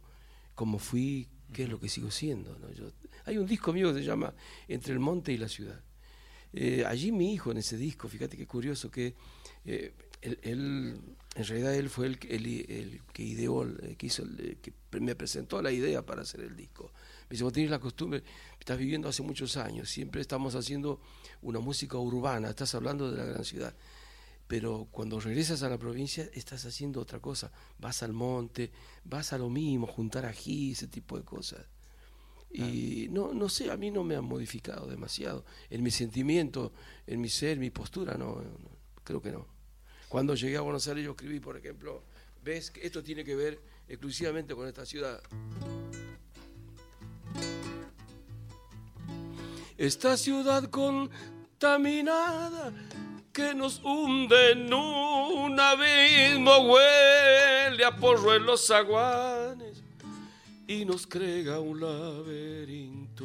cómo 0.54 0.78
fui, 0.78 1.28
qué 1.52 1.64
es 1.64 1.68
lo 1.68 1.78
que 1.80 1.88
sigo 1.88 2.10
siendo. 2.10 2.58
¿no? 2.58 2.70
Yo- 2.72 2.92
hay 3.24 3.38
un 3.38 3.46
disco 3.46 3.72
mío 3.72 3.92
que 3.92 4.00
se 4.00 4.04
llama 4.06 4.34
Entre 4.68 4.92
el 4.92 4.98
monte 5.00 5.32
y 5.32 5.38
la 5.38 5.48
ciudad. 5.48 5.80
Eh, 6.52 6.84
allí 6.86 7.12
mi 7.12 7.32
hijo 7.34 7.50
en 7.50 7.58
ese 7.58 7.76
disco, 7.76 8.08
fíjate 8.08 8.36
qué 8.36 8.46
curioso 8.46 8.90
que 8.90 9.14
eh, 9.64 9.92
él, 10.22 10.38
él- 10.42 11.00
en 11.34 11.44
realidad 11.44 11.74
él 11.74 11.90
fue 11.90 12.06
el, 12.06 12.18
que- 12.18 13.00
que 13.12 13.22
ideó, 13.22 13.62
el 13.62 13.96
que 13.96 14.08
que 14.08 15.00
me 15.00 15.14
presentó 15.14 15.60
la 15.62 15.70
idea 15.70 16.04
para 16.04 16.22
hacer 16.22 16.40
el 16.40 16.56
disco. 16.56 16.90
Me 17.28 17.34
dice, 17.34 17.44
vos 17.44 17.52
tienes 17.52 17.70
la 17.70 17.78
costumbre, 17.78 18.24
estás 18.58 18.78
viviendo 18.78 19.08
hace 19.08 19.22
muchos 19.22 19.56
años, 19.58 19.90
siempre 19.90 20.20
estamos 20.22 20.54
haciendo 20.54 21.00
una 21.42 21.60
música 21.60 21.98
urbana, 21.98 22.48
estás 22.48 22.74
hablando 22.74 23.10
de 23.10 23.18
la 23.18 23.24
gran 23.26 23.44
ciudad. 23.44 23.74
Pero 24.48 24.88
cuando 24.90 25.20
regresas 25.20 25.62
a 25.62 25.68
la 25.68 25.78
provincia 25.78 26.28
estás 26.32 26.64
haciendo 26.64 27.02
otra 27.02 27.20
cosa, 27.20 27.52
vas 27.78 28.02
al 28.02 28.14
monte, 28.14 28.72
vas 29.04 29.34
a 29.34 29.38
lo 29.38 29.50
mismo, 29.50 29.86
juntar 29.86 30.24
ají, 30.24 30.72
ese 30.72 30.88
tipo 30.88 31.18
de 31.18 31.24
cosas. 31.24 31.66
Y 32.50 33.08
no, 33.10 33.34
no 33.34 33.50
sé, 33.50 33.70
a 33.70 33.76
mí 33.76 33.90
no 33.90 34.04
me 34.04 34.16
han 34.16 34.24
modificado 34.24 34.86
demasiado. 34.86 35.44
En 35.68 35.82
mi 35.82 35.90
sentimiento, 35.90 36.72
en 37.06 37.20
mi 37.20 37.28
ser, 37.28 37.58
mi 37.58 37.68
postura, 37.68 38.16
no, 38.16 38.36
no, 38.36 38.70
creo 39.04 39.20
que 39.20 39.32
no. 39.32 39.46
Cuando 40.08 40.34
llegué 40.34 40.56
a 40.56 40.62
Buenos 40.62 40.88
Aires 40.88 41.04
yo 41.04 41.10
escribí, 41.10 41.40
por 41.40 41.58
ejemplo, 41.58 42.02
ves 42.42 42.70
que 42.70 42.86
esto 42.86 43.02
tiene 43.02 43.24
que 43.24 43.36
ver 43.36 43.60
exclusivamente 43.86 44.54
con 44.54 44.66
esta 44.66 44.86
ciudad. 44.86 45.22
Esta 49.76 50.16
ciudad 50.16 50.70
contaminada 50.70 52.72
que 53.32 53.54
nos 53.54 53.80
hunde 53.82 54.52
en 54.52 54.72
un 54.72 55.58
abismo 55.58 56.58
huele 56.58 57.84
a 57.84 57.96
porro 57.96 58.34
en 58.34 58.46
los 58.46 58.66
zaguanes 58.66 59.82
y 60.66 60.84
nos 60.84 61.06
crea 61.06 61.58
un 61.58 61.80
laberinto. 61.80 63.24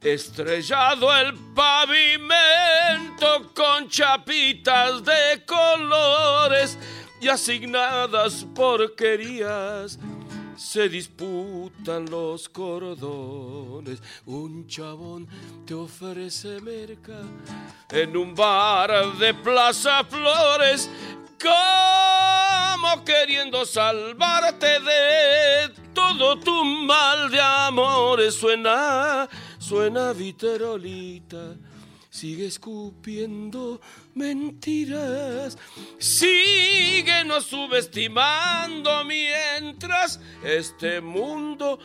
Estrellado 0.00 1.12
el 1.16 1.34
pavimento 1.54 3.52
con 3.52 3.88
chapitas 3.88 5.02
de 5.04 5.44
colores 5.44 6.78
y 7.20 7.28
asignadas 7.28 8.46
porquerías 8.54 9.98
se 10.58 10.88
disputan 10.88 12.10
los 12.10 12.48
cordones. 12.48 14.02
Un 14.26 14.66
chabón 14.66 15.28
te 15.64 15.74
ofrece 15.74 16.60
merca 16.60 17.20
en 17.90 18.16
un 18.16 18.34
bar 18.34 19.16
de 19.18 19.32
Plaza 19.34 20.04
Flores, 20.04 20.90
como 21.40 23.04
queriendo 23.04 23.64
salvarte 23.64 24.80
de 24.80 25.68
todo 25.94 26.38
tu 26.40 26.64
mal 26.64 27.30
de 27.30 27.40
amores. 27.40 28.34
Suena, 28.34 29.28
suena 29.58 30.12
viterolita 30.12 31.54
sigue 32.18 32.46
escupiendo 32.46 33.80
mentiras, 34.14 35.56
síguenos 35.98 37.44
subestimando 37.46 39.04
mientras 39.04 40.18
este 40.44 41.00
mundo 41.00 41.78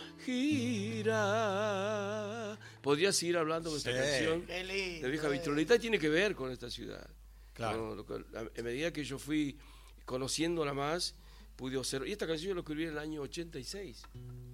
gira. 1.24 2.58
Podría 2.82 3.14
seguir 3.14 3.38
hablando 3.38 3.70
de 3.72 3.78
esta 3.78 3.92
Sí. 3.92 3.98
canción 3.98 4.48
de 4.48 5.08
vieja 5.10 5.30
vitrolita, 5.30 5.78
tiene 5.78 6.00
que 6.00 6.10
ver 6.10 6.34
con 6.36 6.52
esta 6.52 6.70
ciudad. 6.70 7.08
Claro. 7.54 8.06
A 8.36 8.62
medida 8.64 8.92
que 8.92 9.04
yo 9.04 9.20
fui 9.20 9.58
conociéndola 10.06 10.74
más, 10.74 11.16
pude 11.56 11.78
observar. 11.78 12.08
Y 12.10 12.12
esta 12.12 12.26
canción 12.26 12.50
yo 12.50 12.56
la 12.56 12.62
escribí 12.62 12.84
en 12.86 12.90
el 12.90 12.98
año 12.98 13.22
86. 13.22 14.02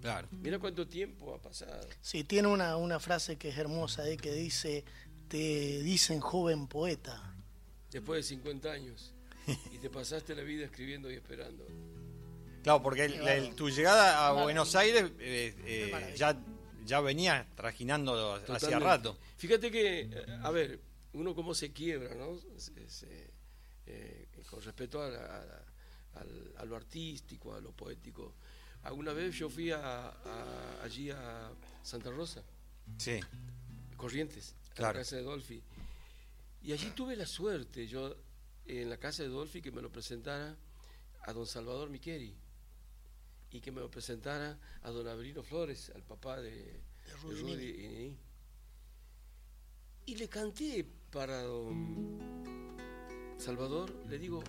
Claro. 0.01 0.27
Mira 0.31 0.59
cuánto 0.59 0.85
tiempo 0.85 1.33
ha 1.33 1.41
pasado. 1.41 1.87
Sí, 2.01 2.25
tiene 2.25 2.49
una, 2.49 2.75
una 2.75 2.99
frase 2.99 3.37
que 3.37 3.47
es 3.49 3.57
hermosa, 3.57 4.07
eh, 4.09 4.17
que 4.17 4.33
dice, 4.33 4.83
te 5.29 5.81
dicen 5.83 6.19
joven 6.19 6.67
poeta. 6.67 7.33
Después 7.91 8.17
de 8.25 8.35
50 8.35 8.71
años. 8.71 9.13
Y 9.71 9.77
te 9.79 9.89
pasaste 9.89 10.35
la 10.35 10.43
vida 10.43 10.65
escribiendo 10.65 11.09
y 11.09 11.15
esperando. 11.15 11.65
Claro, 12.63 12.83
porque 12.83 13.05
el- 13.05 13.27
el- 13.27 13.55
tu 13.55 13.69
llegada 13.69 14.27
a. 14.27 14.43
Buenos 14.43 14.75
Aires 14.75 15.11
eh, 15.19 15.55
eh, 15.65 16.13
ya, 16.17 16.37
ya 16.85 16.99
venía 17.01 17.47
trajinando 17.55 18.33
hacía 18.49 18.77
rato. 18.79 19.17
Fíjate 19.37 19.71
que, 19.71 20.01
eh, 20.01 20.25
a 20.43 20.51
ver, 20.51 20.79
uno 21.13 21.33
cómo 21.33 21.55
se 21.55 21.71
quiebra, 21.71 22.13
¿no? 22.15 22.37
Se- 22.57 22.89
se- 22.89 23.31
eh, 23.87 24.27
con 24.49 24.61
respecto 24.61 25.01
a, 25.01 25.09
la- 25.09 25.25
a 25.25 25.63
a 26.61 26.65
lo 26.65 26.75
artístico, 26.75 27.53
a 27.55 27.61
lo 27.61 27.71
poético. 27.71 28.33
Alguna 28.83 29.13
vez 29.13 29.33
yo 29.35 29.49
fui 29.49 29.71
a, 29.71 30.09
a- 30.09 30.83
allí 30.83 31.09
a 31.11 31.49
Santa 31.81 32.11
Rosa, 32.11 32.43
Sí. 32.97 33.19
Corrientes, 33.95 34.53
Claro. 34.79 34.97
la 34.97 35.03
casa 35.03 35.17
de 35.17 35.23
Dolphy. 35.23 35.61
Y 36.63 36.71
allí 36.71 36.91
tuve 36.91 37.15
la 37.15 37.25
suerte, 37.25 37.85
yo, 37.85 38.15
en 38.65 38.89
la 38.89 38.97
casa 38.97 39.23
de 39.23 39.29
Dolphy, 39.29 39.61
que 39.61 39.71
me 39.71 39.81
lo 39.81 39.91
presentara 39.91 40.55
a 41.23 41.33
don 41.33 41.45
Salvador 41.45 41.89
Miqueri 41.89 42.33
y 43.51 43.59
que 43.59 43.71
me 43.71 43.81
lo 43.81 43.89
presentara 43.89 44.57
a 44.81 44.89
don 44.89 45.07
Avelino 45.07 45.43
Flores, 45.43 45.91
al 45.93 46.03
papá 46.03 46.39
de, 46.39 46.51
de 46.51 47.13
Rudy 47.21 47.41
Rudy 47.41 47.65
y. 47.65 48.17
Y 50.05 50.15
le 50.15 50.27
canté 50.27 50.85
para 51.11 51.43
don 51.43 52.77
Salvador, 53.37 53.93
le 54.07 54.17
digo, 54.17 54.43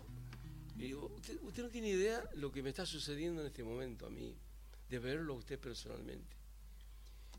le 0.77 0.85
digo 0.85 1.13
usted, 1.17 1.39
usted 1.43 1.63
no 1.63 1.69
tiene 1.71 1.89
idea 1.89 2.23
lo 2.35 2.51
que 2.51 2.63
me 2.63 2.71
está 2.71 2.87
sucediendo 2.87 3.41
en 3.41 3.49
este 3.49 3.63
momento 3.63 4.07
a 4.07 4.11
mí, 4.11 4.35
de 4.89 4.99
verlo 4.99 5.35
a 5.35 5.37
usted 5.39 5.59
personalmente. 5.59 6.37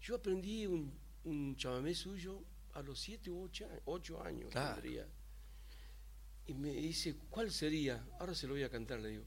Yo 0.01 0.15
aprendí 0.15 0.65
un, 0.65 0.91
un 1.23 1.55
chamamé 1.55 1.93
suyo 1.95 2.43
a 2.73 2.81
los 2.81 2.99
7 2.99 3.29
u 3.29 3.49
8, 3.85 4.23
años. 4.23 4.49
Claro. 4.51 4.75
tendría. 4.75 5.07
Y 6.47 6.53
me 6.53 6.71
dice, 6.71 7.15
¿cuál 7.29 7.51
sería? 7.51 8.03
Ahora 8.19 8.33
se 8.33 8.47
lo 8.47 8.53
voy 8.53 8.63
a 8.63 8.69
cantar, 8.69 8.99
le 8.99 9.09
digo. 9.09 9.23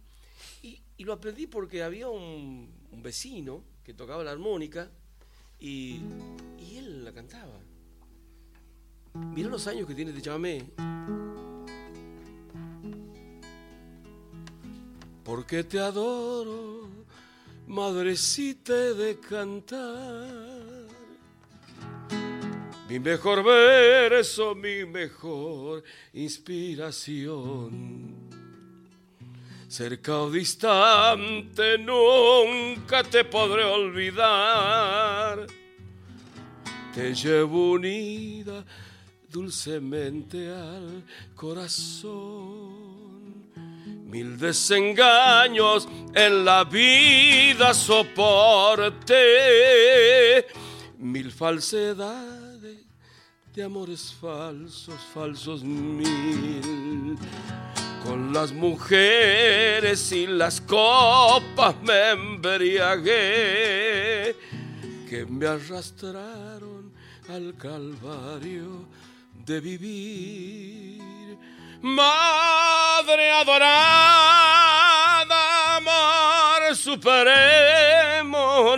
Y, 0.62 0.80
y 0.96 1.04
lo 1.04 1.12
aprendí 1.12 1.46
porque 1.46 1.82
había 1.82 2.08
un, 2.08 2.70
un 2.90 3.02
vecino 3.02 3.62
que 3.84 3.94
tocaba 3.94 4.24
la 4.24 4.32
armónica 4.32 4.90
y, 5.60 6.00
y 6.58 6.76
él 6.76 7.04
la 7.04 7.12
cantaba. 7.12 7.60
Mirá 9.14 9.48
los 9.48 9.66
años 9.66 9.86
que 9.86 9.94
tiene 9.94 10.10
este 10.10 10.22
chamamé. 10.22 10.64
Porque 15.24 15.64
te 15.64 15.78
adoro, 15.78 16.88
madrecita 17.66 18.74
de 18.74 19.18
cantar. 19.20 20.53
Mi 22.88 22.98
mejor 23.00 23.42
verso, 23.42 24.54
mi 24.54 24.84
mejor 24.84 25.82
inspiración. 26.12 28.14
Cerca 29.68 30.18
o 30.18 30.30
distante 30.30 31.78
nunca 31.78 33.02
te 33.02 33.24
podré 33.24 33.64
olvidar. 33.64 35.46
Te 36.94 37.14
llevo 37.14 37.72
unida 37.72 38.62
dulcemente 39.30 40.50
al 40.50 41.02
corazón. 41.34 42.84
Mil 44.04 44.38
desengaños 44.38 45.88
en 46.14 46.44
la 46.44 46.64
vida 46.64 47.72
soporté, 47.72 49.16
mil 50.98 51.32
falsedades 51.32 52.43
de 53.54 53.62
amores 53.62 54.12
falsos, 54.20 54.98
falsos 55.12 55.62
mil. 55.62 57.16
Con 58.02 58.32
las 58.32 58.50
mujeres 58.52 60.10
y 60.10 60.26
las 60.26 60.60
copas 60.60 61.76
me 61.82 62.10
embriagué, 62.10 63.14
que 65.08 65.24
me 65.26 65.46
arrastraron 65.46 66.92
al 67.28 67.54
calvario 67.56 68.86
de 69.46 69.60
vivir. 69.60 71.38
Madre 71.80 73.30
adorada, 73.30 73.66
amor 75.76 76.74
supremo, 76.74 78.76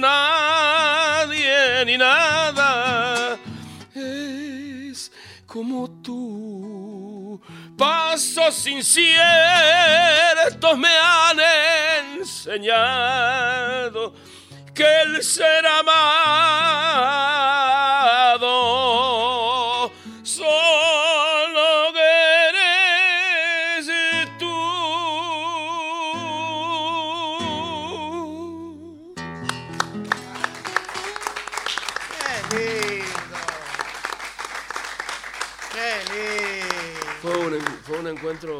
Pasos 8.17 8.67
inciertos 8.67 9.19
me 10.79 10.89
han 10.89 11.39
enseñado 12.19 14.14
que 14.75 14.87
el 15.03 15.23
ser 15.23 15.67
amado 15.67 15.87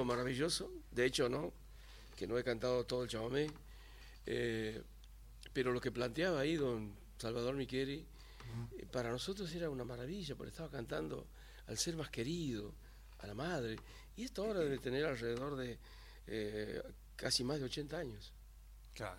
maravilloso. 0.07 0.72
De 0.90 1.04
hecho, 1.04 1.28
¿no? 1.28 1.52
Que 2.16 2.26
no 2.26 2.38
he 2.38 2.44
cantado 2.44 2.84
todo 2.86 3.02
el 3.04 3.09
chamamé. 3.11 3.50
eh, 4.26 4.82
pero 5.52 5.72
lo 5.72 5.80
que 5.80 5.90
planteaba 5.90 6.40
ahí 6.40 6.57
don 6.57 6.94
Salvador 7.18 7.54
Miqueri, 7.54 8.04
eh, 8.78 8.86
para 8.92 9.11
nosotros 9.11 9.50
era 9.54 9.70
una 9.70 9.84
maravilla, 9.84 10.34
porque 10.36 10.50
estaba 10.50 10.70
cantando 10.70 11.26
al 11.66 11.78
ser 11.78 11.96
más 11.96 12.11
querido, 12.11 12.74
a 13.18 13.26
la 13.26 13.34
madre. 13.34 13.76
Y 14.16 14.24
esto 14.24 14.44
ahora 14.44 14.61
debe 14.61 14.78
tener 14.78 15.04
alrededor 15.07 15.57
de 15.57 15.78
eh, 16.26 16.82
casi 17.16 17.42
más 17.44 17.59
de 17.59 17.64
80 17.64 17.96
años. 17.98 18.32
Claro. 18.94 19.18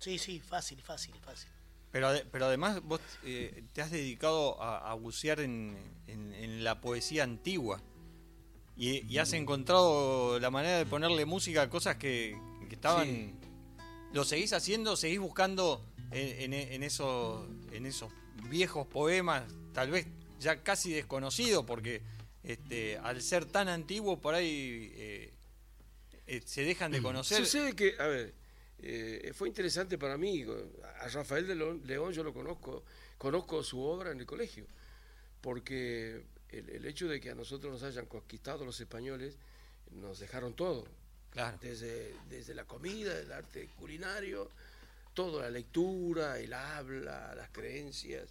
Sí, 0.00 0.18
sí, 0.18 0.40
fácil, 0.40 0.80
fácil, 0.82 1.14
fácil. 1.20 1.50
Pero, 1.92 2.08
pero 2.32 2.46
además 2.46 2.80
vos 2.82 3.00
eh, 3.24 3.64
te 3.72 3.82
has 3.82 3.90
dedicado 3.90 4.60
a, 4.62 4.90
a 4.90 4.94
bucear 4.94 5.40
en, 5.40 5.76
en- 6.06 6.32
en 6.34 6.64
la 6.64 6.80
poesía 6.80 7.22
antigua. 7.24 7.80
Y, 8.80 9.06
y 9.12 9.18
has 9.18 9.32
encontrado 9.34 10.40
la 10.40 10.50
manera 10.50 10.78
de 10.78 10.86
ponerle 10.86 11.24
música 11.26 11.62
a 11.62 11.68
cosas 11.70 11.96
que, 11.96 12.36
que 12.68 12.74
estaban... 12.74 13.06
Sí. 13.06 13.34
¿Lo 14.12 14.24
seguís 14.24 14.52
haciendo? 14.52 14.96
¿Seguís 14.96 15.20
buscando 15.20 15.86
en, 16.10 16.52
en- 16.52 16.72
en 16.72 16.82
esos, 16.82 17.46
en 17.70 17.86
esos 17.86 18.12
viejos 18.48 18.86
poemas, 18.88 19.44
tal 19.72 19.90
vez 19.92 20.06
ya 20.40 20.62
casi 20.64 20.90
desconocidos, 20.92 21.64
porque 21.64 22.02
este, 22.42 22.98
al 22.98 23.22
ser 23.22 23.44
tan 23.44 23.68
antiguo 23.68 24.18
por 24.20 24.34
ahí 24.34 24.90
eh, 24.94 25.34
eh, 26.26 26.40
se 26.44 26.64
dejan 26.64 26.90
de 26.90 27.00
conocer? 27.02 27.38
Sucede 27.44 27.76
que, 27.76 27.94
a 28.00 28.06
ver, 28.08 28.34
eh, 28.80 29.30
fue 29.32 29.46
interesante 29.46 29.96
para 29.96 30.16
mí. 30.18 30.44
A 31.00 31.06
Rafael 31.08 31.46
de 31.46 31.54
León, 31.54 31.82
León 31.84 32.12
yo 32.12 32.24
lo 32.24 32.32
conozco, 32.34 32.82
conozco 33.16 33.62
su 33.62 33.80
obra 33.80 34.10
en 34.10 34.18
el 34.18 34.26
colegio, 34.26 34.66
porque 35.40 36.24
el, 36.52 36.68
el 36.70 36.86
hecho 36.86 37.08
de 37.08 37.20
que 37.20 37.30
a 37.30 37.34
nosotros 37.34 37.72
nos 37.72 37.82
hayan 37.82 38.06
conquistado 38.06 38.64
los 38.64 38.80
españoles, 38.80 39.36
nos 39.92 40.18
dejaron 40.18 40.54
todo, 40.54 40.84
Claro. 41.30 41.58
desde, 41.60 42.14
desde 42.28 42.54
la 42.54 42.64
comida, 42.64 43.18
el 43.18 43.30
arte 43.32 43.68
culinario, 43.78 44.50
todo, 45.14 45.40
la 45.40 45.50
lectura, 45.50 46.38
el 46.38 46.52
habla, 46.52 47.34
las 47.34 47.50
creencias. 47.50 48.28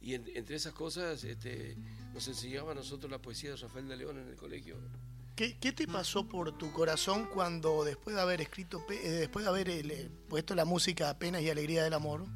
Y 0.00 0.14
en- 0.14 0.28
entre 0.34 0.56
esas 0.56 0.72
cosas 0.72 1.22
este, 1.24 1.76
nos 2.14 2.26
enseñaba 2.28 2.72
a 2.72 2.74
nosotros 2.74 3.10
la 3.10 3.18
poesía 3.18 3.50
de 3.50 3.56
Rafael 3.56 3.86
de 3.88 3.96
León 3.96 4.18
en 4.18 4.28
el 4.28 4.36
colegio. 4.36 4.76
¿Qué, 5.36 5.58
qué 5.58 5.72
te 5.72 5.86
pasó 5.86 6.28
por 6.28 6.56
tu 6.58 6.70
corazón 6.72 7.26
cuando 7.32 7.82
después 7.84 8.14
de 8.16 8.22
haber 8.22 8.40
escrito, 8.40 8.84
eh, 8.90 9.08
después 9.10 9.44
de 9.44 9.48
haber 9.48 9.68
eh, 9.70 10.10
puesto 10.28 10.54
la 10.54 10.64
música 10.64 11.18
Penas 11.18 11.42
y 11.42 11.50
Alegría 11.50 11.82
del 11.84 11.94
Amor, 11.94 12.26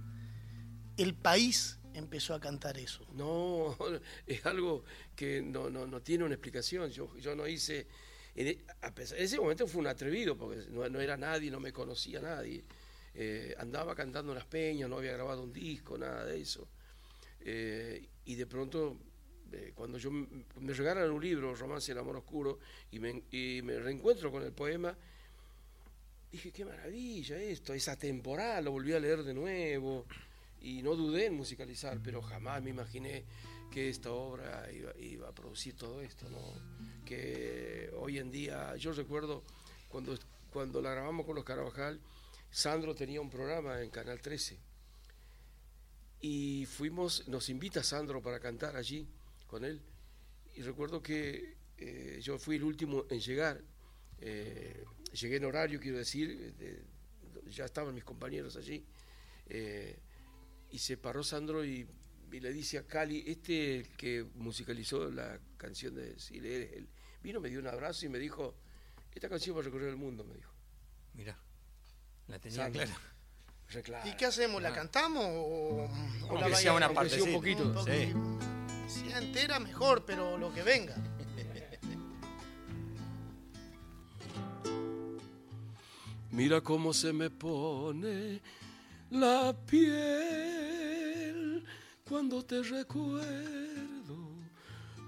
el 0.97 1.15
país 1.15 1.79
empezó 1.95 2.35
a 2.35 2.41
cantar 2.41 2.77
eso? 2.79 3.07
No, 3.15 3.77
es 4.27 4.45
algo 4.47 4.85
que 5.17 5.41
no, 5.43 5.71
no, 5.71 5.87
no 5.87 6.01
tiene 6.03 6.25
una 6.25 6.35
explicación. 6.35 6.91
Yo, 6.91 7.17
yo 7.19 7.35
no 7.35 7.47
hice. 7.47 7.87
En, 8.37 8.49
e- 8.49 8.59
a 8.83 8.95
pesar- 8.95 9.19
en 9.19 9.25
ese 9.25 9.39
momento 9.39 9.67
fue 9.67 9.81
un 9.81 9.87
atrevido, 9.87 10.37
porque 10.37 10.63
no, 10.71 10.89
no 10.89 11.01
era 11.01 11.17
nadie, 11.17 11.51
no 11.51 11.61
me 11.61 11.73
conocía 11.73 12.21
nadie. 12.21 12.65
Eh, 13.15 13.55
andaba 13.59 13.95
cantando 13.95 14.33
en 14.33 14.39
las 14.39 14.47
peñas, 14.47 14.89
no 14.91 14.99
había 14.99 15.13
grabado 15.13 15.43
un 15.43 15.53
disco, 15.53 15.97
nada 15.97 16.25
de 16.25 16.41
eso. 16.41 16.67
Eh, 17.41 18.09
y 18.25 18.35
de 18.35 18.47
pronto, 18.47 18.97
eh, 19.53 19.73
cuando 19.75 19.99
yo 19.99 20.11
me 20.11 20.73
regalan 20.73 21.11
un 21.11 21.23
libro, 21.23 21.55
Romance 21.55 21.93
del 21.93 21.99
Amor 22.01 22.17
Oscuro, 22.17 22.59
y 22.91 22.99
me, 22.99 23.23
y 23.31 23.61
me 23.63 23.79
reencuentro 23.79 24.33
con 24.33 24.43
el 24.43 24.53
poema, 24.53 24.97
dije, 26.33 26.51
qué 26.51 26.65
maravilla 26.65 27.41
esto, 27.41 27.73
es 27.75 27.87
atemporal, 27.87 28.65
lo 28.65 28.73
volví 28.73 28.93
a 28.93 28.99
leer 28.99 29.23
de 29.23 29.35
nuevo 29.35 30.07
y 30.65 30.83
no 30.83 30.97
dudé 30.97 31.27
en 31.27 31.35
musicalizar, 31.35 32.01
pero 32.03 32.23
jamás 32.23 32.63
me 32.63 32.71
imaginé 32.71 33.25
que 33.71 33.89
esta 33.91 34.11
obra 34.13 34.71
iba, 34.73 34.97
iba 34.99 35.29
a 35.29 35.33
producir 35.35 35.75
todo 35.77 36.01
esto, 36.01 36.29
¿no? 36.31 36.41
Que 37.05 37.91
hoy 37.99 38.19
en 38.19 38.31
día, 38.31 38.75
yo 38.77 38.93
recuerdo 38.93 39.43
cuando, 39.89 40.17
cuando 40.53 40.81
la 40.81 40.91
grabamos 40.93 41.27
con 41.27 41.35
los 41.35 41.45
Carabajal, 41.45 42.01
Sandro 42.51 42.95
tenía 42.95 43.21
un 43.21 43.31
programa 43.31 43.81
en 43.83 43.91
Canal 43.91 44.21
13 44.21 44.57
y 46.21 46.67
fuimos, 46.67 47.29
nos 47.29 47.49
invita 47.51 47.83
Sandro 47.83 48.23
para 48.23 48.41
cantar 48.41 48.77
allí 48.77 49.07
con 49.47 49.65
él 49.65 49.81
y 50.57 50.63
recuerdo 50.63 51.03
que 51.03 51.57
eh, 51.77 52.21
yo 52.23 52.39
fui 52.39 52.57
el 52.57 52.63
último 52.65 53.05
en 53.11 53.21
llegar, 53.21 53.61
eh, 54.21 54.85
llegué 55.13 55.37
en 55.37 55.45
horario, 55.45 55.81
quiero 55.81 55.99
decir, 55.99 56.55
de- 56.55 56.83
ya 57.51 57.65
estaban 57.67 57.95
mis 57.95 58.05
compañeros 58.05 58.57
allí, 58.57 58.85
eh, 59.49 59.99
y 60.75 60.79
se 60.81 60.97
paró 60.97 61.23
Sandro 61.23 61.65
y, 61.65 61.87
y 62.33 62.41
le 62.41 62.53
dice 62.53 62.79
a 62.79 62.83
Cali, 62.85 63.23
este 63.29 63.77
el 63.77 63.89
que 63.91 64.27
musicalizó 64.35 65.09
la 65.09 65.39
canción 65.57 65.95
de 65.95 66.19
Sile, 66.19 66.57
él, 66.57 66.71
él". 66.75 66.89
vino, 67.23 67.41
me 67.41 67.49
dio 67.49 67.61
un 67.61 67.69
abrazo 67.69 68.07
y 68.07 68.09
me 68.09 68.19
dijo, 68.19 68.57
esta 69.15 69.29
canción 69.29 69.55
va 69.57 69.61
a 69.61 69.63
recorrer 69.63 69.91
el 69.91 69.97
mundo, 69.97 70.25
me 70.25 70.35
dijo. 70.35 70.53
Mirá, 71.13 71.39
la 72.27 72.41
tenía 72.41 72.57
Sandro. 72.57 72.83
clara. 72.83 73.01
Re 73.69 73.83
claro. 73.85 74.11
¿Y 74.11 74.17
qué 74.17 74.27
hacemos? 74.27 74.61
¿La 74.61 74.75
cantamos 74.75 75.25
o, 75.25 75.85
o 75.85 75.89
Aunque 76.31 76.49
la 76.51 76.57
sea 76.57 76.73
una 76.73 76.89
sea 77.09 77.23
un 77.23 77.33
poquito, 77.33 77.85
Sí. 77.87 78.13
Si 78.89 79.13
entera, 79.13 79.61
mejor, 79.61 80.05
pero 80.05 80.37
lo 80.37 80.53
que 80.53 80.65
venga. 80.65 80.97
Mira 86.33 86.61
cómo 86.63 86.93
se 86.93 87.13
me 87.13 87.31
pone 87.31 88.43
la 89.11 89.55
piel 89.67 91.65
cuando 92.09 92.45
te 92.45 92.63
recuerdo. 92.63 93.65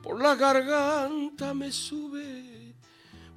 Por 0.02 0.22
la 0.22 0.34
garganta 0.34 1.52
me 1.54 1.72
sube 1.72 2.74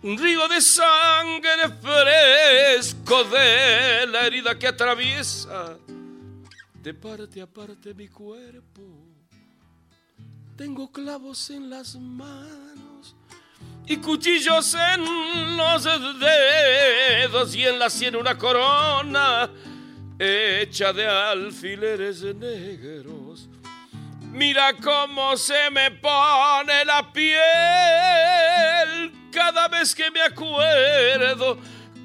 un 0.02 0.18
río 0.18 0.48
de 0.48 0.62
sangre 0.62 1.70
fresco 1.82 3.24
de 3.26 4.08
la 4.08 4.28
herida 4.28 4.58
que 4.58 4.68
atraviesa 4.68 5.78
de 6.82 6.94
parte 6.94 7.42
a 7.42 7.48
parte 7.48 7.94
mi 7.94 8.08
cuerpo. 8.08 8.82
Tengo 10.56 10.92
clavos 10.92 11.50
en 11.50 11.70
las 11.70 11.96
manos 11.96 13.16
y 13.86 13.98
cuchillos 13.98 14.76
en 14.76 15.58
los 15.58 15.84
dedos 15.84 17.56
y 17.56 17.66
en 17.66 17.80
la 17.80 17.90
sien 17.90 18.16
una 18.16 18.38
corona 18.38 19.50
hecha 20.20 20.92
de 20.92 21.08
alfileres 21.08 22.22
negros. 22.22 23.48
Mira 24.32 24.74
cómo 24.74 25.38
se 25.38 25.72
me 25.72 25.90
pone 25.92 26.86
la 26.86 27.12
piel 27.12 27.40
cada 29.32 29.68
vez 29.70 29.96
que 29.96 30.12
me 30.12 30.22
acuerdo 30.22 31.58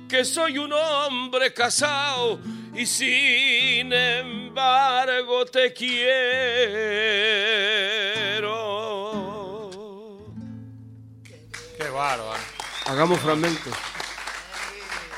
que 0.09 0.25
soy 0.25 0.57
un 0.59 0.73
hombre 0.73 1.53
casado 1.53 2.39
y 2.75 2.87
sin 2.87 3.93
embargo 3.93 5.45
te 5.47 5.73
quiero. 5.73 6.15
Qué 11.77 11.89
bárbaro. 11.91 12.41
Hagamos 12.87 13.21
fragmentos. 13.21 13.75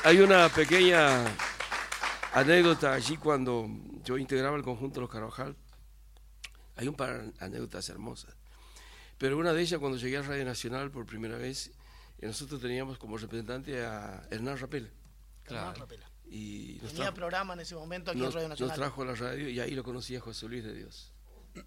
Hay 0.03 0.19
una 0.19 0.49
pequeña 0.49 1.23
anécdota 2.39 2.93
allí 2.93 3.17
cuando 3.17 3.67
yo 4.03 4.17
integraba 4.17 4.57
el 4.57 4.63
conjunto 4.63 4.99
Los 5.01 5.09
Carvajal. 5.09 5.55
Hay 6.75 6.87
un 6.87 6.95
par 6.95 7.21
de 7.31 7.33
anécdotas 7.45 7.89
hermosas. 7.89 8.35
Pero 9.17 9.37
una 9.37 9.51
de 9.53 9.61
ellas, 9.61 9.79
cuando 9.79 9.97
llegué 9.97 10.17
a 10.17 10.21
Radio 10.21 10.45
Nacional 10.45 10.91
por 10.91 11.05
primera 11.05 11.37
vez, 11.37 11.71
eh, 12.19 12.27
nosotros 12.27 12.61
teníamos 12.61 12.97
como 12.99 13.17
representante 13.17 13.83
a 13.83 14.27
Hernán 14.29 14.57
Rapel. 14.59 14.91
Hernán 15.45 15.75
Rapela. 15.75 16.09
Y 16.29 16.77
nos 16.81 16.91
Tenía 16.91 17.05
trajo, 17.05 17.15
programa 17.15 17.53
en 17.53 17.61
ese 17.61 17.73
momento 17.73 18.11
aquí 18.11 18.19
nos- 18.19 18.27
en 18.29 18.33
Radio 18.35 18.49
nos 18.49 18.59
Nacional. 18.59 18.75
trajo 18.77 19.01
a 19.01 19.05
la 19.05 19.15
radio 19.15 19.49
y 19.49 19.59
ahí 19.59 19.71
lo 19.71 19.83
conocí 19.83 20.15
a 20.15 20.19
José 20.19 20.47
Luis 20.47 20.63
de 20.63 20.73
Dios. 20.73 21.11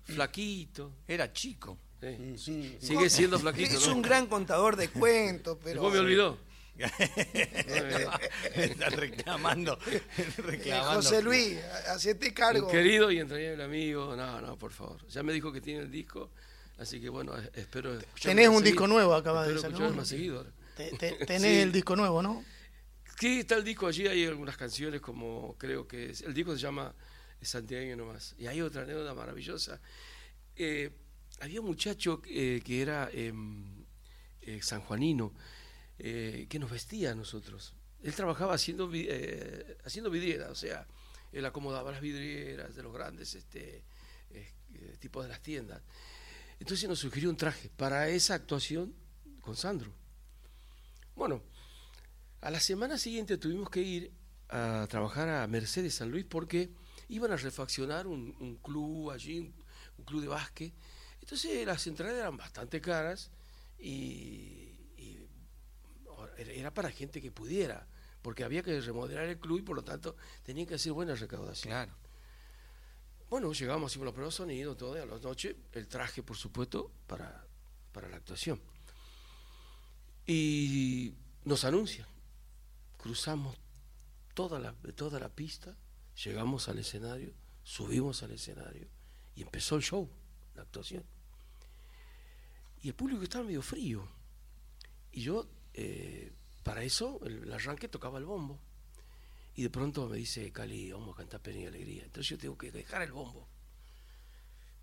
Flaquito. 0.05 0.93
Era 1.09 1.33
chico. 1.33 1.79
eh. 2.03 2.35
Sigue 2.39 3.11
siendo 3.11 3.39
flaquito, 3.39 3.77
Es 3.77 3.87
¿no? 3.89 3.95
un 3.97 4.03
gran 4.03 4.27
contador 4.27 4.77
de 4.77 4.89
cuentos, 4.91 5.59
pero. 5.63 5.83
Después 5.83 5.95
me 5.95 6.01
olvidó. 6.01 6.39
Está 8.55 8.89
reclamando. 8.91 9.79
Eh, 9.87 10.03
reclamando. 10.39 10.95
José 11.03 11.23
Luis, 11.23 11.59
hacete 11.89 12.33
cargo. 12.33 12.67
Un 12.67 12.73
querido 12.73 13.11
y 13.11 13.19
entrañable 13.19 13.65
amigo. 13.65 14.15
No, 14.17 14.41
no, 14.41 14.57
por 14.57 14.73
favor. 14.73 15.07
Ya 15.09 15.23
me 15.23 15.33
dijo 15.33 15.53
que 15.53 15.61
tiene 15.61 15.81
el 15.81 15.91
disco, 15.91 16.31
así 16.79 17.01
que 17.01 17.09
bueno, 17.09 17.35
espero. 17.55 17.99
Tenés 18.23 18.49
más 18.49 18.59
un 18.59 18.65
disco 18.65 18.87
nuevo, 18.87 19.15
acabas 19.15 19.49
de 19.49 19.59
uno. 19.59 19.91
más 19.93 20.09
seguido. 20.09 20.39
ahora. 20.39 20.51
Te- 20.77 20.91
te- 20.97 21.27
tenés 21.27 21.43
Sí. 21.43 21.59
el 21.61 21.73
disco 21.73 21.95
nuevo, 21.97 22.23
¿no? 22.23 22.45
Sí, 23.19 23.41
está 23.41 23.57
el 23.57 23.65
disco 23.65 23.87
allí, 23.87 24.07
hay 24.07 24.25
algunas 24.25 24.57
canciones 24.57 25.01
como 25.01 25.55
creo 25.59 25.87
que 25.87 26.11
es. 26.11 26.23
El 26.23 26.33
disco 26.33 26.53
se 26.55 26.63
llama 26.63 26.95
Santiago 27.43 27.95
nomás. 27.97 28.35
Y 28.39 28.47
hay 28.47 28.63
otra 28.63 28.83
anécdota 28.83 29.13
maravillosa. 29.15 29.79
Eh, 30.57 30.91
había 31.41 31.61
un 31.61 31.67
muchacho 31.67 32.23
eh, 32.27 32.61
que 32.65 32.81
era 32.83 33.11
em, 33.13 33.85
eh, 34.43 34.61
sanjuanino, 34.63 35.35
eh, 36.03 36.47
que 36.49 36.59
nos 36.59 36.71
vestía 36.71 37.13
a 37.13 37.15
nosotros. 37.15 37.75
Él 38.03 38.15
trabajaba 38.15 38.55
haciendo, 38.55 38.91
eh, 38.93 39.77
haciendo 39.85 40.11
vidrieras, 40.11 40.51
o 40.51 40.55
sea, 40.55 40.87
él 41.33 41.45
acomodaba 41.45 41.93
las 41.93 42.01
vidrieras 42.01 42.75
de 42.75 42.83
los 42.83 42.93
grandes 42.93 43.35
este, 43.35 43.85
eh, 44.31 44.53
eh, 44.75 44.97
tipos 44.99 45.23
de 45.23 45.29
las 45.29 45.41
tiendas. 45.41 45.83
Entonces 46.59 46.89
nos 46.89 46.99
sugirió 46.99 47.31
un 47.31 47.37
traje 47.37 47.71
para 47.77 48.09
esa 48.09 48.35
actuación 48.35 48.95
con 49.41 49.57
Sandro. 49.57 49.93
Bueno, 51.15 51.43
a 52.41 52.51
la 52.51 52.61
semana 52.61 52.99
siguiente 52.99 53.39
tuvimos 53.39 53.71
que 53.71 53.81
ir 53.81 54.13
a 54.49 54.87
trabajar 54.89 55.29
a 55.29 55.47
Mercedes 55.47 55.95
San 55.95 56.11
Luis 56.11 56.25
porque 56.25 56.71
iban 57.09 57.33
a 57.33 57.37
refaccionar 57.37 58.07
un, 58.07 58.59
club 58.63 59.11
allí, 59.11 59.53
un, 59.99 60.05
club 60.05 60.23
de 60.23 60.29
básquet. 60.29 60.73
Entonces 61.21 61.67
las 61.67 61.87
entradas 61.87 62.17
eran 62.17 62.37
bastante 62.37 62.81
caras 62.81 63.31
y 63.79 64.60
era- 66.41 66.73
para 66.73 66.91
gente 66.91 67.21
que 67.21 67.31
pudiera, 67.31 67.87
porque 68.23 68.45
había 68.45 68.63
que 68.63 68.81
remodelar 68.81 69.25
el 69.27 69.39
club 69.39 69.59
y 69.59 69.63
por 69.63 69.77
lo 69.77 69.83
tanto 69.85 70.17
tenían 70.43 70.67
que 70.67 70.75
hacer 70.75 70.93
buena 70.93 71.15
recaudación. 71.15 71.73
Claro. 71.73 71.93
Bueno, 73.29 73.53
llegamos, 73.53 73.93
hicimos 73.93 74.07
los 74.07 74.15
pruebas 74.15 74.35
de 74.35 74.39
sonido, 74.39 74.77
todo, 74.77 74.97
y 74.97 75.01
a 75.01 75.07
la 75.07 75.19
noche 75.19 75.57
el 75.73 75.87
traje, 75.87 76.23
por 76.23 76.37
supuesto, 76.37 76.91
para, 77.07 77.47
para 77.93 78.09
la 78.09 78.17
actuación. 78.17 78.61
Y 80.27 81.15
nos 81.45 81.65
anuncian. 81.65 82.07
Cruzamos 82.99 83.57
toda 84.35 84.59
la, 84.59 84.73
toda 84.95 85.19
la 85.19 85.29
pista, 85.29 85.75
llegamos 86.25 86.69
al 86.69 86.79
escenario, 86.79 87.33
subimos 87.63 88.23
al 88.23 88.33
escenario 88.33 88.89
y 89.35 89.43
empezó 89.43 89.77
el 89.77 89.83
show, 89.83 90.09
la 90.55 90.63
actuación. 90.63 91.05
Y 92.83 92.89
el 92.89 92.95
público 92.95 93.23
estaba 93.23 93.45
medio 93.45 93.63
frío. 93.63 94.07
Y 95.13 95.23
yo, 95.23 95.47
eh, 95.75 96.33
para 96.63 96.83
eso, 96.83 97.21
el, 97.25 97.53
arranque 97.53 97.89
tocaba 97.89 98.19
el 98.19 98.25
bombo. 98.25 98.61
Y 99.55 99.63
de 99.63 99.71
pronto 99.71 100.09
me 100.09 100.17
dice 100.17 100.51
Cali, 100.53 100.93
vamos 100.93 101.15
a 101.15 101.19
cantar 101.19 101.41
Pena 101.41 101.61
y 101.61 101.67
Alegría. 101.67 102.05
Entonces 102.05 102.31
yo 102.31 102.39
tengo 102.39 102.57
que 102.57 102.71
dejar 102.71 103.03
el 103.03 103.13
bombo. 103.13 103.49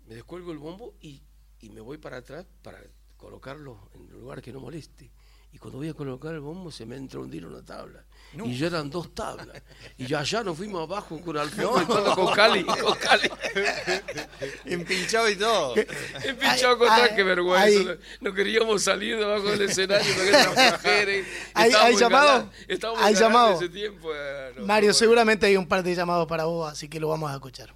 Me 0.06 0.14
descuelgo 0.14 0.52
el 0.52 0.58
bombo 0.58 0.94
y, 1.00 1.22
y 1.60 1.70
me 1.70 1.80
voy 1.80 1.98
para 1.98 2.18
atrás 2.18 2.46
para 2.62 2.80
colocarlo 3.16 3.90
en 3.94 4.02
un 4.02 4.20
lugar 4.20 4.40
que 4.40 4.52
no 4.52 4.60
moleste. 4.60 5.10
Y 5.58 5.60
cuando 5.60 5.78
voy 5.78 5.88
a 5.88 5.94
colocar 5.94 6.32
el 6.34 6.40
bombo 6.40 6.70
se 6.70 6.86
me 6.86 6.94
entra 6.94 7.18
a 7.18 7.22
hundir 7.24 7.44
una 7.44 7.64
tabla. 7.64 8.04
Y 8.44 8.56
ya 8.56 8.68
eran 8.68 8.88
dos 8.90 9.12
tablas. 9.12 9.48
Y 9.96 10.06
ya 10.06 10.20
allá 10.20 10.44
nos 10.44 10.56
fuimos 10.56 10.88
abajo 10.88 11.20
con 11.20 11.36
Alfonso 11.36 11.82
y 11.82 12.14
con 12.14 12.32
Cali. 12.32 12.62
Con 12.64 12.94
Cali. 12.96 13.28
Empinchado 14.66 15.28
y 15.28 15.34
todo. 15.36 15.74
Empinchado 16.24 16.78
con 16.78 16.88
Ay, 16.88 17.10
qué 17.16 17.24
vergüenza. 17.24 17.64
ay. 17.66 17.98
No, 18.20 18.30
no 18.30 18.34
queríamos 18.36 18.84
salir 18.84 19.16
de 19.16 19.24
abajo 19.24 19.50
del 19.50 19.62
escenario 19.62 20.06
porque 20.14 20.30
estas 20.30 20.72
mujeres. 20.74 21.26
¿Hay- 21.54 21.72
hay 21.72 21.96
llamado? 21.96 22.50
¿Hay 22.98 23.14
llamado? 23.16 23.54
ese 23.54 23.68
tiempo, 23.68 24.10
eh, 24.14 24.52
no, 24.58 24.64
Mario, 24.66 24.90
no, 24.90 24.94
seguramente 24.94 25.46
hay 25.46 25.56
un 25.56 25.66
par 25.66 25.82
de 25.82 25.92
llamados 25.92 26.28
para 26.28 26.44
vos, 26.44 26.70
así 26.70 26.88
que 26.88 27.00
lo 27.00 27.08
vamos 27.08 27.32
a 27.32 27.34
escuchar. 27.34 27.74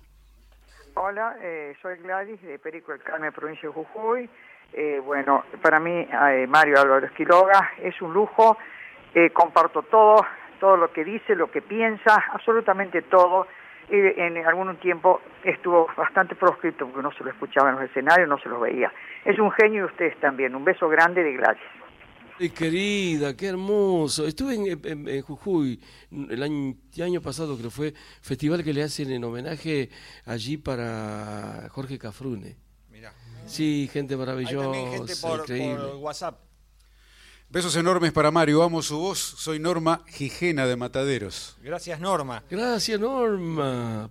Hola, 0.94 1.36
eh, 1.42 1.74
soy 1.82 1.96
Gladys 1.98 2.40
de 2.42 2.58
Perico 2.60 2.92
del 2.92 3.02
Carmen, 3.02 3.32
provincia 3.32 3.68
de 3.68 3.74
Jujuy. 3.74 4.30
Eh, 4.72 5.00
bueno, 5.04 5.44
para 5.60 5.78
mí, 5.78 5.90
eh, 5.90 6.46
Mario 6.48 6.80
Álvarez 6.80 7.12
Quiroga 7.12 7.72
es 7.82 8.00
un 8.00 8.12
lujo. 8.12 8.56
Eh, 9.14 9.30
comparto 9.30 9.82
todo, 9.82 10.24
todo 10.58 10.76
lo 10.76 10.90
que 10.92 11.04
dice, 11.04 11.34
lo 11.34 11.50
que 11.50 11.60
piensa, 11.60 12.24
absolutamente 12.32 13.02
todo. 13.02 13.46
En 13.88 14.38
algún 14.46 14.74
tiempo 14.76 15.20
estuvo 15.44 15.86
bastante 15.94 16.34
proscrito 16.34 16.86
porque 16.86 17.02
no 17.02 17.12
se 17.12 17.24
lo 17.24 17.30
escuchaba 17.30 17.68
en 17.68 17.74
los 17.74 17.84
escenarios, 17.84 18.26
no 18.26 18.38
se 18.38 18.48
los 18.48 18.58
veía. 18.58 18.90
Es 19.22 19.38
un 19.38 19.50
genio 19.50 19.82
y 19.82 19.86
ustedes 19.86 20.18
también. 20.18 20.54
Un 20.54 20.64
beso 20.64 20.88
grande 20.88 21.22
de. 21.22 21.38
Ay, 22.40 22.50
querida, 22.50 23.36
qué 23.36 23.48
hermoso. 23.48 24.26
Estuve 24.26 24.54
en 24.54 25.22
Jujuy 25.22 25.78
el 26.10 26.42
año, 26.42 26.74
el 26.96 27.02
año 27.02 27.20
pasado, 27.20 27.58
creo 27.58 27.70
fue, 27.70 27.92
festival 28.22 28.64
que 28.64 28.72
le 28.72 28.82
hacen 28.82 29.10
en 29.10 29.24
homenaje 29.24 29.90
allí 30.24 30.56
para 30.56 31.68
Jorge 31.68 31.98
Cafrune. 31.98 32.56
Sí, 33.46 33.88
gente 33.92 34.14
Hay 34.14 34.18
maravillosa, 34.20 34.62
también 34.64 34.90
gente 34.92 35.16
por, 35.16 35.40
increíble. 35.40 35.76
por 35.76 35.96
WhatsApp. 35.96 36.38
Besos 37.50 37.76
enormes 37.76 38.12
para 38.12 38.30
Mario, 38.30 38.62
amo 38.62 38.80
su 38.82 38.96
voz. 38.98 39.18
Soy 39.18 39.58
Norma 39.58 40.02
Gijena 40.08 40.66
de 40.66 40.76
Mataderos. 40.76 41.56
Gracias, 41.62 42.00
Norma. 42.00 42.42
Gracias, 42.50 42.98
Norma. 42.98 44.08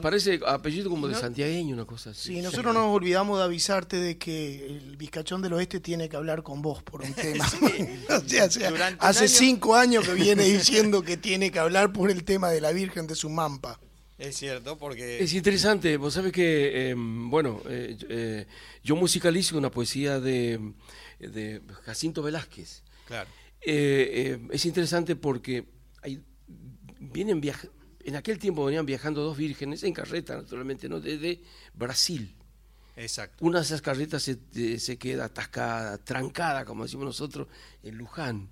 Parece 0.00 0.38
apellido 0.46 0.88
como 0.88 1.08
de 1.08 1.16
santiagueño, 1.16 1.74
una 1.74 1.84
cosa 1.84 2.10
así. 2.10 2.34
Sí, 2.36 2.42
nosotros 2.42 2.72
nos 2.72 2.86
olvidamos 2.94 3.38
de 3.38 3.44
avisarte 3.44 3.96
de 3.96 4.16
que 4.18 4.64
el 4.64 4.96
Vizcachón 4.96 5.42
del 5.42 5.52
Oeste 5.54 5.80
tiene 5.80 6.08
que 6.08 6.16
hablar 6.16 6.44
con 6.44 6.62
vos 6.62 6.80
por 6.82 7.02
un 7.02 7.12
tema. 7.14 7.44
O 8.08 8.20
sea, 8.28 8.44
o 8.44 8.50
sea, 8.50 8.70
Durante 8.70 9.04
un 9.04 9.10
hace 9.10 9.24
año- 9.24 9.28
cinco 9.34 9.74
años 9.74 10.06
que 10.06 10.14
viene 10.14 10.44
diciendo 10.44 11.02
que 11.02 11.16
tiene 11.16 11.50
que 11.50 11.58
hablar 11.58 11.92
por 11.92 12.08
el 12.10 12.22
tema 12.24 12.50
de 12.50 12.60
la 12.60 12.70
Virgen 12.70 13.08
de 13.08 13.16
Sumampa. 13.16 13.80
Es 14.20 14.36
cierto, 14.36 14.76
porque 14.76 15.22
Es 15.22 15.32
interesante, 15.32 15.96
vos 15.96 16.14
sabés 16.14 16.32
que, 16.32 16.90
eh, 16.90 16.94
bueno, 16.96 17.62
eh, 17.68 17.96
eh, 18.08 18.46
yo 18.84 18.94
musicalizo 18.96 19.56
una 19.56 19.70
poesía 19.70 20.20
de, 20.20 20.60
de 21.18 21.62
Jacinto 21.84 22.22
Velázquez. 22.22 22.82
claro. 23.06 23.28
Eh, 23.62 24.40
es 24.50 24.64
interesante 24.64 25.16
porque 25.16 25.66
hay, 26.02 26.22
vienen 26.98 27.40
viaja- 27.42 27.68
en 28.04 28.16
aquel 28.16 28.38
tiempo 28.38 28.64
venían 28.64 28.86
viajando 28.86 29.22
dos 29.22 29.36
vírgenes 29.36 29.82
en 29.82 29.92
carreta, 29.92 30.34
naturalmente, 30.36 30.88
¿no? 30.88 30.98
desde 31.00 31.42
Brasil. 31.74 32.34
Exacto. 32.96 33.44
Una 33.44 33.58
de 33.58 33.64
esas 33.64 33.82
carretas 33.82 34.22
se, 34.22 34.78
se 34.78 34.96
queda 34.98 35.26
atascada, 35.26 35.98
trancada, 35.98 36.64
como 36.64 36.84
decimos 36.84 37.04
nosotros, 37.06 37.48
en 37.82 37.96
Luján. 37.96 38.48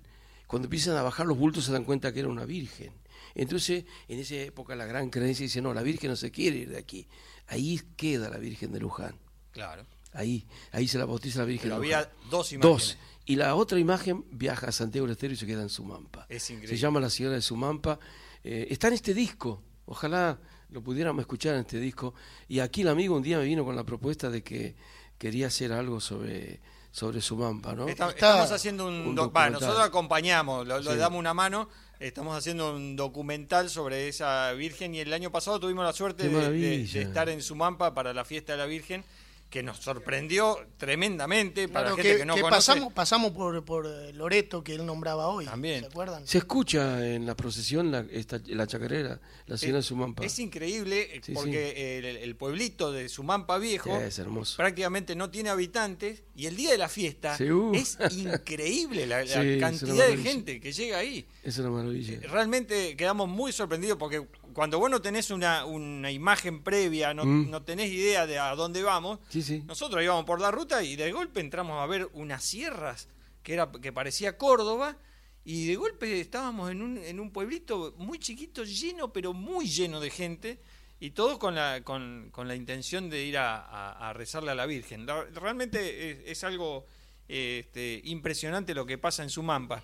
Cuando 0.47 0.65
empiezan 0.67 0.95
a 0.97 1.01
bajar 1.03 1.25
los 1.27 1.37
bultos 1.37 1.65
se 1.65 1.71
dan 1.71 1.83
cuenta 1.85 2.11
que 2.13 2.19
era 2.19 2.29
una 2.29 2.45
virgen. 2.45 2.91
Entonces, 3.35 3.85
en 4.07 4.19
esa 4.19 4.35
época 4.35 4.75
la 4.75 4.85
gran 4.85 5.09
creencia 5.09 5.43
dice, 5.43 5.61
no, 5.61 5.73
la 5.73 5.81
virgen 5.83 6.09
no 6.09 6.15
se 6.15 6.31
quiere 6.31 6.57
ir 6.57 6.69
de 6.69 6.77
aquí. 6.77 7.07
Ahí 7.47 7.81
queda 7.97 8.29
la 8.29 8.37
virgen 8.37 8.71
de 8.71 8.79
Luján. 8.79 9.15
Claro. 9.51 9.85
Ahí, 10.13 10.45
ahí 10.71 10.87
se 10.87 10.97
la 10.97 11.05
bautiza 11.05 11.39
la 11.39 11.45
virgen 11.45 11.69
Pero 11.69 11.81
de 11.81 11.87
Luján. 11.87 12.03
había 12.05 12.29
dos 12.29 12.51
imágenes. 12.53 12.77
Dos. 12.77 12.97
Y 13.25 13.35
la 13.35 13.53
otra 13.55 13.77
imagen 13.79 14.25
viaja 14.31 14.67
a 14.67 14.71
Santiago 14.71 15.05
del 15.05 15.13
Estero 15.13 15.33
y 15.33 15.37
se 15.37 15.45
queda 15.45 15.61
en 15.61 15.69
Sumampa. 15.69 16.25
Es 16.29 16.49
increíble. 16.49 16.75
Se 16.75 16.81
llama 16.81 16.99
La 16.99 17.09
Señora 17.11 17.35
de 17.35 17.41
Sumampa. 17.41 17.99
Eh, 18.43 18.67
está 18.71 18.87
en 18.87 18.95
este 18.95 19.13
disco. 19.13 19.61
Ojalá 19.85 20.39
lo 20.71 20.81
pudiéramos 20.83 21.21
escuchar 21.21 21.53
en 21.55 21.61
este 21.61 21.79
disco. 21.79 22.13
Y 22.47 22.59
aquí 22.59 22.81
el 22.81 22.87
amigo 22.87 23.15
un 23.15 23.21
día 23.23 23.37
me 23.37 23.43
vino 23.45 23.63
con 23.63 23.75
la 23.75 23.83
propuesta 23.83 24.29
de 24.31 24.41
que 24.43 24.75
quería 25.19 25.47
hacer 25.47 25.71
algo 25.73 25.99
sobre, 25.99 26.59
sobre 26.91 27.21
Sumampa, 27.21 27.73
¿no? 27.75 27.87
Está- 27.87 28.09
Está 28.09 28.29
estamos 28.31 28.51
haciendo 28.51 28.87
un, 28.87 28.93
un 28.95 29.15
doc- 29.15 29.31
nosotros 29.51 29.79
acompañamos, 29.79 30.67
Sí. 30.83 30.95
damos 30.95 31.19
una 31.19 31.33
mano. 31.35 31.69
Estamos 31.99 32.37
haciendo 32.37 32.73
un 32.73 32.95
documental 32.95 33.69
sobre 33.69 34.07
esa 34.07 34.53
Virgen 34.53 34.95
y 34.95 35.01
el 35.01 35.11
año 35.11 35.31
pasado 35.31 35.59
tuvimos 35.59 35.83
la 35.83 35.91
suerte 35.91 36.29
de 36.29 36.83
estar 36.83 37.27
en 37.27 37.41
Sumampa 37.41 37.93
para 37.93 38.13
la 38.13 38.23
fiesta 38.23 38.53
de 38.53 38.57
la 38.57 38.67
Virgen, 38.67 39.03
que 39.49 39.63
nos 39.63 39.77
sorprendió 39.79 40.57
tremendamente 40.77 41.67
para 41.67 41.87
Claro, 41.87 41.97
la 41.97 42.03
gente 42.03 42.11
que, 42.13 42.19
que, 42.19 42.25
no 42.25 42.35
que 42.35 42.41
conoce. 42.41 42.57
pasamos, 42.57 42.93
pasamos 42.93 43.31
por, 43.31 43.65
por 43.65 43.87
eh, 43.87 44.13
Loreto, 44.13 44.63
que 44.63 44.75
él 44.75 44.85
nombraba 44.85 45.27
hoy. 45.27 45.45
También. 45.45 45.81
¿Se 45.81 45.85
acuerdan? 45.87 46.27
Se 46.27 46.37
escucha 46.39 47.05
en 47.07 47.25
la 47.25 47.35
procesión 47.35 47.91
la, 47.91 48.05
esta- 48.11 48.39
la 48.45 48.67
chacarera, 48.67 49.19
la 49.47 49.57
Señora 49.57 49.77
de 49.77 49.79
Es- 49.81 49.85
Sumampa. 49.87 50.23
Es 50.23 50.37
increíble 50.39 51.15
eh, 51.15 51.21
Sí, 51.23 51.33
porque 51.33 51.97
El, 51.97 52.05
el 52.05 52.35
pueblito 52.35 52.91
de 52.91 53.09
Sumampa 53.09 53.57
Viejo 53.57 53.89
Sí, 53.97 54.03
es 54.05 54.19
hermoso. 54.19 54.57
prácticamente 54.57 55.15
no 55.15 55.29
tiene 55.31 55.49
habitantes 55.49 56.21
y 56.35 56.45
el 56.45 56.55
día 56.55 56.71
de 56.71 56.77
la 56.77 56.87
fiesta 56.89 57.35
Sí, 57.35 57.49
uh. 57.51 57.73
es 57.73 57.97
increíble 58.11 59.07
la, 59.07 59.23
la 59.25 59.59
cantidad 59.59 60.07
de 60.07 60.17
gente 60.17 60.59
que 60.59 60.71
llega 60.71 60.99
ahí. 60.99 61.25
Es 61.43 61.57
una 61.57 61.69
maravilla. 61.71 62.19
Realmente 62.29 62.95
quedamos 62.95 63.27
muy 63.27 63.51
sorprendidos 63.51 63.97
porque 63.97 64.27
cuando 64.53 64.79
vos 64.79 64.89
no 64.89 65.01
tenés 65.01 65.29
una, 65.31 65.65
una 65.65 66.11
imagen 66.11 66.61
previa, 66.63 67.13
no, 67.13 67.25
Mm. 67.25 67.49
no 67.49 67.61
tenés 67.63 67.91
idea 67.91 68.25
de 68.27 68.39
a 68.39 68.55
dónde 68.55 68.81
vamos, 68.83 69.19
Sí, 69.29 69.41
sí. 69.41 69.63
nosotros 69.65 70.03
íbamos 70.03 70.25
por 70.25 70.39
la 70.41 70.51
ruta 70.51 70.83
y 70.83 70.95
de 70.95 71.11
golpe 71.11 71.39
entramos 71.39 71.81
a 71.81 71.85
ver 71.87 72.09
unas 72.13 72.43
sierras 72.43 73.07
que, 73.43 73.53
era, 73.53 73.71
que 73.71 73.91
parecía 73.93 74.37
Córdoba 74.37 74.97
y 75.45 75.65
de 75.67 75.75
golpe 75.77 76.19
estábamos 76.19 76.69
en 76.71 76.81
un, 76.81 76.97
en 76.97 77.19
un 77.19 77.31
pueblito 77.31 77.93
muy 77.97 78.19
chiquito, 78.19 78.63
lleno, 78.63 79.11
pero 79.13 79.33
muy 79.33 79.67
lleno 79.67 79.99
de 79.99 80.09
gente 80.09 80.59
y 80.99 81.11
todo 81.11 81.39
con 81.39 81.55
la, 81.55 81.81
con, 81.83 82.29
con 82.31 82.47
la 82.47 82.55
intención 82.55 83.09
de 83.09 83.23
ir 83.23 83.37
a, 83.37 83.55
a- 83.57 84.09
a 84.09 84.13
rezarle 84.13 84.51
a 84.51 84.55
la 84.55 84.65
Virgen. 84.65 85.05
La- 85.05 85.23
realmente 85.33 86.11
es, 86.11 86.17
es 86.37 86.43
algo 86.43 86.85
este, 87.27 88.01
impresionante 88.05 88.73
lo 88.73 88.85
que 88.85 88.97
pasa 88.97 89.23
en 89.23 89.29
Sumampa. 89.29 89.81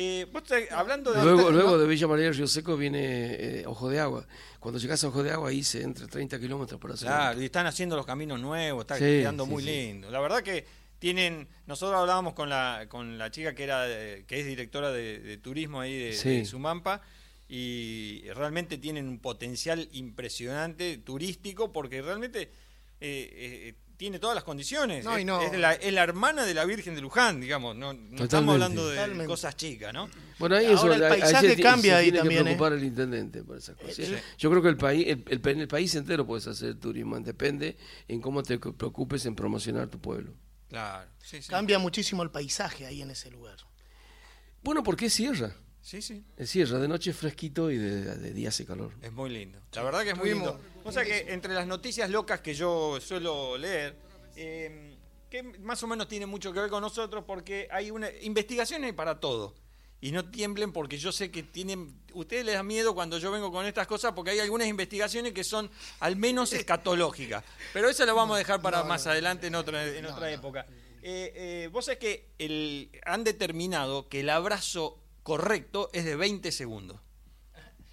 Eh, 0.00 0.26
vos 0.32 0.44
te- 0.44 0.68
hablando 0.72 1.12
de... 1.12 1.20
Luego, 1.24 1.50
luego 1.50 1.76
de 1.76 1.88
Villa 1.88 2.06
María 2.06 2.26
del 2.26 2.34
Río 2.36 2.46
Seco 2.46 2.76
viene 2.76 3.00
eh, 3.34 3.64
Ojo 3.66 3.88
de 3.88 3.98
Agua. 3.98 4.24
Cuando 4.60 4.78
llegas 4.78 5.02
a 5.02 5.08
Ojo 5.08 5.24
de 5.24 5.32
Agua 5.32 5.48
ahí 5.48 5.64
se 5.64 5.82
entra 5.82 6.06
30 6.06 6.38
kilómetros 6.38 6.80
para 6.80 6.94
hacer. 6.94 7.08
Claro, 7.08 7.42
y 7.42 7.46
están 7.46 7.66
haciendo 7.66 7.96
los 7.96 8.06
caminos 8.06 8.38
nuevos, 8.40 8.82
está 8.82 8.94
Sí, 8.94 9.00
quedando 9.00 9.44
sí, 9.44 9.50
muy 9.50 9.62
sí. 9.64 9.68
lindo. 9.70 10.08
La 10.10 10.20
verdad 10.20 10.42
que 10.44 10.64
tienen, 11.00 11.48
nosotros 11.66 11.98
hablábamos 12.00 12.34
con 12.34 12.48
la, 12.48 12.86
con 12.88 13.18
la 13.18 13.32
chica 13.32 13.56
que 13.56 13.64
era 13.64 13.82
de- 13.82 14.24
que 14.28 14.38
es 14.38 14.46
directora 14.46 14.92
de, 14.92 15.18
de 15.18 15.36
turismo 15.38 15.80
ahí 15.80 15.98
de 15.98 16.44
Sumampa 16.44 17.02
y 17.48 18.22
realmente 18.34 18.78
tienen 18.78 19.08
un 19.08 19.18
potencial 19.18 19.88
impresionante 19.92 20.98
turístico 20.98 21.72
porque 21.72 22.02
realmente 22.02 22.42
eh, 23.00 23.30
eh, 23.32 23.74
tiene 23.98 24.18
todas 24.18 24.34
las 24.36 24.44
condiciones. 24.44 25.04
No, 25.04 25.18
y 25.18 25.22
es, 25.22 25.26
no. 25.26 25.42
es 25.42 25.58
la, 25.58 25.74
es 25.74 25.92
la 25.92 26.02
hermana 26.04 26.44
de 26.46 26.54
la 26.54 26.64
Virgen 26.64 26.94
de 26.94 27.02
Luján, 27.02 27.40
digamos. 27.40 27.76
No, 27.76 27.92
no 27.92 28.24
estamos 28.24 28.54
hablando 28.54 28.88
de 28.88 28.94
Totalmente. 28.94 29.26
cosas 29.26 29.56
chicas, 29.56 29.92
¿no? 29.92 30.08
Bueno, 30.38 30.54
ahí 30.56 30.66
Ahora 30.66 30.78
eso, 30.78 30.92
el 30.94 31.08
paisaje 31.20 31.54
se 31.56 31.62
cambia 31.62 31.92
se 31.94 31.98
ahí 31.98 32.04
tiene 32.04 32.18
también, 32.20 32.38
que 32.44 32.50
¿eh? 32.52 32.54
preocupar 32.54 32.72
el 32.78 32.84
intendente 32.84 33.42
por 33.42 33.58
esas 33.58 33.76
cosas. 33.76 33.96
Sí. 33.96 34.14
Yo 34.38 34.50
creo 34.50 34.62
que 34.62 34.68
el 34.68 34.76
país, 34.76 35.04
el, 35.08 35.24
el 35.28 35.40
pa- 35.40 35.50
en 35.50 35.60
el 35.60 35.68
país 35.68 35.94
entero 35.96 36.24
puedes 36.24 36.46
hacer 36.46 36.76
turismo, 36.76 37.18
depende 37.20 37.76
en 38.06 38.20
cómo 38.22 38.42
te 38.42 38.56
preocupes 38.58 39.26
en 39.26 39.34
promocionar 39.34 39.88
tu 39.88 39.98
pueblo. 40.00 40.32
Claro, 40.68 41.10
sí, 41.22 41.42
sí. 41.42 41.48
Cambia 41.50 41.78
muchísimo 41.80 42.22
el 42.22 42.30
paisaje 42.30 42.86
ahí 42.86 43.02
en 43.02 43.10
ese 43.10 43.30
lugar. 43.32 43.56
Bueno, 44.62 44.82
porque 44.84 45.06
es 45.06 45.12
sierra. 45.12 45.52
Sí, 45.80 46.02
sí. 46.02 46.24
Es 46.36 46.50
sierra, 46.50 46.78
de 46.78 46.88
noche 46.88 47.10
es 47.10 47.16
fresquito 47.16 47.70
y 47.70 47.78
de, 47.78 48.16
de 48.16 48.32
día 48.32 48.50
hace 48.50 48.66
calor. 48.66 48.92
Es 49.00 49.12
muy 49.12 49.30
lindo. 49.30 49.58
La 49.72 49.82
verdad 49.82 50.02
que 50.02 50.10
es 50.10 50.16
muy 50.16 50.30
lindo. 50.30 50.60
O 50.84 50.92
sea 50.92 51.04
que 51.04 51.32
entre 51.32 51.54
las 51.54 51.66
noticias 51.66 52.10
locas 52.10 52.40
que 52.40 52.54
yo 52.54 52.98
suelo 53.00 53.56
leer, 53.56 53.96
eh, 54.36 54.96
que 55.30 55.42
más 55.42 55.82
o 55.82 55.86
menos 55.86 56.08
tiene 56.08 56.26
mucho 56.26 56.52
que 56.52 56.60
ver 56.60 56.70
con 56.70 56.80
nosotros 56.80 57.24
porque 57.26 57.68
hay 57.70 57.90
una 57.90 58.10
investigaciones 58.22 58.92
para 58.94 59.20
todo. 59.20 59.54
Y 60.00 60.12
no 60.12 60.30
tiemblen 60.30 60.72
porque 60.72 60.96
yo 60.96 61.10
sé 61.10 61.30
que 61.32 61.42
tienen, 61.42 62.00
ustedes 62.14 62.44
les 62.44 62.54
da 62.54 62.62
miedo 62.62 62.94
cuando 62.94 63.18
yo 63.18 63.32
vengo 63.32 63.50
con 63.50 63.66
estas 63.66 63.86
cosas 63.88 64.12
porque 64.12 64.30
hay 64.30 64.38
algunas 64.38 64.68
investigaciones 64.68 65.32
que 65.32 65.42
son 65.42 65.68
al 65.98 66.14
menos 66.14 66.52
escatológicas. 66.52 67.42
Pero 67.72 67.88
eso 67.88 68.06
lo 68.06 68.14
vamos 68.14 68.36
a 68.36 68.38
dejar 68.38 68.62
para 68.62 68.84
más 68.84 69.08
adelante 69.08 69.48
en 69.48 69.56
otra, 69.56 69.84
en 69.84 70.06
otra 70.06 70.30
época. 70.30 70.66
Eh, 71.02 71.32
eh, 71.34 71.68
vos 71.72 71.86
sabés 71.86 71.98
que 71.98 72.28
el, 72.38 72.90
han 73.04 73.24
determinado 73.24 74.08
que 74.08 74.20
el 74.20 74.30
abrazo 74.30 75.00
correcto 75.28 75.90
es 75.92 76.06
de 76.06 76.16
20 76.16 76.50
segundos. 76.52 76.98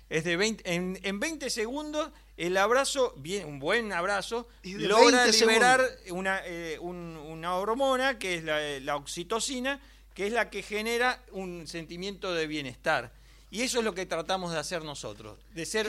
Es 0.09 0.23
de 0.23 0.37
20, 0.37 0.73
en, 0.73 0.97
en 1.03 1.19
20 1.19 1.49
segundos 1.49 2.09
el 2.37 2.55
abrazo, 2.57 3.13
bien, 3.17 3.45
un 3.47 3.59
buen 3.59 3.91
abrazo, 3.91 4.47
logra 4.87 5.23
20 5.25 5.31
liberar 5.49 5.81
una, 6.11 6.41
eh, 6.45 6.77
un- 6.79 7.17
una 7.17 7.55
hormona 7.55 8.17
que 8.17 8.35
es 8.35 8.43
la, 8.45 8.59
la 8.79 8.95
oxitocina, 8.95 9.81
que 10.13 10.27
es 10.27 10.31
la 10.33 10.49
que 10.49 10.61
genera 10.63 11.21
un 11.31 11.67
sentimiento 11.67 12.33
de 12.33 12.47
bienestar. 12.47 13.11
Y 13.51 13.61
eso 13.63 13.79
es 13.79 13.83
lo 13.85 13.93
que 13.93 14.05
tratamos 14.05 14.53
de 14.53 14.59
hacer 14.59 14.83
nosotros, 14.83 15.37
de 15.53 15.65
ser 15.65 15.87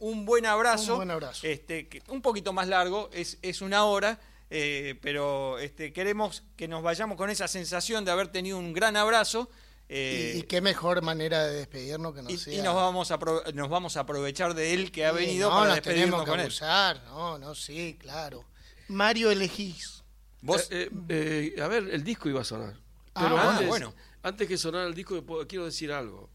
un 0.00 0.24
buen 0.26 0.46
abrazo, 0.46 0.92
un 0.92 0.98
buen 0.98 1.10
abrazo. 1.10 1.44
Este, 1.46 1.88
que- 1.88 2.02
un 2.08 2.22
poquito 2.22 2.52
más 2.52 2.68
largo, 2.68 3.10
es, 3.12 3.38
es 3.42 3.62
una 3.62 3.84
hora, 3.84 4.20
eh, 4.50 4.94
pero 5.00 5.58
este, 5.58 5.92
queremos 5.92 6.42
que 6.56 6.68
nos 6.68 6.82
vayamos 6.84 7.16
con 7.16 7.30
esa 7.30 7.48
sensación 7.48 8.04
de 8.04 8.10
haber 8.12 8.28
tenido 8.28 8.58
un 8.58 8.72
gran 8.72 8.96
abrazo. 8.96 9.48
Eh, 9.96 10.32
y, 10.34 10.38
y 10.40 10.42
qué 10.42 10.60
mejor 10.60 11.02
manera 11.02 11.44
de 11.46 11.54
despedirnos 11.56 12.14
que 12.14 12.22
no 12.22 12.30
y- 12.30 12.36
sea. 12.38 12.52
y 12.54 12.62
nos 12.62 12.74
vamos, 12.74 13.10
a 13.10 13.18
nos 13.54 13.68
vamos 13.68 13.96
a 13.96 14.00
aprovechar 14.00 14.54
de 14.54 14.74
él 14.74 14.90
que 14.90 15.06
ha 15.06 15.12
Sí, 15.12 15.18
venido 15.18 15.48
no, 15.50 15.54
para 15.56 15.66
nos 15.68 15.74
despedirnos 15.76 16.24
tenemos 16.24 16.24
que 16.24 16.30
con 16.30 16.40
él. 16.40 17.00
No, 17.06 17.38
no, 17.38 17.54
sí, 17.54 17.96
claro. 18.00 18.44
Mario 18.88 19.30
elegís. 19.30 20.02
Vos, 20.40 20.68
Eh, 20.70 20.90
eh, 21.08 21.54
eh, 21.56 21.62
a 21.62 21.68
ver, 21.68 21.88
el 21.90 22.02
disco 22.04 22.28
iba 22.28 22.40
a 22.40 22.44
sonar. 22.44 22.74
Ah, 23.14 23.22
Pero 23.22 23.38
antes, 23.38 23.68
bueno. 23.68 23.94
antes 24.22 24.48
que 24.48 24.58
sonara 24.58 24.86
el 24.86 24.94
disco, 24.94 25.24
quiero 25.48 25.64
decir 25.66 25.92
algo. 25.92 26.28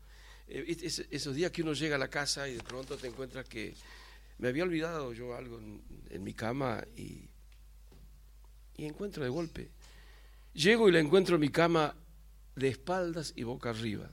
Eh, 0.48 0.66
es- 0.68 0.82
es- 1.00 1.08
esos 1.12 1.36
días 1.36 1.52
que 1.52 1.62
uno 1.62 1.74
llega 1.74 1.96
a 1.96 2.00
la 2.00 2.08
casa 2.08 2.48
y 2.48 2.56
de 2.56 2.64
pronto 2.64 2.98
te 2.98 3.08
encuentras 3.08 3.46
que 3.48 3.76
me 4.40 4.48
había 4.48 4.64
olvidado 4.64 5.12
yo 5.14 5.36
algo 5.36 5.60
en, 5.60 5.84
en 6.10 6.24
mi 6.24 6.34
cama 6.34 6.82
y, 6.96 7.30
y 8.78 8.86
encuentro 8.86 9.24
de 9.24 9.30
golpe. 9.30 9.70
Llego 10.54 10.90
y 10.90 10.92
la 10.92 11.00
encuentro 11.00 11.36
en 11.36 11.42
mi 11.42 11.50
cama 11.50 11.94
de 12.60 12.70
espaldas 12.70 13.34
y 13.36 13.44
boca 13.44 13.70
arriba. 13.70 14.12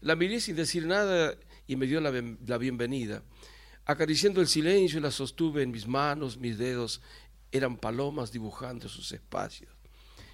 La 0.00 0.16
miré 0.16 0.40
sin 0.40 0.56
decir 0.56 0.86
nada 0.86 1.36
y 1.66 1.76
me 1.76 1.86
dio 1.86 2.00
la, 2.00 2.12
la 2.46 2.58
bienvenida. 2.58 3.22
Acariciando 3.84 4.40
el 4.40 4.48
silencio, 4.48 5.00
la 5.00 5.10
sostuve 5.10 5.62
en 5.62 5.70
mis 5.70 5.86
manos, 5.86 6.36
mis 6.38 6.58
dedos 6.58 7.00
eran 7.52 7.76
palomas 7.76 8.32
dibujando 8.32 8.88
sus 8.88 9.12
espacios. 9.12 9.70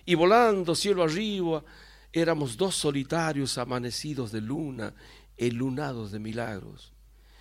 Y 0.04 0.14
volando 0.14 0.74
cielo 0.74 1.02
arriba, 1.02 1.64
éramos 2.12 2.56
dos 2.56 2.74
solitarios 2.74 3.58
amanecidos 3.58 4.32
de 4.32 4.40
luna, 4.40 4.94
elunados 5.36 6.12
de 6.12 6.18
milagros. 6.18 6.92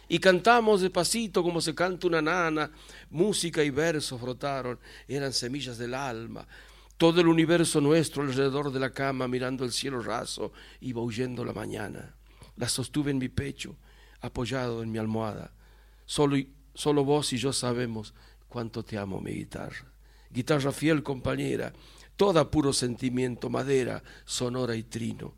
Y 0.07 0.19
cantamos 0.19 0.81
despacito 0.81 1.41
como 1.41 1.61
se 1.61 1.73
canta 1.73 2.07
una 2.07 2.21
nana, 2.21 2.69
música 3.09 3.63
y 3.63 3.69
verso 3.69 4.17
frotaron, 4.17 4.77
eran 5.07 5.31
semillas 5.31 5.77
del 5.77 5.93
alma. 5.93 6.45
Todo 7.01 7.19
el 7.19 7.27
universo 7.27 7.81
nuestro 7.81 8.21
alrededor 8.21 8.71
de 8.71 8.79
la 8.79 8.91
cama, 8.91 9.27
mirando 9.27 9.65
el 9.65 9.71
cielo 9.71 10.03
raso, 10.03 10.53
iba 10.81 11.01
huyendo 11.01 11.43
la 11.43 11.51
mañana. 11.51 12.13
La 12.57 12.69
sostuve 12.69 13.09
en 13.09 13.17
mi 13.17 13.27
pecho, 13.27 13.75
apoyado 14.19 14.83
en 14.83 14.91
mi 14.91 14.99
almohada. 14.99 15.51
Solo, 16.05 16.37
solo 16.75 17.03
vos 17.03 17.33
y 17.33 17.39
yo 17.39 17.53
sabemos 17.53 18.13
cuánto 18.47 18.85
te 18.85 18.99
amo, 18.99 19.19
mi 19.19 19.31
guitarra. 19.31 19.91
Guitarra 20.29 20.71
fiel 20.71 21.01
compañera, 21.01 21.73
toda 22.15 22.51
puro 22.51 22.71
sentimiento, 22.71 23.49
madera, 23.49 24.03
sonora 24.23 24.75
y 24.75 24.83
trino, 24.83 25.33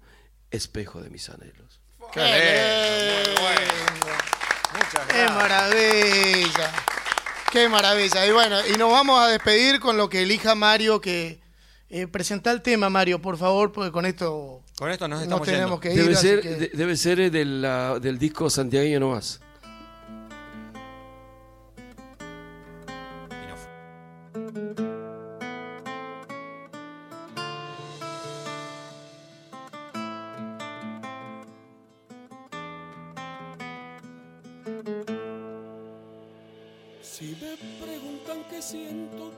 espejo 0.51 1.01
de 1.01 1.09
mis 1.11 1.29
anhelos. 1.29 1.79
¡Qué 2.11 3.23
lindo! 3.23 3.41
muchas 4.73 5.07
¡Qué 5.07 5.25
maravilla! 5.29 6.73
¡Qué 7.53 7.69
maravilla! 7.69 8.27
Y 8.27 8.31
bueno, 8.33 8.57
y 8.67 8.73
nos 8.73 8.91
vamos 8.91 9.17
a 9.21 9.29
despedir 9.29 9.79
con 9.79 9.95
lo 9.95 10.09
que 10.09 10.23
elija 10.23 10.55
Mario, 10.55 10.99
que 10.99 11.41
eh, 11.95 12.07
presenta 12.07 12.51
el 12.51 12.61
tema, 12.63 12.89
Mario, 12.89 13.21
por 13.21 13.37
favor, 13.37 13.71
porque 13.71 13.91
con 13.91 14.05
esto 14.07 14.61
Con 14.77 14.89
esto 14.89 15.07
nos 15.07 15.19
nos 15.19 15.23
estamos 15.23 15.45
tenemos 15.47 15.69
yendo. 15.69 15.79
que 15.79 15.93
ir. 15.93 16.01
Debe 16.01 16.15
ser, 16.15 16.41
que- 16.41 16.49
de- 16.55 16.71
debe 16.73 16.97
ser 16.97 17.19
eh, 17.19 17.29
de 17.29 17.45
la- 17.45 17.99
del 17.99 18.17
disco 18.17 18.49
santiagueño 18.49 18.99
nomás. 18.99 19.39
Si 37.01 37.35
me 37.41 37.55
preguntan 37.85 38.43
qué 38.49 38.61
siento 38.61 39.31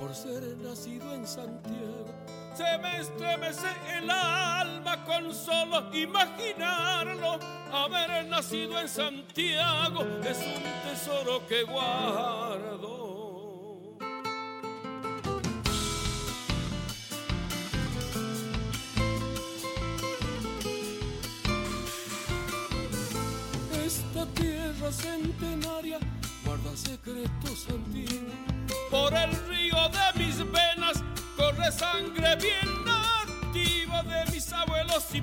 por 0.00 0.14
ser 0.14 0.42
nacido 0.56 1.14
en 1.14 1.26
Santiago, 1.26 2.06
se 2.54 2.78
me 2.78 3.00
estremece 3.00 3.68
el 3.98 4.10
alma 4.10 5.04
con 5.04 5.32
solo 5.34 5.94
imaginarlo. 5.94 7.38
Haber 7.70 8.26
nacido 8.26 8.80
en 8.80 8.88
Santiago 8.88 10.06
es 10.24 10.38
un 10.38 10.90
tesoro 10.90 11.46
que 11.46 11.62
guardo. 11.64 12.49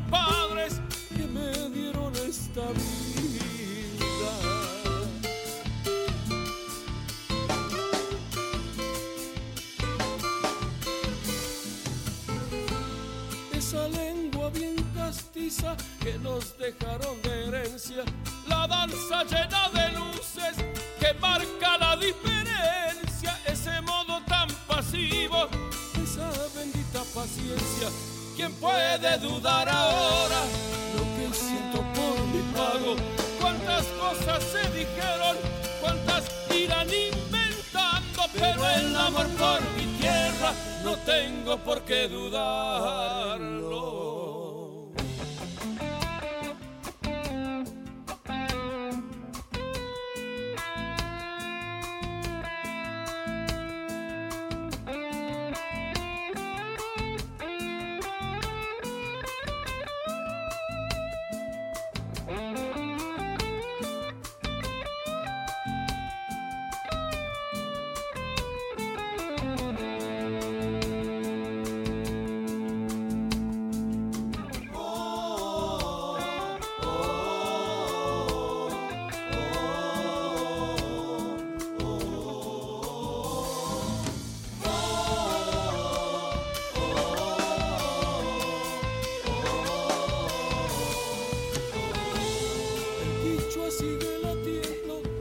Y 0.06 0.77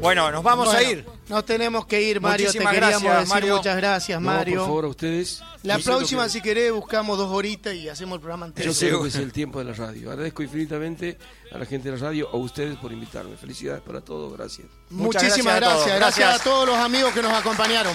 Bueno, 0.06 0.30
nos 0.30 0.42
vamos 0.42 0.72
a 0.74 0.82
ir. 0.82 1.04
Nos 1.28 1.44
tenemos 1.44 1.86
que 1.86 2.00
ir, 2.00 2.20
Mario. 2.20 2.46
Muchísimas 2.46 2.72
te 2.72 2.80
queríamos 2.80 3.02
gracias, 3.02 3.20
decir 3.20 3.34
Mario. 3.34 3.56
muchas 3.56 3.76
gracias, 3.76 4.20
No, 4.20 4.26
Mario. 4.30 4.56
por 4.60 4.66
favor, 4.66 4.84
a 4.84 4.88
ustedes. 4.88 5.42
La 5.62 5.76
Yo 5.76 5.82
sé 5.82 5.90
lo 5.90 5.96
próxima, 5.98 6.24
que- 6.24 6.30
si 6.30 6.40
querés, 6.40 6.72
buscamos 6.72 7.18
dos 7.18 7.30
horitas 7.32 7.74
y 7.74 7.88
hacemos 7.88 8.14
el 8.16 8.20
programa 8.20 8.46
entero. 8.46 8.66
Yo 8.68 8.74
Seguro. 8.74 9.02
que 9.02 9.08
es 9.08 9.16
el 9.16 9.32
tiempo 9.32 9.58
de 9.58 9.64
la 9.64 9.72
radio. 9.72 10.10
Agradezco 10.10 10.42
infinitamente 10.42 11.18
a 11.52 11.58
la 11.58 11.66
gente 11.66 11.90
de 11.90 11.96
la 11.98 12.02
radio, 12.06 12.28
a 12.32 12.36
ustedes 12.36 12.76
por 12.78 12.92
invitarme. 12.92 13.36
Felicidades 13.36 13.82
para 13.82 14.00
todos, 14.00 14.32
gracias. 14.36 14.68
Muchas 14.90 15.22
Muchísimas 15.24 15.54
a. 15.54 15.60
Gracias 15.60 15.96
Gracias. 15.96 16.40
a 16.40 16.44
todos 16.44 16.66
los 16.68 16.76
amigos 16.78 17.12
que 17.12 17.22
nos 17.22 17.32
acompañaron. 17.32 17.92